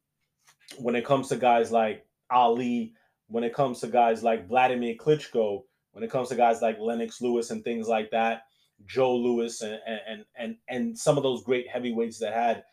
when 0.79 0.95
it 0.95 1.05
comes 1.05 1.29
to 1.29 1.37
guys 1.37 1.73
like 1.73 2.07
Ali, 2.31 2.95
when 3.29 3.45
it 3.45 3.55
comes 3.55 3.81
to 3.81 3.89
guys 3.89 4.23
like 4.23 4.49
Vladimir 4.49 4.95
Klitschko, 4.95 5.63
when 5.93 6.05
it 6.05 6.11
comes 6.11 6.29
to 6.29 6.37
guys 6.37 6.63
like 6.63 6.79
Lennox 6.79 7.21
Lewis 7.21 7.51
and 7.51 7.65
things 7.65 7.89
like 7.89 8.11
that, 8.11 8.43
Joe 8.87 9.17
Louis 9.17 9.61
and 9.63 9.81
and 9.87 10.25
and 10.37 10.57
and 10.69 10.99
some 10.99 11.17
of 11.17 11.23
those 11.23 11.43
great 11.43 11.69
heavyweights 11.69 12.19
that 12.19 12.33
had 12.33 12.65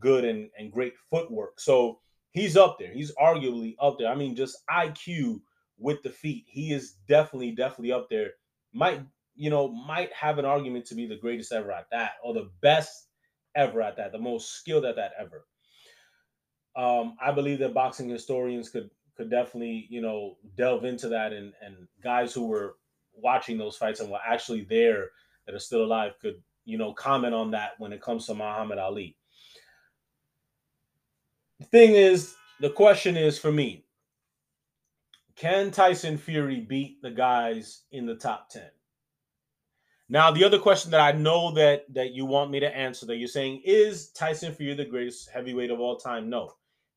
good 0.00 0.24
and, 0.24 0.50
and 0.58 0.72
great 0.72 0.94
footwork. 1.10 1.60
So 1.60 2.00
he's 2.32 2.56
up 2.56 2.78
there. 2.78 2.92
He's 2.92 3.14
arguably 3.14 3.76
up 3.80 3.98
there. 3.98 4.08
I 4.08 4.14
mean, 4.14 4.36
just 4.36 4.58
IQ 4.70 5.40
with 5.78 6.02
the 6.02 6.10
feet. 6.10 6.44
He 6.46 6.72
is 6.72 6.96
definitely, 7.08 7.52
definitely 7.52 7.92
up 7.92 8.08
there. 8.08 8.30
Might, 8.72 9.02
you 9.34 9.50
know, 9.50 9.68
might 9.68 10.12
have 10.12 10.38
an 10.38 10.44
argument 10.44 10.86
to 10.86 10.94
be 10.94 11.06
the 11.06 11.16
greatest 11.16 11.52
ever 11.52 11.72
at 11.72 11.86
that, 11.90 12.12
or 12.22 12.34
the 12.34 12.50
best 12.60 13.08
ever 13.54 13.80
at 13.82 13.96
that, 13.96 14.12
the 14.12 14.18
most 14.18 14.52
skilled 14.52 14.84
at 14.84 14.96
that 14.96 15.12
ever. 15.18 15.46
Um, 16.76 17.16
I 17.24 17.32
believe 17.32 17.58
that 17.60 17.74
boxing 17.74 18.08
historians 18.08 18.68
could 18.68 18.90
could 19.16 19.30
definitely, 19.30 19.86
you 19.88 20.02
know, 20.02 20.36
delve 20.56 20.84
into 20.84 21.08
that 21.08 21.32
and 21.32 21.52
and 21.62 21.88
guys 22.02 22.34
who 22.34 22.46
were 22.46 22.76
watching 23.14 23.56
those 23.56 23.76
fights 23.76 24.00
and 24.00 24.10
were 24.10 24.18
actually 24.26 24.62
there 24.64 25.08
that 25.46 25.54
are 25.54 25.60
still 25.60 25.84
alive 25.84 26.12
could, 26.20 26.42
you 26.66 26.76
know, 26.76 26.92
comment 26.92 27.34
on 27.34 27.50
that 27.52 27.70
when 27.78 27.92
it 27.92 28.02
comes 28.02 28.26
to 28.26 28.34
Muhammad 28.34 28.78
Ali. 28.78 29.16
The 31.60 31.66
thing 31.66 31.94
is, 31.94 32.34
the 32.60 32.68
question 32.68 33.16
is 33.16 33.38
for 33.38 33.50
me, 33.50 33.85
can 35.36 35.70
Tyson 35.70 36.16
Fury 36.16 36.60
beat 36.60 37.02
the 37.02 37.10
guys 37.10 37.82
in 37.92 38.06
the 38.06 38.16
top 38.16 38.48
10? 38.50 38.62
Now, 40.08 40.30
the 40.30 40.44
other 40.44 40.58
question 40.58 40.92
that 40.92 41.00
I 41.00 41.12
know 41.12 41.52
that 41.54 41.92
that 41.92 42.12
you 42.12 42.26
want 42.26 42.50
me 42.50 42.60
to 42.60 42.76
answer 42.76 43.06
that 43.06 43.16
you're 43.16 43.28
saying 43.28 43.62
is 43.64 44.10
Tyson 44.10 44.54
Fury 44.54 44.74
the 44.74 44.84
greatest 44.84 45.28
heavyweight 45.30 45.70
of 45.70 45.80
all 45.80 45.96
time? 45.96 46.30
No. 46.30 46.52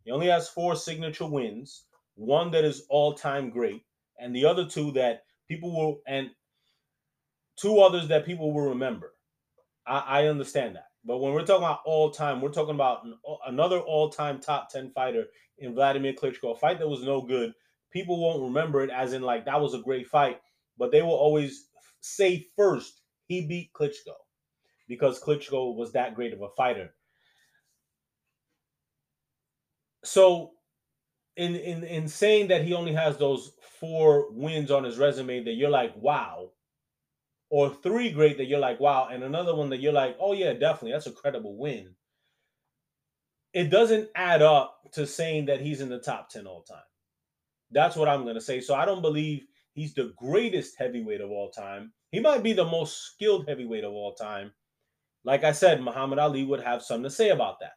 He 0.05 0.11
only 0.11 0.27
has 0.27 0.47
four 0.47 0.75
signature 0.75 1.25
wins, 1.25 1.85
one 2.15 2.51
that 2.51 2.63
is 2.63 2.83
all-time 2.89 3.49
great, 3.49 3.83
and 4.17 4.35
the 4.35 4.45
other 4.45 4.65
two 4.65 4.91
that 4.93 5.23
people 5.47 5.75
will 5.75 6.01
and 6.07 6.29
two 7.57 7.79
others 7.79 8.07
that 8.07 8.25
people 8.25 8.53
will 8.53 8.69
remember. 8.69 9.13
I, 9.85 9.99
I 9.99 10.25
understand 10.27 10.75
that. 10.75 10.85
But 11.05 11.17
when 11.17 11.33
we're 11.33 11.45
talking 11.45 11.63
about 11.63 11.81
all 11.85 12.11
time, 12.11 12.41
we're 12.41 12.51
talking 12.51 12.75
about 12.75 13.05
an, 13.05 13.15
another 13.47 13.79
all 13.79 14.09
time 14.09 14.39
top 14.39 14.69
10 14.71 14.91
fighter 14.91 15.25
in 15.57 15.73
Vladimir 15.73 16.13
Klitschko, 16.13 16.55
a 16.55 16.55
fight 16.55 16.79
that 16.79 16.87
was 16.87 17.03
no 17.03 17.21
good. 17.21 17.53
People 17.91 18.19
won't 18.19 18.43
remember 18.43 18.81
it 18.81 18.89
as 18.89 19.13
in, 19.13 19.21
like, 19.21 19.45
that 19.45 19.61
was 19.61 19.73
a 19.73 19.81
great 19.81 20.07
fight, 20.07 20.39
but 20.77 20.91
they 20.91 21.01
will 21.01 21.11
always 21.11 21.67
say 22.01 22.47
first 22.55 23.01
he 23.27 23.45
beat 23.45 23.71
Klitschko 23.73 24.15
because 24.87 25.21
Klitschko 25.21 25.75
was 25.75 25.91
that 25.93 26.15
great 26.15 26.33
of 26.33 26.41
a 26.41 26.49
fighter. 26.49 26.93
So, 30.03 30.51
in, 31.35 31.55
in, 31.55 31.83
in 31.83 32.07
saying 32.07 32.47
that 32.49 32.63
he 32.63 32.73
only 32.73 32.93
has 32.93 33.17
those 33.17 33.53
four 33.79 34.31
wins 34.31 34.71
on 34.71 34.83
his 34.83 34.97
resume, 34.97 35.43
that 35.43 35.53
you're 35.53 35.69
like, 35.69 35.95
wow, 35.95 36.51
or 37.49 37.69
three 37.69 38.11
great 38.11 38.37
that 38.37 38.45
you're 38.45 38.59
like, 38.59 38.79
wow, 38.79 39.07
and 39.11 39.23
another 39.23 39.55
one 39.55 39.69
that 39.69 39.79
you're 39.79 39.93
like, 39.93 40.17
oh 40.19 40.33
yeah, 40.33 40.53
definitely, 40.53 40.91
that's 40.91 41.07
a 41.07 41.11
credible 41.11 41.57
win. 41.57 41.95
It 43.53 43.69
doesn't 43.69 44.09
add 44.15 44.41
up 44.41 44.91
to 44.93 45.07
saying 45.07 45.45
that 45.47 45.61
he's 45.61 45.81
in 45.81 45.89
the 45.89 45.99
top 45.99 46.29
10 46.29 46.45
all 46.45 46.61
time. 46.61 46.77
That's 47.71 47.95
what 47.95 48.09
I'm 48.09 48.25
gonna 48.25 48.41
say. 48.41 48.61
So 48.61 48.75
I 48.75 48.85
don't 48.85 49.01
believe 49.01 49.45
he's 49.73 49.93
the 49.93 50.13
greatest 50.17 50.75
heavyweight 50.77 51.21
of 51.21 51.31
all 51.31 51.49
time. 51.51 51.93
He 52.11 52.19
might 52.19 52.43
be 52.43 52.53
the 52.53 52.65
most 52.65 53.03
skilled 53.05 53.47
heavyweight 53.47 53.83
of 53.83 53.93
all 53.93 54.13
time. 54.13 54.51
Like 55.23 55.43
I 55.43 55.51
said, 55.51 55.81
Muhammad 55.81 56.19
Ali 56.19 56.43
would 56.43 56.61
have 56.61 56.81
something 56.81 57.03
to 57.03 57.09
say 57.09 57.29
about 57.29 57.59
that. 57.59 57.73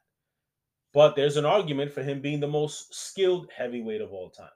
But 0.94 1.16
there's 1.16 1.36
an 1.36 1.44
argument 1.44 1.90
for 1.92 2.02
him 2.02 2.20
being 2.20 2.40
the 2.40 2.46
most 2.48 2.94
skilled 2.94 3.48
heavyweight 3.56 4.00
of 4.00 4.12
all 4.12 4.30
time. 4.30 4.48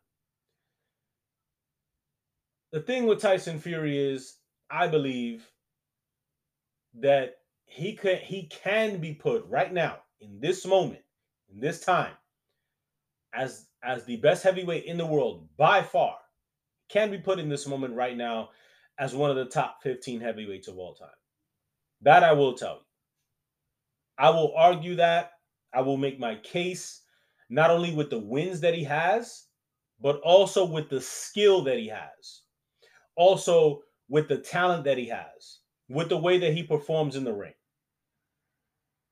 The 2.72 2.80
thing 2.80 3.07
with 3.07 3.20
Tyson 3.20 3.59
Fury 3.59 3.99
is 3.99 4.37
I 4.70 4.87
believe 4.87 5.51
that 6.95 7.37
he 7.64 7.95
could 7.95 8.18
he 8.18 8.47
can 8.47 8.99
be 8.99 9.14
put 9.14 9.45
right 9.47 9.72
now 9.72 9.99
in 10.20 10.41
this 10.41 10.66
moment, 10.66 11.03
in 11.49 11.61
this 11.61 11.80
time, 11.80 12.14
as 13.34 13.65
as 13.82 14.04
the 14.04 14.16
best 14.16 14.42
heavyweight 14.42 14.84
in 14.84 14.96
the 14.96 15.06
world 15.06 15.48
by 15.56 15.82
far, 15.82 16.16
can 16.88 17.10
be 17.10 17.18
put 17.18 17.38
in 17.38 17.48
this 17.48 17.66
moment 17.66 17.94
right 17.94 18.16
now 18.16 18.50
as 18.98 19.14
one 19.14 19.30
of 19.30 19.36
the 19.36 19.44
top 19.44 19.82
15 19.82 20.20
heavyweights 20.20 20.68
of 20.68 20.78
all 20.78 20.94
time. 20.94 21.08
That 22.02 22.24
I 22.24 22.32
will 22.32 22.54
tell 22.54 22.74
you. 22.74 22.80
I 24.18 24.30
will 24.30 24.54
argue 24.56 24.96
that. 24.96 25.32
I 25.74 25.80
will 25.82 25.96
make 25.96 26.18
my 26.18 26.36
case 26.36 27.02
not 27.50 27.70
only 27.70 27.94
with 27.94 28.10
the 28.10 28.18
wins 28.18 28.60
that 28.60 28.74
he 28.74 28.84
has, 28.84 29.44
but 30.00 30.20
also 30.20 30.64
with 30.64 30.88
the 30.88 31.00
skill 31.00 31.62
that 31.64 31.78
he 31.78 31.88
has. 31.88 32.42
Also 33.16 33.82
with 34.08 34.28
the 34.28 34.38
talent 34.38 34.84
that 34.84 34.98
he 34.98 35.08
has, 35.08 35.58
with 35.88 36.08
the 36.08 36.16
way 36.16 36.38
that 36.38 36.52
he 36.52 36.62
performs 36.62 37.16
in 37.16 37.24
the 37.24 37.32
ring. 37.32 37.52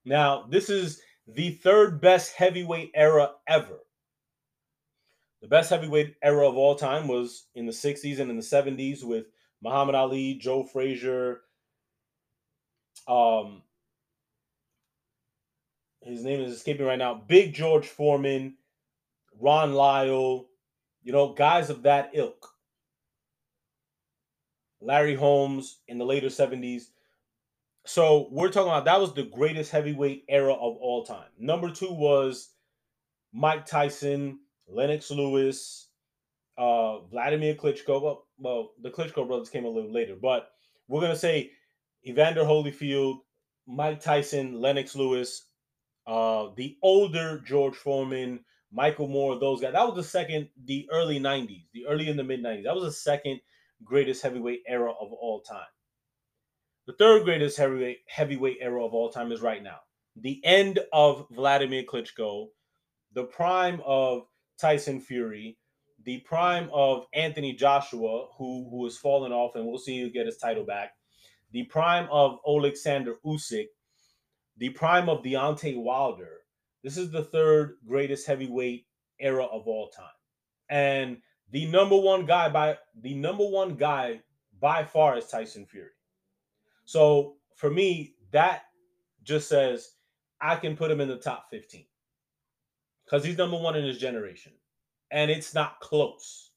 Now, 0.04 0.46
this 0.48 0.68
is 0.68 1.00
the 1.26 1.52
third 1.52 2.00
best 2.00 2.34
heavyweight 2.34 2.92
era 2.94 3.32
ever. 3.48 3.80
The 5.44 5.50
best 5.50 5.68
heavyweight 5.68 6.14
era 6.22 6.48
of 6.48 6.56
all 6.56 6.74
time 6.74 7.06
was 7.06 7.48
in 7.54 7.66
the 7.66 7.72
60s 7.72 8.18
and 8.18 8.30
in 8.30 8.36
the 8.36 8.42
70s 8.42 9.04
with 9.04 9.26
Muhammad 9.60 9.94
Ali, 9.94 10.36
Joe 10.36 10.64
Frazier, 10.64 11.42
um, 13.06 13.60
his 16.00 16.24
name 16.24 16.40
is 16.40 16.54
escaping 16.54 16.86
right 16.86 16.98
now. 16.98 17.12
Big 17.28 17.52
George 17.52 17.86
Foreman, 17.86 18.54
Ron 19.38 19.74
Lyle, 19.74 20.46
you 21.02 21.12
know, 21.12 21.34
guys 21.34 21.68
of 21.68 21.82
that 21.82 22.12
ilk. 22.14 22.48
Larry 24.80 25.14
Holmes 25.14 25.80
in 25.88 25.98
the 25.98 26.06
later 26.06 26.28
70s. 26.28 26.84
So 27.84 28.28
we're 28.30 28.48
talking 28.48 28.70
about 28.70 28.86
that 28.86 28.98
was 28.98 29.12
the 29.12 29.24
greatest 29.24 29.70
heavyweight 29.70 30.24
era 30.26 30.54
of 30.54 30.78
all 30.78 31.04
time. 31.04 31.28
Number 31.38 31.70
two 31.70 31.92
was 31.92 32.48
Mike 33.34 33.66
Tyson, 33.66 34.38
Lennox 34.68 35.10
Lewis, 35.10 35.88
uh, 36.58 37.00
Vladimir 37.00 37.54
Klitschko. 37.54 38.00
Well, 38.02 38.26
well, 38.38 38.70
the 38.82 38.90
Klitschko 38.90 39.26
brothers 39.26 39.50
came 39.50 39.64
a 39.64 39.68
little 39.68 39.92
later, 39.92 40.16
but 40.20 40.50
we're 40.88 41.00
gonna 41.00 41.16
say 41.16 41.50
Evander 42.06 42.42
Holyfield, 42.42 43.18
Mike 43.66 44.00
Tyson, 44.00 44.60
Lennox 44.60 44.94
Lewis, 44.94 45.46
uh, 46.06 46.48
the 46.56 46.76
older 46.82 47.40
George 47.40 47.76
Foreman, 47.76 48.40
Michael 48.72 49.08
Moorer, 49.08 49.38
those 49.38 49.60
guys. 49.60 49.72
That 49.72 49.86
was 49.86 49.96
the 49.96 50.02
second, 50.02 50.48
the 50.64 50.88
early 50.92 51.18
90s, 51.18 51.66
the 51.72 51.86
early 51.86 52.08
in 52.08 52.16
the 52.16 52.24
mid 52.24 52.42
90s. 52.42 52.64
That 52.64 52.74
was 52.74 52.84
the 52.84 52.92
second 52.92 53.40
greatest 53.84 54.22
heavyweight 54.22 54.62
era 54.66 54.90
of 54.90 55.12
all 55.12 55.40
time. 55.40 55.66
The 56.86 56.94
third 56.94 57.24
greatest 57.24 57.56
heavyweight 57.56 58.00
heavyweight 58.08 58.58
era 58.60 58.84
of 58.84 58.92
all 58.92 59.10
time 59.10 59.32
is 59.32 59.40
right 59.40 59.62
now. 59.62 59.78
The 60.16 60.44
end 60.44 60.80
of 60.92 61.26
Vladimir 61.30 61.84
Klitschko, 61.84 62.48
the 63.14 63.24
prime 63.24 63.80
of 63.86 64.26
Tyson 64.58 65.00
Fury, 65.00 65.56
the 66.04 66.18
prime 66.20 66.68
of 66.72 67.06
Anthony 67.14 67.52
Joshua, 67.52 68.26
who 68.36 68.68
who 68.70 68.84
has 68.84 68.96
fallen 68.96 69.32
off, 69.32 69.56
and 69.56 69.66
we'll 69.66 69.78
see 69.78 70.00
who 70.00 70.10
get 70.10 70.26
his 70.26 70.36
title 70.36 70.64
back. 70.64 70.92
The 71.52 71.64
prime 71.64 72.08
of 72.10 72.38
Alexander 72.46 73.14
Usyk, 73.24 73.66
the 74.58 74.70
prime 74.70 75.08
of 75.08 75.22
Deontay 75.22 75.76
Wilder. 75.76 76.40
This 76.82 76.96
is 76.96 77.10
the 77.10 77.24
third 77.24 77.76
greatest 77.86 78.26
heavyweight 78.26 78.86
era 79.18 79.44
of 79.44 79.66
all 79.66 79.88
time, 79.88 80.06
and 80.68 81.18
the 81.50 81.66
number 81.66 81.96
one 81.96 82.26
guy 82.26 82.48
by 82.48 82.76
the 83.00 83.14
number 83.14 83.44
one 83.46 83.76
guy 83.76 84.20
by 84.60 84.84
far 84.84 85.16
is 85.16 85.26
Tyson 85.26 85.66
Fury. 85.66 85.90
So 86.84 87.36
for 87.54 87.70
me, 87.70 88.14
that 88.32 88.64
just 89.22 89.48
says 89.48 89.92
I 90.40 90.56
can 90.56 90.76
put 90.76 90.90
him 90.90 91.00
in 91.00 91.08
the 91.08 91.16
top 91.16 91.46
15 91.50 91.86
because 93.04 93.24
he's 93.24 93.38
number 93.38 93.58
one 93.58 93.76
in 93.76 93.84
his 93.84 93.98
generation. 93.98 94.52
And 95.10 95.30
it's 95.30 95.54
not 95.54 95.80
close. 95.80 96.50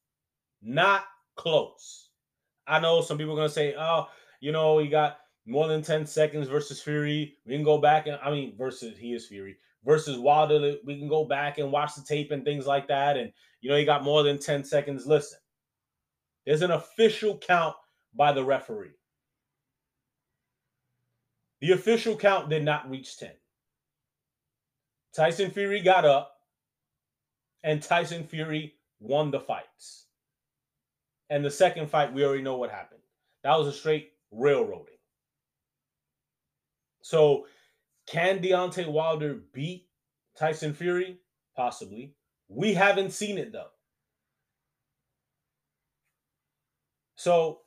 Not 0.62 1.06
close. 1.36 2.10
I 2.68 2.80
know 2.80 3.02
some 3.02 3.18
people 3.18 3.34
are 3.34 3.38
going 3.38 3.48
to 3.48 3.54
say, 3.54 3.76
oh, 3.78 4.08
you 4.40 4.52
know, 4.52 4.78
he 4.78 4.88
got 4.88 5.18
more 5.46 5.68
than 5.68 5.82
10 5.82 6.06
seconds 6.06 6.48
versus 6.48 6.82
Fury. 6.82 7.36
We 7.46 7.54
can 7.54 7.64
go 7.64 7.78
back 7.78 8.08
and, 8.08 8.18
I 8.24 8.32
mean, 8.32 8.56
versus 8.58 8.98
he 8.98 9.14
is 9.14 9.28
Fury 9.28 9.58
versus 9.88 10.20
Wilder. 10.20 10.76
We 10.86 11.00
can 11.00 11.08
go 11.08 11.26
back 11.26 11.58
and 11.58 11.72
watch 11.72 11.96
the 11.96 12.04
tape 12.04 12.32
and 12.32 12.44
things 12.44 12.68
like 12.68 12.88
that. 12.90 13.18
And 13.18 13.32
you 13.62 13.70
know, 13.70 13.78
he 13.78 13.86
got 13.86 14.04
more 14.04 14.22
than 14.22 14.38
10 14.38 14.64
seconds. 14.64 15.08
Listen, 15.08 15.40
there's 16.46 16.62
an 16.62 16.72
official 16.72 17.38
count 17.38 17.76
by 18.14 18.34
the 18.34 18.44
referee. 18.44 18.92
The 21.62 21.72
official 21.72 22.16
count 22.16 22.50
did 22.50 22.64
not 22.64 22.90
reach 22.90 23.18
10. 23.18 23.32
Tyson 25.16 25.50
Fury 25.50 25.82
got 25.82 26.06
up, 26.06 26.37
and 27.64 27.82
Tyson 27.82 28.24
Fury 28.24 28.76
won 29.00 29.32
the 29.32 29.40
fights. 29.40 30.06
And 31.30 31.44
the 31.44 31.52
second 31.52 31.90
fight, 31.90 32.14
we 32.14 32.24
already 32.24 32.44
know 32.44 32.58
what 32.58 32.72
happened. 32.72 33.02
That 33.44 33.58
was 33.58 33.68
a 33.68 33.74
straight 33.74 34.12
railroading. 34.32 34.96
So, 37.02 37.48
can 38.08 38.40
Deontay 38.40 38.88
Wilder 38.88 39.40
beat 39.54 39.88
Tyson 40.38 40.74
Fury? 40.74 41.20
Possibly. 41.56 42.16
We 42.48 42.74
haven't 42.74 43.12
seen 43.12 43.38
it 43.38 43.52
though. 43.52 43.72
So 47.16 47.62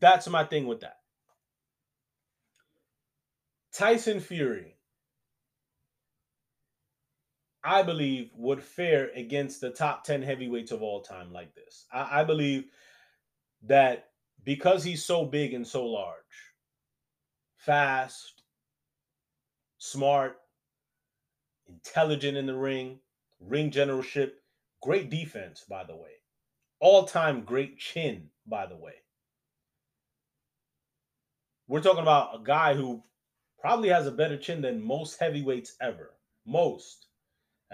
that's 0.00 0.26
my 0.28 0.44
thing 0.44 0.66
with 0.66 0.80
that. 0.80 0.96
Tyson 3.72 4.18
Fury, 4.18 4.77
I 7.64 7.82
believe, 7.82 8.30
would 8.34 8.62
fare 8.62 9.10
against 9.14 9.60
the 9.60 9.70
top 9.70 10.04
10 10.04 10.22
heavyweights 10.22 10.70
of 10.70 10.82
all 10.82 11.02
time 11.02 11.32
like 11.32 11.54
this. 11.54 11.86
I, 11.92 12.20
I 12.20 12.24
believe 12.24 12.66
that 13.64 14.10
because 14.44 14.84
he's 14.84 15.04
so 15.04 15.24
big 15.24 15.54
and 15.54 15.66
so 15.66 15.84
large, 15.84 16.14
fast, 17.56 18.42
smart, 19.78 20.38
intelligent 21.68 22.36
in 22.36 22.46
the 22.46 22.54
ring, 22.56 23.00
ring 23.40 23.70
generalship, 23.70 24.40
great 24.80 25.10
defense, 25.10 25.64
by 25.68 25.84
the 25.84 25.96
way. 25.96 26.12
All 26.80 27.04
time 27.04 27.42
great 27.42 27.78
chin, 27.78 28.30
by 28.46 28.66
the 28.66 28.76
way. 28.76 28.94
We're 31.66 31.82
talking 31.82 32.02
about 32.02 32.40
a 32.40 32.42
guy 32.42 32.74
who 32.74 33.02
probably 33.60 33.88
has 33.90 34.06
a 34.06 34.12
better 34.12 34.38
chin 34.38 34.62
than 34.62 34.80
most 34.80 35.18
heavyweights 35.18 35.74
ever. 35.80 36.14
Most. 36.46 37.07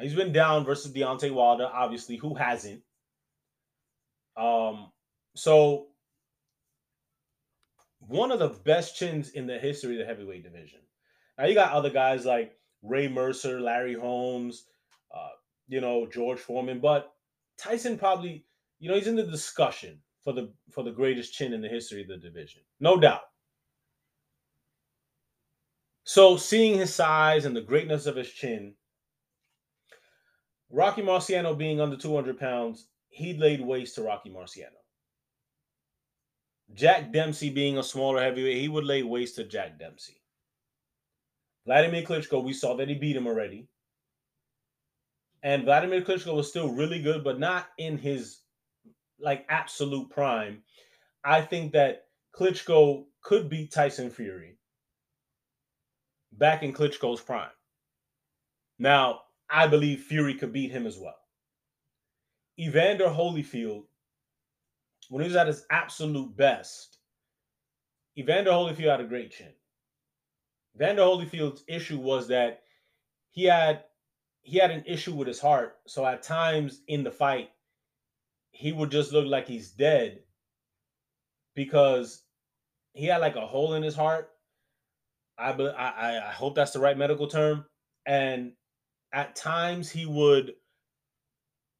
He's 0.00 0.14
been 0.14 0.32
down 0.32 0.64
versus 0.64 0.92
Deontay 0.92 1.32
Wilder, 1.32 1.68
obviously. 1.72 2.16
Who 2.16 2.34
hasn't? 2.34 2.82
Um, 4.36 4.90
so 5.34 5.86
one 8.00 8.32
of 8.32 8.38
the 8.38 8.48
best 8.48 8.96
chins 8.96 9.30
in 9.30 9.46
the 9.46 9.58
history 9.58 9.92
of 9.94 9.98
the 10.00 10.04
heavyweight 10.04 10.42
division. 10.42 10.80
Now 11.38 11.46
you 11.46 11.54
got 11.54 11.72
other 11.72 11.90
guys 11.90 12.24
like 12.24 12.56
Ray 12.82 13.08
Mercer, 13.08 13.60
Larry 13.60 13.94
Holmes, 13.94 14.66
uh, 15.14 15.30
you 15.68 15.80
know, 15.80 16.06
George 16.06 16.38
Foreman, 16.38 16.80
but 16.80 17.12
Tyson 17.56 17.96
probably, 17.96 18.44
you 18.78 18.88
know, 18.88 18.96
he's 18.96 19.06
in 19.06 19.16
the 19.16 19.22
discussion 19.22 19.98
for 20.22 20.32
the 20.32 20.52
for 20.70 20.82
the 20.82 20.90
greatest 20.90 21.34
chin 21.34 21.52
in 21.52 21.60
the 21.60 21.68
history 21.68 22.02
of 22.02 22.08
the 22.08 22.16
division. 22.16 22.62
No 22.80 22.98
doubt. 22.98 23.22
So 26.04 26.36
seeing 26.36 26.78
his 26.78 26.94
size 26.94 27.46
and 27.46 27.56
the 27.56 27.62
greatness 27.62 28.06
of 28.06 28.16
his 28.16 28.30
chin, 28.30 28.74
Rocky 30.74 31.02
Marciano 31.02 31.56
being 31.56 31.80
under 31.80 31.96
200 31.96 32.36
pounds, 32.36 32.88
he 33.08 33.34
laid 33.34 33.60
waste 33.60 33.94
to 33.94 34.02
Rocky 34.02 34.28
Marciano. 34.28 34.82
Jack 36.74 37.12
Dempsey 37.12 37.48
being 37.48 37.78
a 37.78 37.82
smaller 37.82 38.20
heavyweight, 38.20 38.60
he 38.60 38.66
would 38.66 38.82
lay 38.82 39.04
waste 39.04 39.36
to 39.36 39.44
Jack 39.44 39.78
Dempsey. 39.78 40.20
Vladimir 41.64 42.02
Klitschko, 42.02 42.42
we 42.42 42.52
saw 42.52 42.74
that 42.74 42.88
he 42.88 42.96
beat 42.96 43.14
him 43.14 43.28
already. 43.28 43.68
And 45.44 45.62
Vladimir 45.62 46.02
Klitschko 46.02 46.34
was 46.34 46.48
still 46.48 46.72
really 46.72 47.00
good, 47.00 47.22
but 47.22 47.38
not 47.38 47.68
in 47.78 47.96
his 47.96 48.40
like 49.20 49.46
absolute 49.48 50.10
prime. 50.10 50.62
I 51.22 51.40
think 51.40 51.72
that 51.74 52.06
Klitschko 52.34 53.04
could 53.22 53.48
beat 53.48 53.70
Tyson 53.70 54.10
Fury 54.10 54.58
back 56.32 56.64
in 56.64 56.72
Klitschko's 56.72 57.20
prime. 57.20 57.50
Now, 58.80 59.20
I 59.50 59.66
believe 59.66 60.00
Fury 60.00 60.34
could 60.34 60.52
beat 60.52 60.70
him 60.70 60.86
as 60.86 60.98
well. 60.98 61.18
Evander 62.58 63.06
Holyfield, 63.06 63.84
when 65.08 65.22
he 65.22 65.28
was 65.28 65.36
at 65.36 65.46
his 65.46 65.66
absolute 65.70 66.36
best, 66.36 66.98
Evander 68.16 68.50
Holyfield 68.50 68.90
had 68.90 69.00
a 69.00 69.04
great 69.04 69.32
chin. 69.32 69.52
Evander 70.76 71.02
Holyfield's 71.02 71.64
issue 71.68 71.98
was 71.98 72.28
that 72.28 72.62
he 73.30 73.44
had 73.44 73.84
he 74.42 74.58
had 74.58 74.70
an 74.70 74.84
issue 74.86 75.14
with 75.14 75.26
his 75.26 75.40
heart. 75.40 75.78
So 75.86 76.04
at 76.04 76.22
times 76.22 76.82
in 76.86 77.02
the 77.02 77.10
fight, 77.10 77.50
he 78.50 78.72
would 78.72 78.90
just 78.90 79.12
look 79.12 79.26
like 79.26 79.48
he's 79.48 79.70
dead 79.70 80.20
because 81.54 82.22
he 82.92 83.06
had 83.06 83.18
like 83.18 83.36
a 83.36 83.46
hole 83.46 83.74
in 83.74 83.82
his 83.82 83.96
heart. 83.96 84.30
I 85.38 85.50
I 85.50 86.28
I 86.28 86.32
hope 86.32 86.54
that's 86.54 86.72
the 86.72 86.80
right 86.80 86.96
medical 86.96 87.26
term. 87.26 87.64
And 88.06 88.52
at 89.14 89.36
times 89.36 89.88
he 89.88 90.04
would 90.04 90.54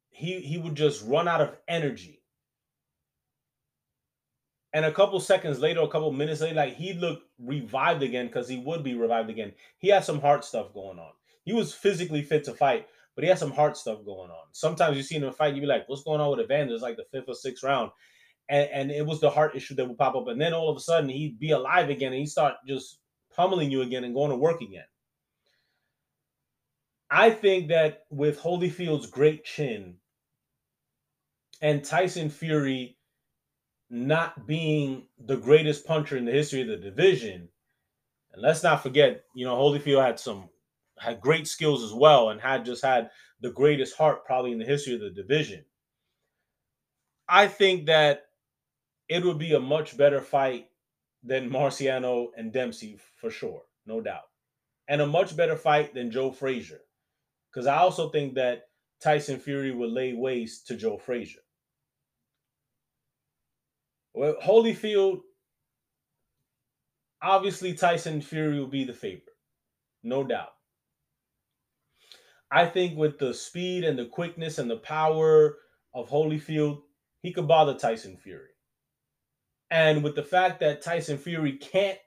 he 0.09 0.39
he 0.39 0.57
would 0.57 0.73
just 0.73 1.05
run 1.05 1.27
out 1.27 1.41
of 1.41 1.55
energy. 1.67 2.21
And 4.73 4.85
a 4.85 4.91
couple 4.91 5.19
seconds 5.19 5.59
later, 5.59 5.81
a 5.81 5.87
couple 5.87 6.11
minutes 6.11 6.41
later, 6.41 6.55
like 6.55 6.75
he 6.75 6.93
looked 6.93 7.23
revived 7.37 8.03
again 8.03 8.27
because 8.27 8.47
he 8.47 8.57
would 8.57 8.83
be 8.83 8.95
revived 8.95 9.29
again. 9.29 9.53
He 9.77 9.89
had 9.89 10.05
some 10.05 10.21
heart 10.21 10.43
stuff 10.45 10.73
going 10.73 10.97
on. 10.97 11.11
He 11.43 11.53
was 11.53 11.73
physically 11.73 12.23
fit 12.23 12.45
to 12.45 12.53
fight, 12.53 12.87
but 13.13 13.23
he 13.23 13.29
had 13.29 13.39
some 13.39 13.51
heart 13.51 13.77
stuff 13.77 14.03
going 14.05 14.31
on. 14.31 14.47
Sometimes 14.53 14.97
you 14.97 15.03
see 15.03 15.15
him 15.15 15.23
in 15.23 15.29
a 15.29 15.33
fight, 15.33 15.53
you 15.53 15.61
be 15.61 15.67
like, 15.67 15.87
"What's 15.87 16.03
going 16.03 16.21
on 16.21 16.31
with 16.31 16.39
Evander?" 16.39 16.73
It's 16.73 16.81
like 16.83 16.97
the 16.97 17.05
fifth 17.11 17.29
or 17.29 17.35
sixth 17.35 17.63
round, 17.63 17.91
and, 18.47 18.69
and 18.71 18.91
it 18.91 19.05
was 19.05 19.19
the 19.19 19.29
heart 19.29 19.55
issue 19.55 19.75
that 19.75 19.87
would 19.87 19.97
pop 19.97 20.15
up, 20.15 20.27
and 20.27 20.39
then 20.39 20.53
all 20.53 20.69
of 20.69 20.77
a 20.77 20.81
sudden 20.81 21.09
he'd 21.09 21.39
be 21.39 21.51
alive 21.51 21.89
again, 21.89 22.13
and 22.13 22.19
he 22.21 22.25
start 22.25 22.55
just 22.65 22.99
pummeling 23.35 23.71
you 23.71 23.81
again 23.81 24.05
and 24.05 24.15
going 24.15 24.31
to 24.31 24.37
work 24.37 24.61
again. 24.61 24.85
I 27.09 27.29
think 27.29 27.69
that 27.69 28.05
with 28.09 28.39
Holyfield's 28.39 29.07
great 29.07 29.45
chin, 29.45 29.97
and 31.61 31.83
Tyson 31.83 32.29
Fury 32.29 32.97
not 33.89 34.47
being 34.47 35.07
the 35.19 35.37
greatest 35.37 35.85
puncher 35.85 36.17
in 36.17 36.25
the 36.25 36.31
history 36.31 36.61
of 36.61 36.67
the 36.67 36.77
division. 36.77 37.47
And 38.33 38.41
let's 38.41 38.63
not 38.63 38.83
forget, 38.83 39.23
you 39.35 39.45
know, 39.45 39.55
Holyfield 39.55 40.05
had 40.05 40.19
some 40.19 40.49
had 40.97 41.21
great 41.21 41.47
skills 41.47 41.83
as 41.83 41.93
well 41.93 42.29
and 42.29 42.39
had 42.39 42.65
just 42.65 42.83
had 42.83 43.09
the 43.41 43.51
greatest 43.51 43.97
heart 43.97 44.25
probably 44.25 44.51
in 44.51 44.59
the 44.59 44.65
history 44.65 44.93
of 44.93 45.01
the 45.01 45.09
division. 45.09 45.65
I 47.27 47.47
think 47.47 47.87
that 47.87 48.23
it 49.09 49.23
would 49.23 49.37
be 49.37 49.53
a 49.53 49.59
much 49.59 49.97
better 49.97 50.21
fight 50.21 50.67
than 51.23 51.49
Marciano 51.49 52.27
and 52.37 52.53
Dempsey 52.53 52.97
for 53.19 53.29
sure, 53.29 53.63
no 53.85 53.99
doubt. 53.99 54.23
And 54.87 55.01
a 55.01 55.07
much 55.07 55.35
better 55.35 55.55
fight 55.55 55.93
than 55.93 56.11
Joe 56.11 56.31
Frazier. 56.31 56.81
Because 57.55 57.67
I 57.67 57.77
also 57.77 58.09
think 58.09 58.35
that 58.35 58.63
Tyson 59.01 59.39
Fury 59.39 59.71
would 59.71 59.91
lay 59.91 60.11
waste 60.11 60.67
to 60.67 60.75
Joe 60.75 60.97
Frazier. 60.97 61.39
Well, 64.13 64.35
Holyfield, 64.43 65.21
obviously 67.21 67.73
Tyson 67.73 68.19
Fury 68.19 68.59
will 68.59 68.67
be 68.67 68.83
the 68.83 68.91
favorite, 68.91 69.23
no 70.03 70.25
doubt. 70.25 70.49
I 72.51 72.65
think 72.65 72.97
with 72.97 73.19
the 73.19 73.33
speed 73.33 73.85
and 73.85 73.97
the 73.97 74.05
quickness 74.05 74.57
and 74.57 74.69
the 74.69 74.77
power 74.77 75.57
of 75.93 76.09
Holyfield, 76.09 76.81
he 77.21 77.31
could 77.31 77.47
bother 77.47 77.73
Tyson 77.73 78.17
Fury. 78.17 78.49
And 79.71 80.03
with 80.03 80.15
the 80.15 80.23
fact 80.23 80.59
that 80.59 80.81
Tyson 80.81 81.17
Fury 81.17 81.53
can't, 81.53 81.97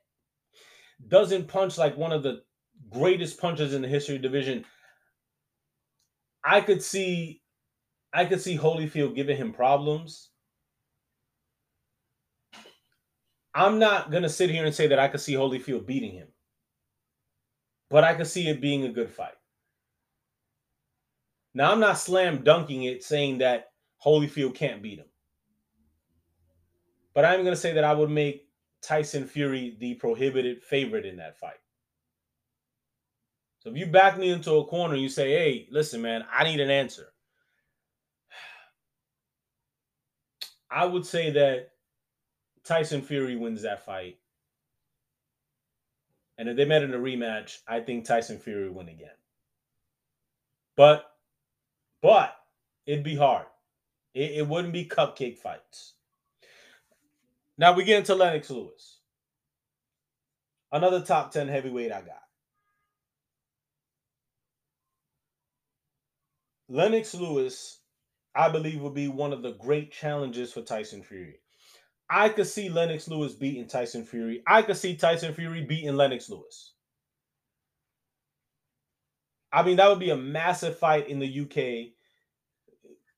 doesn't 1.07 1.49
punch 1.49 1.79
like 1.79 1.97
one 1.97 2.13
of 2.13 2.23
the 2.23 2.43
greatest 2.91 3.41
punches 3.41 3.73
in 3.73 3.83
the 3.83 3.89
history 3.89 4.17
of 4.17 4.23
division, 4.23 4.65
I 6.45 6.61
could 6.61 6.83
see, 6.83 7.43
I 8.13 8.25
could 8.25 8.41
see 8.41 8.57
Holyfield 8.57 9.15
giving 9.15 9.37
him 9.37 9.53
problems. 9.53 10.31
I'm 13.55 13.79
not 13.79 14.11
gonna 14.11 14.29
sit 14.29 14.51
here 14.51 14.65
and 14.65 14.75
say 14.75 14.87
that 14.87 14.99
I 14.99 15.09
could 15.09 15.21
see 15.21 15.35
Holyfield 15.35 15.85
beating 15.85 16.13
him, 16.13 16.29
but 17.91 18.05
I 18.05 18.15
could 18.15 18.29
see 18.29 18.49
it 18.49 18.61
being 18.61 18.85
a 18.85 18.93
good 18.93 19.11
fight. 19.11 19.35
Now 21.55 21.73
I'm 21.73 21.81
not 21.81 21.99
slam 21.99 22.45
dunking 22.45 22.85
it, 22.85 23.03
saying 23.03 23.39
that 23.39 23.73
Holyfield 24.05 24.55
can't 24.55 24.81
beat 24.83 25.01
him, 25.01 25.09
but 27.15 27.25
I'm 27.25 27.43
gonna 27.43 27.57
say 27.57 27.73
that 27.73 27.85
I 27.85 27.95
would 27.95 28.11
make 28.11 28.49
Tyson 28.81 29.27
Fury 29.27 29.77
the 29.81 29.95
prohibited 29.95 30.63
favorite 30.63 31.05
in 31.05 31.17
that 31.17 31.37
fight. 31.37 31.59
So 33.61 33.71
if 33.71 33.77
you 33.77 33.87
back 33.87 34.19
me 34.19 34.31
into 34.31 34.53
a 34.55 34.65
corner, 34.65 34.95
and 34.95 35.03
you 35.03 35.09
say, 35.09 35.31
"Hey, 35.33 35.69
listen, 35.71 36.01
man, 36.01 36.25
I 36.33 36.45
need 36.45 36.61
an 36.61 36.71
answer." 36.71 37.13
I 40.71 40.85
would 40.85 41.07
say 41.07 41.31
that 41.31 41.71
Tyson 42.65 43.01
Fury 43.03 43.37
wins 43.37 43.63
that 43.63 43.85
fight. 43.85 44.19
And 46.37 46.49
if 46.49 46.57
they 46.57 46.67
met 46.67 46.83
in 46.83 46.95
a 46.95 46.99
rematch, 46.99 47.59
I 47.67 47.81
think 47.81 48.05
Tyson 48.05 48.39
Fury 48.39 48.69
win 48.69 48.89
again. 48.89 49.09
But, 50.77 51.11
but 52.03 52.37
it'd 52.87 53.03
be 53.03 53.17
hard. 53.17 53.47
It, 54.15 54.33
it 54.33 54.47
wouldn't 54.47 54.73
be 54.73 54.85
cupcake 54.85 55.39
fights. 55.39 55.95
Now 57.57 57.73
we 57.73 57.85
get 57.85 57.99
into 57.99 58.15
Lennox 58.15 58.51
Lewis. 58.51 58.99
Another 60.71 61.01
top 61.01 61.33
10 61.33 61.49
heavyweight 61.49 61.91
I 61.91 62.03
got. 62.03 62.28
Lennox 66.69 67.15
Lewis, 67.15 67.81
I 68.35 68.49
believe, 68.49 68.81
will 68.81 68.91
be 68.91 69.09
one 69.09 69.33
of 69.33 69.43
the 69.43 69.53
great 69.53 69.91
challenges 69.93 70.53
for 70.53 70.63
Tyson 70.63 71.03
Fury. 71.03 71.41
I 72.11 72.29
could 72.29 72.47
see 72.47 72.69
Lennox 72.69 73.09
Lewis 73.09 73.35
beating 73.35 73.67
Tyson 73.67 74.05
Fury. 74.05 74.43
I 74.47 74.63
could 74.63 74.77
see 74.77 74.97
Tyson 74.97 75.35
Fury 75.35 75.63
beating 75.63 75.97
Lennox 75.97 76.29
Lewis. 76.29 76.75
I 79.53 79.63
mean, 79.63 79.77
that 79.77 79.89
would 79.89 79.99
be 79.99 80.11
a 80.11 80.17
massive 80.17 80.79
fight 80.79 81.09
in 81.09 81.19
the 81.19 81.41
UK. 81.41 81.93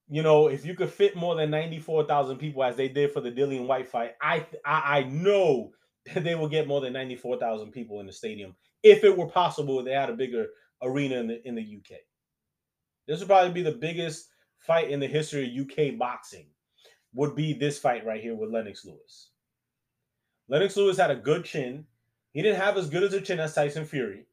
You 0.08 0.22
know, 0.22 0.48
if 0.48 0.64
you 0.64 0.74
could 0.74 0.90
fit 0.90 1.16
more 1.16 1.36
than 1.36 1.50
94,000 1.50 2.38
people 2.38 2.64
as 2.64 2.76
they 2.76 2.88
did 2.88 3.12
for 3.12 3.20
the 3.20 3.30
Dillian 3.30 3.66
Whyte 3.66 3.88
fight, 3.88 4.12
I, 4.20 4.46
I, 4.64 4.98
I 4.98 5.02
know 5.04 5.70
that 6.14 6.24
they 6.24 6.34
will 6.34 6.48
get 6.48 6.68
more 6.68 6.80
than 6.80 6.92
94,000 6.92 7.70
people 7.72 8.00
in 8.00 8.06
the 8.06 8.12
stadium 8.12 8.54
if 8.82 9.04
it 9.04 9.16
were 9.16 9.26
possible 9.26 9.82
they 9.82 9.92
had 9.92 10.10
a 10.10 10.14
bigger 10.14 10.46
arena 10.82 11.16
in 11.16 11.26
the 11.26 11.46
in 11.46 11.54
the 11.54 11.62
UK. 11.62 11.98
This 13.10 13.18
would 13.18 13.28
probably 13.28 13.50
be 13.50 13.62
the 13.62 13.72
biggest 13.72 14.28
fight 14.60 14.88
in 14.88 15.00
the 15.00 15.06
history 15.08 15.44
of 15.44 15.66
UK 15.68 15.98
boxing 15.98 16.46
would 17.12 17.34
be 17.34 17.52
this 17.52 17.76
fight 17.76 18.06
right 18.06 18.22
here 18.22 18.36
with 18.36 18.52
Lennox 18.52 18.84
Lewis. 18.84 19.30
Lennox 20.48 20.76
Lewis 20.76 20.96
had 20.96 21.10
a 21.10 21.16
good 21.16 21.44
chin. 21.44 21.84
He 22.30 22.40
didn't 22.40 22.60
have 22.60 22.76
as 22.76 22.88
good 22.88 23.02
as 23.02 23.12
a 23.12 23.20
chin 23.20 23.40
as 23.40 23.52
Tyson 23.52 23.84
Fury, 23.84 24.26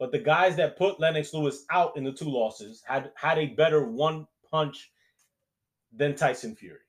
But 0.00 0.10
the 0.10 0.18
guys 0.18 0.56
that 0.56 0.76
put 0.76 0.98
Lennox 0.98 1.32
Lewis 1.32 1.66
out 1.70 1.96
in 1.96 2.02
the 2.02 2.10
two 2.10 2.28
losses 2.28 2.82
had 2.84 3.12
had 3.14 3.38
a 3.38 3.54
better 3.54 3.84
one 3.86 4.26
punch 4.50 4.90
than 5.92 6.16
Tyson 6.16 6.56
Fury. 6.56 6.80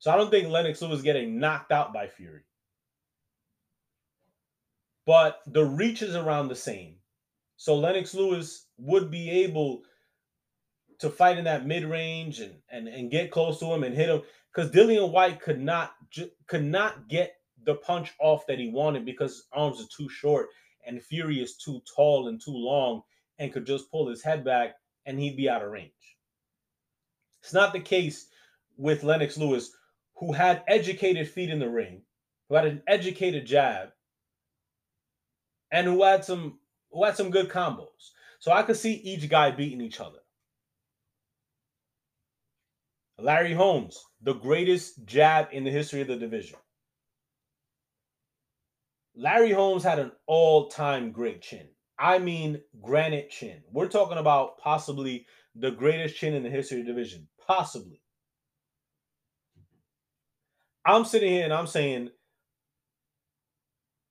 So 0.00 0.10
I 0.10 0.16
don't 0.16 0.28
think 0.28 0.48
Lennox 0.48 0.82
Lewis 0.82 1.02
getting 1.02 1.38
knocked 1.38 1.70
out 1.70 1.92
by 1.92 2.08
Fury. 2.08 2.42
But 5.06 5.40
the 5.46 5.64
reach 5.64 6.02
is 6.02 6.16
around 6.16 6.48
the 6.48 6.56
same. 6.56 6.96
So 7.56 7.76
Lennox 7.76 8.14
Lewis 8.14 8.66
would 8.78 9.10
be 9.10 9.30
able 9.44 9.82
to 10.98 11.10
fight 11.10 11.38
in 11.38 11.44
that 11.44 11.66
mid 11.66 11.84
range 11.84 12.40
and, 12.40 12.54
and 12.70 12.88
and 12.88 13.10
get 13.10 13.30
close 13.30 13.58
to 13.60 13.66
him 13.66 13.84
and 13.84 13.94
hit 13.94 14.08
him 14.08 14.22
because 14.52 14.70
Dillian 14.70 15.10
Whyte 15.10 15.40
could 15.40 15.60
not 15.60 15.94
could 16.46 16.64
not 16.64 17.08
get 17.08 17.36
the 17.64 17.74
punch 17.76 18.12
off 18.20 18.46
that 18.46 18.58
he 18.58 18.68
wanted 18.68 19.04
because 19.04 19.32
his 19.32 19.46
arms 19.52 19.80
are 19.80 19.88
too 19.96 20.08
short 20.08 20.48
and 20.86 21.02
Fury 21.02 21.40
is 21.40 21.56
too 21.56 21.80
tall 21.94 22.28
and 22.28 22.40
too 22.40 22.52
long 22.52 23.02
and 23.38 23.52
could 23.52 23.66
just 23.66 23.90
pull 23.90 24.08
his 24.08 24.22
head 24.22 24.44
back 24.44 24.76
and 25.06 25.18
he'd 25.18 25.36
be 25.36 25.48
out 25.48 25.62
of 25.62 25.70
range. 25.70 25.90
It's 27.42 27.54
not 27.54 27.72
the 27.72 27.80
case 27.80 28.28
with 28.76 29.04
Lennox 29.04 29.36
Lewis, 29.36 29.70
who 30.16 30.32
had 30.32 30.62
educated 30.68 31.28
feet 31.28 31.50
in 31.50 31.58
the 31.58 31.68
ring, 31.68 32.02
who 32.48 32.54
had 32.54 32.66
an 32.66 32.82
educated 32.86 33.46
jab, 33.46 33.90
and 35.70 35.86
who 35.86 36.02
had 36.02 36.24
some 36.24 36.58
who 36.94 37.04
had 37.04 37.16
some 37.16 37.30
good 37.30 37.48
combos. 37.48 38.12
So 38.38 38.52
I 38.52 38.62
could 38.62 38.76
see 38.76 38.94
each 38.94 39.28
guy 39.28 39.50
beating 39.50 39.80
each 39.80 40.00
other. 40.00 40.18
Larry 43.18 43.52
Holmes, 43.52 44.02
the 44.22 44.34
greatest 44.34 45.04
jab 45.04 45.48
in 45.52 45.64
the 45.64 45.70
history 45.70 46.00
of 46.00 46.08
the 46.08 46.16
division. 46.16 46.58
Larry 49.16 49.52
Holmes 49.52 49.84
had 49.84 49.98
an 49.98 50.12
all 50.26 50.68
time 50.68 51.12
great 51.12 51.42
chin. 51.42 51.68
I 51.98 52.18
mean, 52.18 52.60
granite 52.82 53.30
chin. 53.30 53.62
We're 53.70 53.88
talking 53.88 54.18
about 54.18 54.58
possibly 54.58 55.26
the 55.54 55.70
greatest 55.70 56.16
chin 56.16 56.34
in 56.34 56.42
the 56.42 56.50
history 56.50 56.80
of 56.80 56.86
the 56.86 56.92
division. 56.92 57.28
Possibly. 57.46 58.02
I'm 60.84 61.04
sitting 61.04 61.30
here 61.30 61.44
and 61.44 61.52
I'm 61.52 61.68
saying 61.68 62.10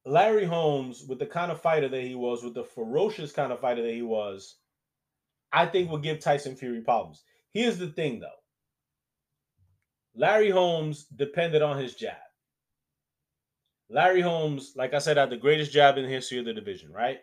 Larry 0.05 0.45
Holmes, 0.45 1.05
with 1.07 1.19
the 1.19 1.25
kind 1.25 1.51
of 1.51 1.61
fighter 1.61 1.87
that 1.87 2.03
he 2.03 2.15
was, 2.15 2.43
with 2.43 2.53
the 2.53 2.63
ferocious 2.63 3.31
kind 3.31 3.51
of 3.51 3.59
fighter 3.59 3.81
that 3.81 3.93
he 3.93 4.01
was, 4.01 4.55
I 5.51 5.65
think 5.65 5.89
will 5.89 5.97
give 5.97 6.19
Tyson 6.19 6.55
Fury 6.55 6.81
problems. 6.81 7.23
Here's 7.53 7.77
the 7.77 7.87
thing, 7.87 8.19
though 8.19 8.29
Larry 10.15 10.49
Holmes 10.49 11.05
depended 11.05 11.61
on 11.61 11.77
his 11.77 11.95
jab. 11.95 12.17
Larry 13.89 14.21
Holmes, 14.21 14.73
like 14.75 14.93
I 14.93 14.99
said, 14.99 15.17
had 15.17 15.29
the 15.29 15.37
greatest 15.37 15.71
jab 15.71 15.97
in 15.97 16.03
the 16.03 16.09
history 16.09 16.39
of 16.39 16.45
the 16.45 16.53
division, 16.53 16.91
right? 16.91 17.19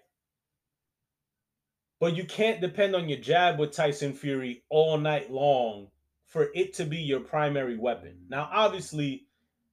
But 1.99 2.17
you 2.17 2.25
can't 2.25 2.61
depend 2.61 2.95
on 2.97 3.09
your 3.09 3.19
jab 3.19 3.59
with 3.59 3.73
Tyson 3.73 4.15
Fury 4.15 4.63
all 4.71 4.97
night 4.97 5.31
long 5.31 5.89
for 6.27 6.49
it 6.55 6.73
to 6.75 6.85
be 6.85 6.99
your 6.99 7.21
primary 7.21 7.77
weapon. 7.77 8.17
Now, 8.29 8.49
obviously, 8.53 9.27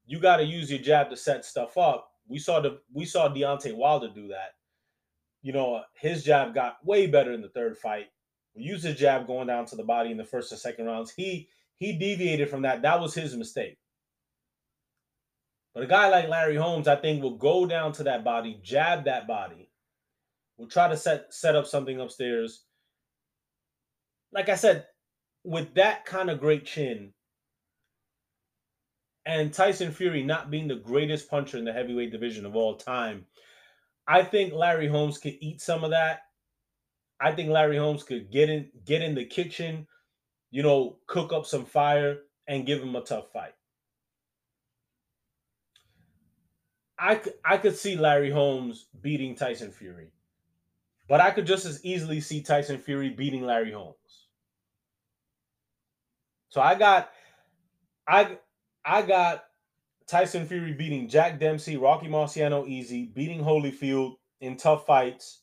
you 0.08 0.20
got 0.20 0.38
to 0.38 0.44
use 0.44 0.70
your 0.70 0.80
jab 0.82 1.10
to 1.12 1.16
set 1.16 1.46
stuff 1.46 1.78
up. 1.78 2.12
We 2.28 2.40
saw 2.40 2.60
the 2.60 2.80
we 2.94 3.06
saw 3.06 3.30
Deontay 3.30 3.76
Wilder 3.76 4.10
do 4.14 4.28
that. 4.30 4.56
You 5.42 5.54
know, 5.54 5.82
his 5.94 6.24
jab 6.24 6.54
got 6.54 6.86
way 6.86 7.08
better 7.08 7.32
in 7.32 7.42
the 7.42 7.50
third 7.50 7.78
fight. 7.78 8.08
We 8.56 8.64
used 8.64 8.84
his 8.84 8.98
jab 8.98 9.28
going 9.28 9.48
down 9.48 9.66
to 9.68 9.76
the 9.76 9.84
body 9.84 10.12
in 10.12 10.18
the 10.18 10.26
first 10.26 10.52
and 10.52 10.60
second 10.60 10.86
rounds. 10.86 11.12
He 11.12 11.48
he 11.78 11.98
deviated 11.98 12.50
from 12.50 12.64
that. 12.64 12.82
That 12.82 13.00
was 13.00 13.14
his 13.14 13.36
mistake. 13.36 13.78
But 15.74 15.84
a 15.84 15.88
guy 15.88 16.10
like 16.10 16.28
Larry 16.28 16.56
Holmes, 16.56 16.88
I 16.88 16.96
think, 16.96 17.22
will 17.22 17.38
go 17.38 17.68
down 17.68 17.92
to 17.94 18.04
that 18.06 18.24
body, 18.24 18.60
jab 18.64 19.06
that 19.06 19.28
body, 19.28 19.70
will 20.58 20.68
try 20.68 20.88
to 20.88 20.98
set 20.98 21.34
set 21.34 21.56
up 21.56 21.68
something 21.68 22.02
upstairs. 22.02 22.64
Like 24.32 24.50
I 24.50 24.56
said, 24.56 24.88
with 25.44 25.76
that 25.76 26.04
kind 26.06 26.30
of 26.30 26.40
great 26.40 26.66
chin, 26.66 27.14
and 29.28 29.54
Tyson 29.54 29.92
Fury 29.92 30.24
not 30.24 30.50
being 30.50 30.70
the 30.70 30.76
greatest 30.76 31.30
puncher 31.30 31.58
in 31.58 31.66
the 31.66 31.74
heavyweight 31.74 32.12
division 32.12 32.46
of 32.46 32.56
all 32.56 32.76
time, 32.76 33.26
I 34.08 34.24
think 34.24 34.54
Larry 34.54 34.88
Holmes 34.88 35.18
could 35.18 35.36
eat 35.42 35.60
some 35.60 35.84
of 35.84 35.92
that. 35.92 36.22
I 37.20 37.34
think 37.34 37.50
Larry 37.50 37.78
Holmes 37.78 38.04
could 38.04 38.32
get 38.32 38.50
in 38.50 38.70
get 38.86 39.02
in 39.02 39.16
the 39.16 39.26
kitchen, 39.26 39.86
you 40.50 40.64
know, 40.64 40.98
cook 41.08 41.34
up 41.34 41.46
some 41.46 41.66
fire 41.66 42.20
and 42.48 42.66
give 42.66 42.82
him 42.82 42.96
a 42.96 43.02
tough 43.02 43.32
fight. 43.34 43.54
I 46.98 47.22
I 47.44 47.58
could 47.58 47.76
see 47.76 47.98
Larry 47.98 48.32
Holmes 48.32 48.86
beating 49.02 49.36
Tyson 49.36 49.72
Fury. 49.72 50.08
But 51.10 51.20
I 51.20 51.32
could 51.32 51.46
just 51.46 51.66
as 51.66 51.84
easily 51.84 52.22
see 52.22 52.42
Tyson 52.42 52.78
Fury 52.78 53.10
beating 53.10 53.46
Larry 53.46 53.74
Holmes. 53.74 54.28
So 56.48 56.62
I 56.62 56.76
got 56.76 57.12
I 58.08 58.38
I 58.88 59.02
got 59.02 59.44
Tyson 60.08 60.48
Fury 60.48 60.72
beating 60.72 61.10
Jack 61.10 61.40
Dempsey, 61.40 61.76
Rocky 61.76 62.08
Marciano 62.08 62.66
easy, 62.66 63.12
beating 63.14 63.42
Holyfield 63.42 64.14
in 64.40 64.56
tough 64.56 64.86
fights. 64.86 65.42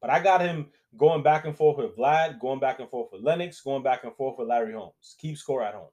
But 0.00 0.10
I 0.10 0.22
got 0.22 0.40
him 0.40 0.68
going 0.96 1.24
back 1.24 1.46
and 1.46 1.56
forth 1.56 1.78
with 1.78 1.96
Vlad, 1.96 2.38
going 2.38 2.60
back 2.60 2.78
and 2.78 2.88
forth 2.88 3.08
with 3.12 3.22
Lennox, 3.22 3.60
going 3.60 3.82
back 3.82 4.04
and 4.04 4.14
forth 4.14 4.38
with 4.38 4.48
Larry 4.48 4.72
Holmes. 4.72 5.16
Keep 5.18 5.36
score 5.36 5.64
at 5.64 5.74
home. 5.74 5.90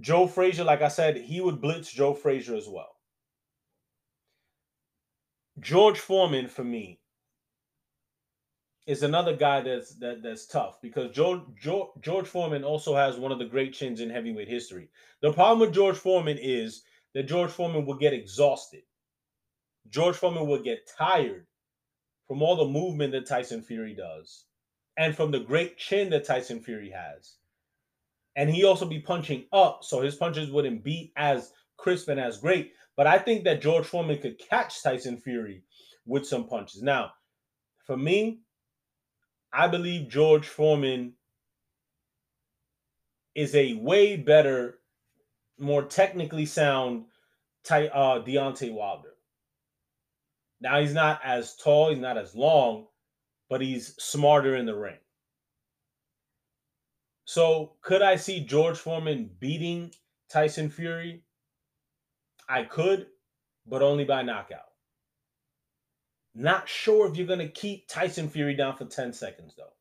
Joe 0.00 0.28
Frazier, 0.28 0.62
like 0.62 0.82
I 0.82 0.88
said, 0.88 1.16
he 1.16 1.40
would 1.40 1.60
blitz 1.60 1.90
Joe 1.90 2.14
Frazier 2.14 2.54
as 2.54 2.68
well. 2.68 2.94
George 5.58 5.98
Foreman 5.98 6.46
for 6.46 6.62
me 6.62 7.00
is 8.86 9.02
another 9.02 9.34
guy 9.34 9.60
that's 9.60 9.96
that 9.96 10.22
that's 10.22 10.46
tough 10.46 10.80
because 10.80 11.10
George, 11.14 11.40
George 11.60 11.88
George 12.00 12.26
Foreman 12.26 12.64
also 12.64 12.94
has 12.94 13.16
one 13.16 13.32
of 13.32 13.38
the 13.38 13.44
great 13.44 13.72
chins 13.72 14.00
in 14.00 14.10
heavyweight 14.10 14.48
history. 14.48 14.88
The 15.22 15.32
problem 15.32 15.58
with 15.58 15.74
George 15.74 15.96
Foreman 15.96 16.38
is 16.40 16.82
that 17.14 17.24
George 17.24 17.50
Foreman 17.50 17.84
will 17.84 17.98
get 17.98 18.12
exhausted. 18.12 18.82
George 19.90 20.16
Foreman 20.16 20.46
will 20.46 20.62
get 20.62 20.88
tired 20.98 21.46
from 22.28 22.42
all 22.42 22.56
the 22.56 22.64
movement 22.64 23.12
that 23.12 23.26
Tyson 23.26 23.62
Fury 23.62 23.94
does 23.94 24.44
and 24.96 25.14
from 25.14 25.30
the 25.30 25.40
great 25.40 25.76
chin 25.76 26.10
that 26.10 26.24
Tyson 26.24 26.60
Fury 26.60 26.90
has. 26.90 27.36
And 28.34 28.50
he 28.50 28.64
also 28.64 28.84
be 28.84 29.00
punching 29.00 29.46
up, 29.52 29.80
so 29.82 30.00
his 30.00 30.16
punches 30.16 30.50
wouldn't 30.50 30.84
be 30.84 31.12
as 31.16 31.52
crisp 31.76 32.08
and 32.08 32.20
as 32.20 32.38
great. 32.38 32.72
But 32.96 33.06
I 33.06 33.18
think 33.18 33.44
that 33.44 33.62
George 33.62 33.86
Foreman 33.86 34.18
could 34.18 34.38
catch 34.38 34.82
Tyson 34.82 35.16
Fury 35.16 35.62
with 36.04 36.26
some 36.26 36.48
punches. 36.48 36.82
Now, 36.82 37.12
for 37.86 37.96
me, 37.96 38.40
I 39.52 39.68
believe 39.68 40.08
George 40.08 40.46
Foreman 40.46 41.14
is 43.34 43.54
a 43.54 43.74
way 43.74 44.16
better, 44.16 44.78
more 45.58 45.82
technically 45.82 46.46
sound 46.46 47.04
tight 47.64 47.90
uh 47.92 48.22
Deontay 48.24 48.72
Wilder. 48.72 49.14
Now 50.60 50.80
he's 50.80 50.94
not 50.94 51.20
as 51.24 51.56
tall, 51.56 51.90
he's 51.90 51.98
not 51.98 52.16
as 52.16 52.34
long, 52.34 52.86
but 53.48 53.60
he's 53.60 53.94
smarter 53.96 54.56
in 54.56 54.66
the 54.66 54.74
ring. 54.74 54.98
So 57.24 57.72
could 57.82 58.02
I 58.02 58.16
see 58.16 58.40
George 58.40 58.78
Foreman 58.78 59.30
beating 59.38 59.92
Tyson 60.30 60.70
Fury? 60.70 61.22
I 62.48 62.62
could, 62.62 63.06
but 63.66 63.82
only 63.82 64.04
by 64.04 64.22
knockout. 64.22 64.70
Not 66.38 66.68
sure 66.68 67.08
if 67.08 67.16
you're 67.16 67.26
going 67.26 67.38
to 67.38 67.48
keep 67.48 67.88
Tyson 67.88 68.28
Fury 68.28 68.54
down 68.54 68.76
for 68.76 68.84
10 68.84 69.14
seconds, 69.14 69.54
though. 69.56 69.72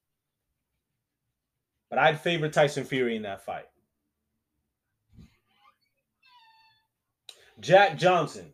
But 1.89 1.99
I'd 1.99 2.21
favor 2.21 2.47
Tyson 2.47 2.85
Fury 2.85 3.17
in 3.17 3.23
that 3.23 3.43
fight. 3.43 3.65
Jack 7.59 7.97
Johnson. 7.97 8.53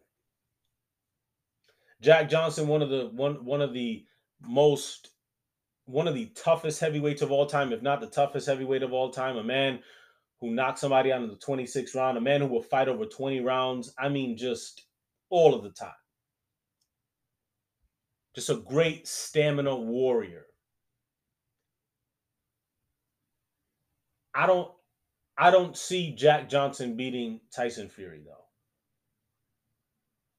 Jack 2.01 2.27
Johnson, 2.27 2.67
one 2.67 2.81
of 2.81 2.89
the 2.89 3.11
one 3.13 3.45
one 3.45 3.61
of 3.61 3.73
the 3.73 4.03
most 4.41 5.09
one 5.85 6.07
of 6.07 6.15
the 6.15 6.25
toughest 6.35 6.79
heavyweights 6.79 7.21
of 7.21 7.31
all 7.31 7.45
time, 7.45 7.71
if 7.71 7.83
not 7.83 8.01
the 8.01 8.07
toughest 8.07 8.47
heavyweight 8.47 8.81
of 8.81 8.93
all 8.93 9.11
time, 9.11 9.37
a 9.37 9.43
man 9.43 9.79
who 10.39 10.49
knocked 10.49 10.79
somebody 10.79 11.11
out 11.11 11.21
in 11.21 11.29
the 11.29 11.35
26th 11.35 11.95
round, 11.95 12.17
a 12.17 12.21
man 12.21 12.41
who 12.41 12.47
will 12.47 12.63
fight 12.63 12.87
over 12.87 13.05
20 13.05 13.41
rounds. 13.41 13.93
I 13.99 14.09
mean, 14.09 14.35
just 14.35 14.87
all 15.29 15.53
of 15.53 15.61
the 15.61 15.69
time 15.69 15.91
just 18.36 18.49
a 18.49 18.55
great 18.55 19.07
stamina 19.07 19.75
warrior. 19.75 20.45
I 24.34 24.45
don't 24.47 24.71
I 25.38 25.51
don't 25.51 25.75
see 25.75 26.13
Jack 26.15 26.49
Johnson 26.49 26.95
beating 26.95 27.41
Tyson 27.53 27.89
Fury 27.89 28.21
though. 28.25 28.45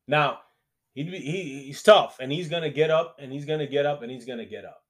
Now, 0.09 0.41
he, 0.95 1.05
he 1.05 1.65
he's 1.65 1.83
tough 1.83 2.19
and 2.21 2.31
he's 2.33 2.49
gonna 2.49 2.71
get 2.71 2.91
up 2.91 3.17
and 3.19 3.33
he's 3.33 3.45
gonna 3.45 3.67
get 3.67 3.87
up 3.87 4.03
and 4.03 4.11
he's 4.11 4.25
gonna 4.25 4.47
get 4.47 4.65
up. 4.65 4.83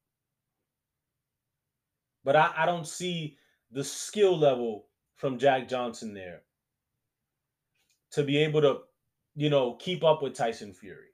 But 2.24 2.36
I, 2.36 2.52
I 2.56 2.66
don't 2.66 2.86
see 2.86 3.36
the 3.70 3.82
skill 3.82 4.36
level 4.38 4.86
from 5.16 5.38
Jack 5.38 5.68
Johnson 5.68 6.14
there 6.14 6.42
to 8.12 8.22
be 8.22 8.38
able 8.38 8.60
to, 8.60 8.80
you 9.34 9.50
know, 9.50 9.74
keep 9.74 10.04
up 10.04 10.22
with 10.22 10.34
Tyson 10.34 10.72
Fury. 10.72 11.11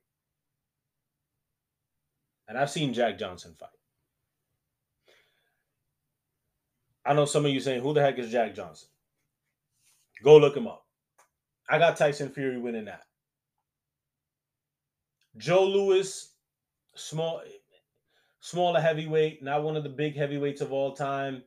And 2.49 2.57
I've 2.57 2.71
seen 2.71 2.95
Jack 2.95 3.19
Johnson 3.19 3.55
fight. 3.59 3.69
I 7.05 7.15
know 7.15 7.25
some 7.25 7.47
of 7.47 7.53
you 7.53 7.61
saying, 7.61 7.83
who 7.83 7.95
the 7.95 8.03
heck 8.03 8.19
is 8.19 8.31
Jack 8.31 8.55
Johnson? 8.55 8.89
Go 10.23 10.37
look 10.39 10.57
him 10.57 10.67
up. 10.67 10.85
I 11.69 11.79
got 11.79 11.97
Tyson 11.97 12.31
Fury 12.31 12.59
winning 12.59 12.87
that. 12.87 13.05
Joe 15.37 15.65
Louis, 15.65 16.31
small, 16.95 17.43
smaller 18.41 18.81
heavyweight, 18.81 19.43
not 19.43 19.63
one 19.63 19.77
of 19.77 19.85
the 19.85 19.89
big 19.89 20.17
heavyweights 20.17 20.61
of 20.61 20.73
all 20.73 20.93
time. 20.93 21.43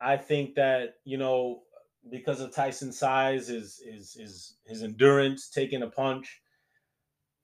I 0.00 0.16
think 0.16 0.54
that 0.56 0.96
you 1.04 1.16
know 1.18 1.62
because 2.10 2.40
of 2.40 2.52
Tyson's 2.52 2.98
size, 2.98 3.48
his 3.48 3.80
his 3.84 4.14
his 4.14 4.54
his 4.66 4.82
endurance, 4.82 5.48
taking 5.48 5.82
a 5.82 5.88
punch, 5.88 6.42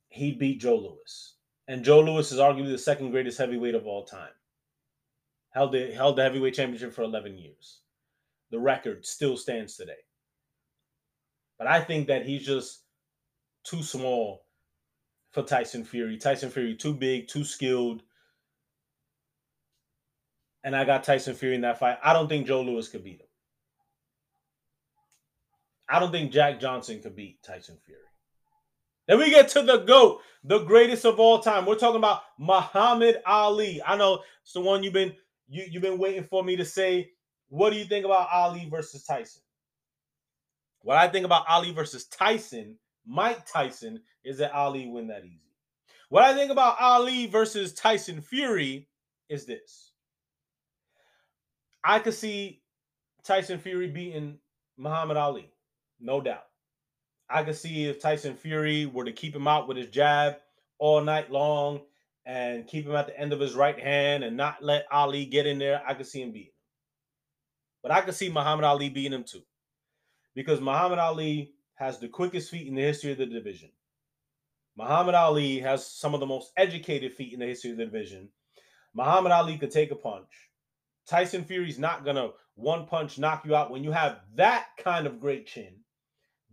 he 0.08 0.32
beat 0.32 0.60
Joe 0.60 0.76
Louis. 0.76 1.34
And 1.70 1.84
Joe 1.84 2.00
Louis 2.00 2.32
is 2.32 2.40
arguably 2.40 2.72
the 2.72 2.78
second 2.78 3.12
greatest 3.12 3.38
heavyweight 3.38 3.76
of 3.76 3.86
all 3.86 4.02
time. 4.02 4.32
Held 5.50 5.70
the 5.70 5.92
held 5.92 6.16
the 6.16 6.22
heavyweight 6.24 6.54
championship 6.54 6.92
for 6.92 7.02
11 7.02 7.38
years. 7.38 7.82
The 8.50 8.58
record 8.58 9.06
still 9.06 9.36
stands 9.36 9.76
today. 9.76 10.02
But 11.58 11.68
I 11.68 11.80
think 11.80 12.08
that 12.08 12.26
he's 12.26 12.44
just 12.44 12.80
too 13.62 13.84
small 13.84 14.46
for 15.30 15.44
Tyson 15.44 15.84
Fury. 15.84 16.18
Tyson 16.18 16.50
Fury 16.50 16.74
too 16.74 16.92
big, 16.92 17.28
too 17.28 17.44
skilled. 17.44 18.02
And 20.64 20.74
I 20.74 20.84
got 20.84 21.04
Tyson 21.04 21.36
Fury 21.36 21.54
in 21.54 21.60
that 21.60 21.78
fight. 21.78 21.98
I 22.02 22.12
don't 22.12 22.26
think 22.26 22.48
Joe 22.48 22.62
Louis 22.62 22.88
could 22.88 23.04
beat 23.04 23.20
him. 23.20 23.28
I 25.88 26.00
don't 26.00 26.10
think 26.10 26.32
Jack 26.32 26.58
Johnson 26.58 27.00
could 27.00 27.14
beat 27.14 27.44
Tyson 27.44 27.78
Fury. 27.86 28.09
Then 29.06 29.18
we 29.18 29.30
get 29.30 29.48
to 29.50 29.62
the 29.62 29.78
GOAT, 29.78 30.20
the 30.44 30.60
greatest 30.60 31.04
of 31.04 31.18
all 31.18 31.40
time. 31.40 31.66
We're 31.66 31.74
talking 31.76 31.98
about 31.98 32.22
Muhammad 32.38 33.20
Ali. 33.26 33.82
I 33.84 33.96
know 33.96 34.20
it's 34.42 34.52
the 34.52 34.60
one 34.60 34.82
you've 34.82 34.92
been 34.92 35.14
you, 35.48 35.64
you've 35.68 35.82
been 35.82 35.98
waiting 35.98 36.24
for 36.24 36.44
me 36.44 36.56
to 36.56 36.64
say. 36.64 37.10
What 37.48 37.70
do 37.70 37.76
you 37.76 37.84
think 37.84 38.04
about 38.04 38.28
Ali 38.32 38.68
versus 38.70 39.02
Tyson? 39.02 39.42
What 40.82 40.96
I 40.96 41.08
think 41.08 41.26
about 41.26 41.44
Ali 41.48 41.72
versus 41.72 42.06
Tyson, 42.06 42.76
Mike 43.04 43.44
Tyson, 43.44 44.00
is 44.24 44.38
that 44.38 44.54
Ali 44.54 44.86
win 44.86 45.08
that 45.08 45.24
easy. 45.24 45.40
What 46.08 46.24
I 46.24 46.34
think 46.34 46.50
about 46.50 46.80
Ali 46.80 47.26
versus 47.26 47.72
Tyson 47.74 48.20
Fury 48.20 48.88
is 49.28 49.46
this. 49.46 49.92
I 51.84 51.98
could 51.98 52.14
see 52.14 52.62
Tyson 53.24 53.58
Fury 53.58 53.88
beating 53.88 54.38
Muhammad 54.76 55.16
Ali, 55.16 55.50
no 56.00 56.20
doubt. 56.20 56.49
I 57.30 57.44
could 57.44 57.56
see 57.56 57.86
if 57.86 58.00
Tyson 58.00 58.34
Fury 58.34 58.86
were 58.86 59.04
to 59.04 59.12
keep 59.12 59.34
him 59.34 59.46
out 59.46 59.68
with 59.68 59.76
his 59.76 59.88
jab 59.88 60.36
all 60.78 61.00
night 61.00 61.30
long 61.30 61.82
and 62.26 62.66
keep 62.66 62.86
him 62.86 62.94
at 62.94 63.06
the 63.06 63.18
end 63.18 63.32
of 63.32 63.40
his 63.40 63.54
right 63.54 63.78
hand 63.78 64.24
and 64.24 64.36
not 64.36 64.62
let 64.62 64.86
Ali 64.90 65.26
get 65.26 65.46
in 65.46 65.58
there, 65.58 65.82
I 65.86 65.94
could 65.94 66.06
see 66.06 66.22
him 66.22 66.32
beating 66.32 66.48
him. 66.48 66.54
But 67.82 67.92
I 67.92 68.00
could 68.00 68.14
see 68.14 68.28
Muhammad 68.28 68.64
Ali 68.64 68.88
beating 68.88 69.12
him 69.12 69.24
too. 69.24 69.42
Because 70.34 70.60
Muhammad 70.60 70.98
Ali 70.98 71.52
has 71.74 71.98
the 71.98 72.08
quickest 72.08 72.50
feet 72.50 72.66
in 72.66 72.74
the 72.74 72.82
history 72.82 73.12
of 73.12 73.18
the 73.18 73.26
division. 73.26 73.70
Muhammad 74.76 75.14
Ali 75.14 75.58
has 75.60 75.86
some 75.86 76.14
of 76.14 76.20
the 76.20 76.26
most 76.26 76.52
educated 76.56 77.12
feet 77.12 77.32
in 77.32 77.40
the 77.40 77.46
history 77.46 77.70
of 77.70 77.76
the 77.76 77.84
division. 77.84 78.28
Muhammad 78.94 79.32
Ali 79.32 79.56
could 79.56 79.70
take 79.70 79.90
a 79.90 79.96
punch. 79.96 80.48
Tyson 81.06 81.44
Fury's 81.44 81.78
not 81.78 82.04
gonna 82.04 82.30
one 82.54 82.86
punch 82.86 83.18
knock 83.18 83.44
you 83.44 83.54
out 83.54 83.70
when 83.70 83.82
you 83.82 83.92
have 83.92 84.20
that 84.34 84.68
kind 84.78 85.06
of 85.06 85.20
great 85.20 85.46
chin. 85.46 85.74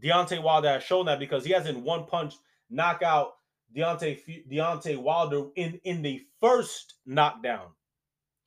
Deontay 0.04 0.41
Wilder 0.41 0.70
has 0.70 0.84
shown 0.84 1.06
that 1.08 1.20
because 1.20 1.43
he 1.43 1.52
hasn't 1.52 1.80
one 1.80 2.06
punch 2.06 2.36
knockout 2.70 3.34
Deontay 3.76 4.48
Deontay 4.52 4.98
Wilder 4.98 5.48
in 5.56 5.80
in 5.84 6.02
the 6.02 6.22
first 6.39 6.95
knockdown. 7.06 7.68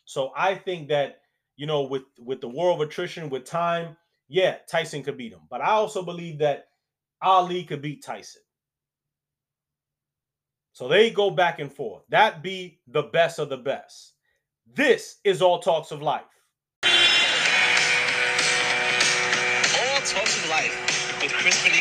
So 0.05 0.33
I 0.37 0.55
think 0.55 0.89
that 0.89 1.21
you 1.57 1.67
know 1.67 1.83
with 1.83 2.05
with 2.19 2.41
the 2.41 2.49
war 2.49 2.73
of 2.73 2.81
attrition 2.81 3.29
with 3.29 3.45
time, 3.45 3.97
yeah, 4.29 4.57
Tyson 4.69 5.03
could 5.03 5.17
beat 5.19 5.33
him. 5.33 5.41
But 5.51 5.61
I 5.61 5.71
also 5.71 6.03
believe 6.03 6.39
that 6.39 6.69
Ali 7.23 7.65
could 7.65 7.83
beat 7.83 8.03
Tyson. 8.03 8.43
So 10.73 10.89
they 10.89 11.11
go 11.11 11.31
back 11.31 11.59
and 11.59 11.71
forth. 11.71 12.05
That 12.09 12.43
be 12.43 12.81
the 12.87 13.03
best 13.03 13.39
of 13.39 13.51
the 13.51 13.59
best. 13.59 14.15
This 14.73 15.19
is 15.25 15.43
All 15.43 15.59
Talks 15.59 15.91
of 15.91 16.01
Life. 16.01 16.23
All 21.43 21.80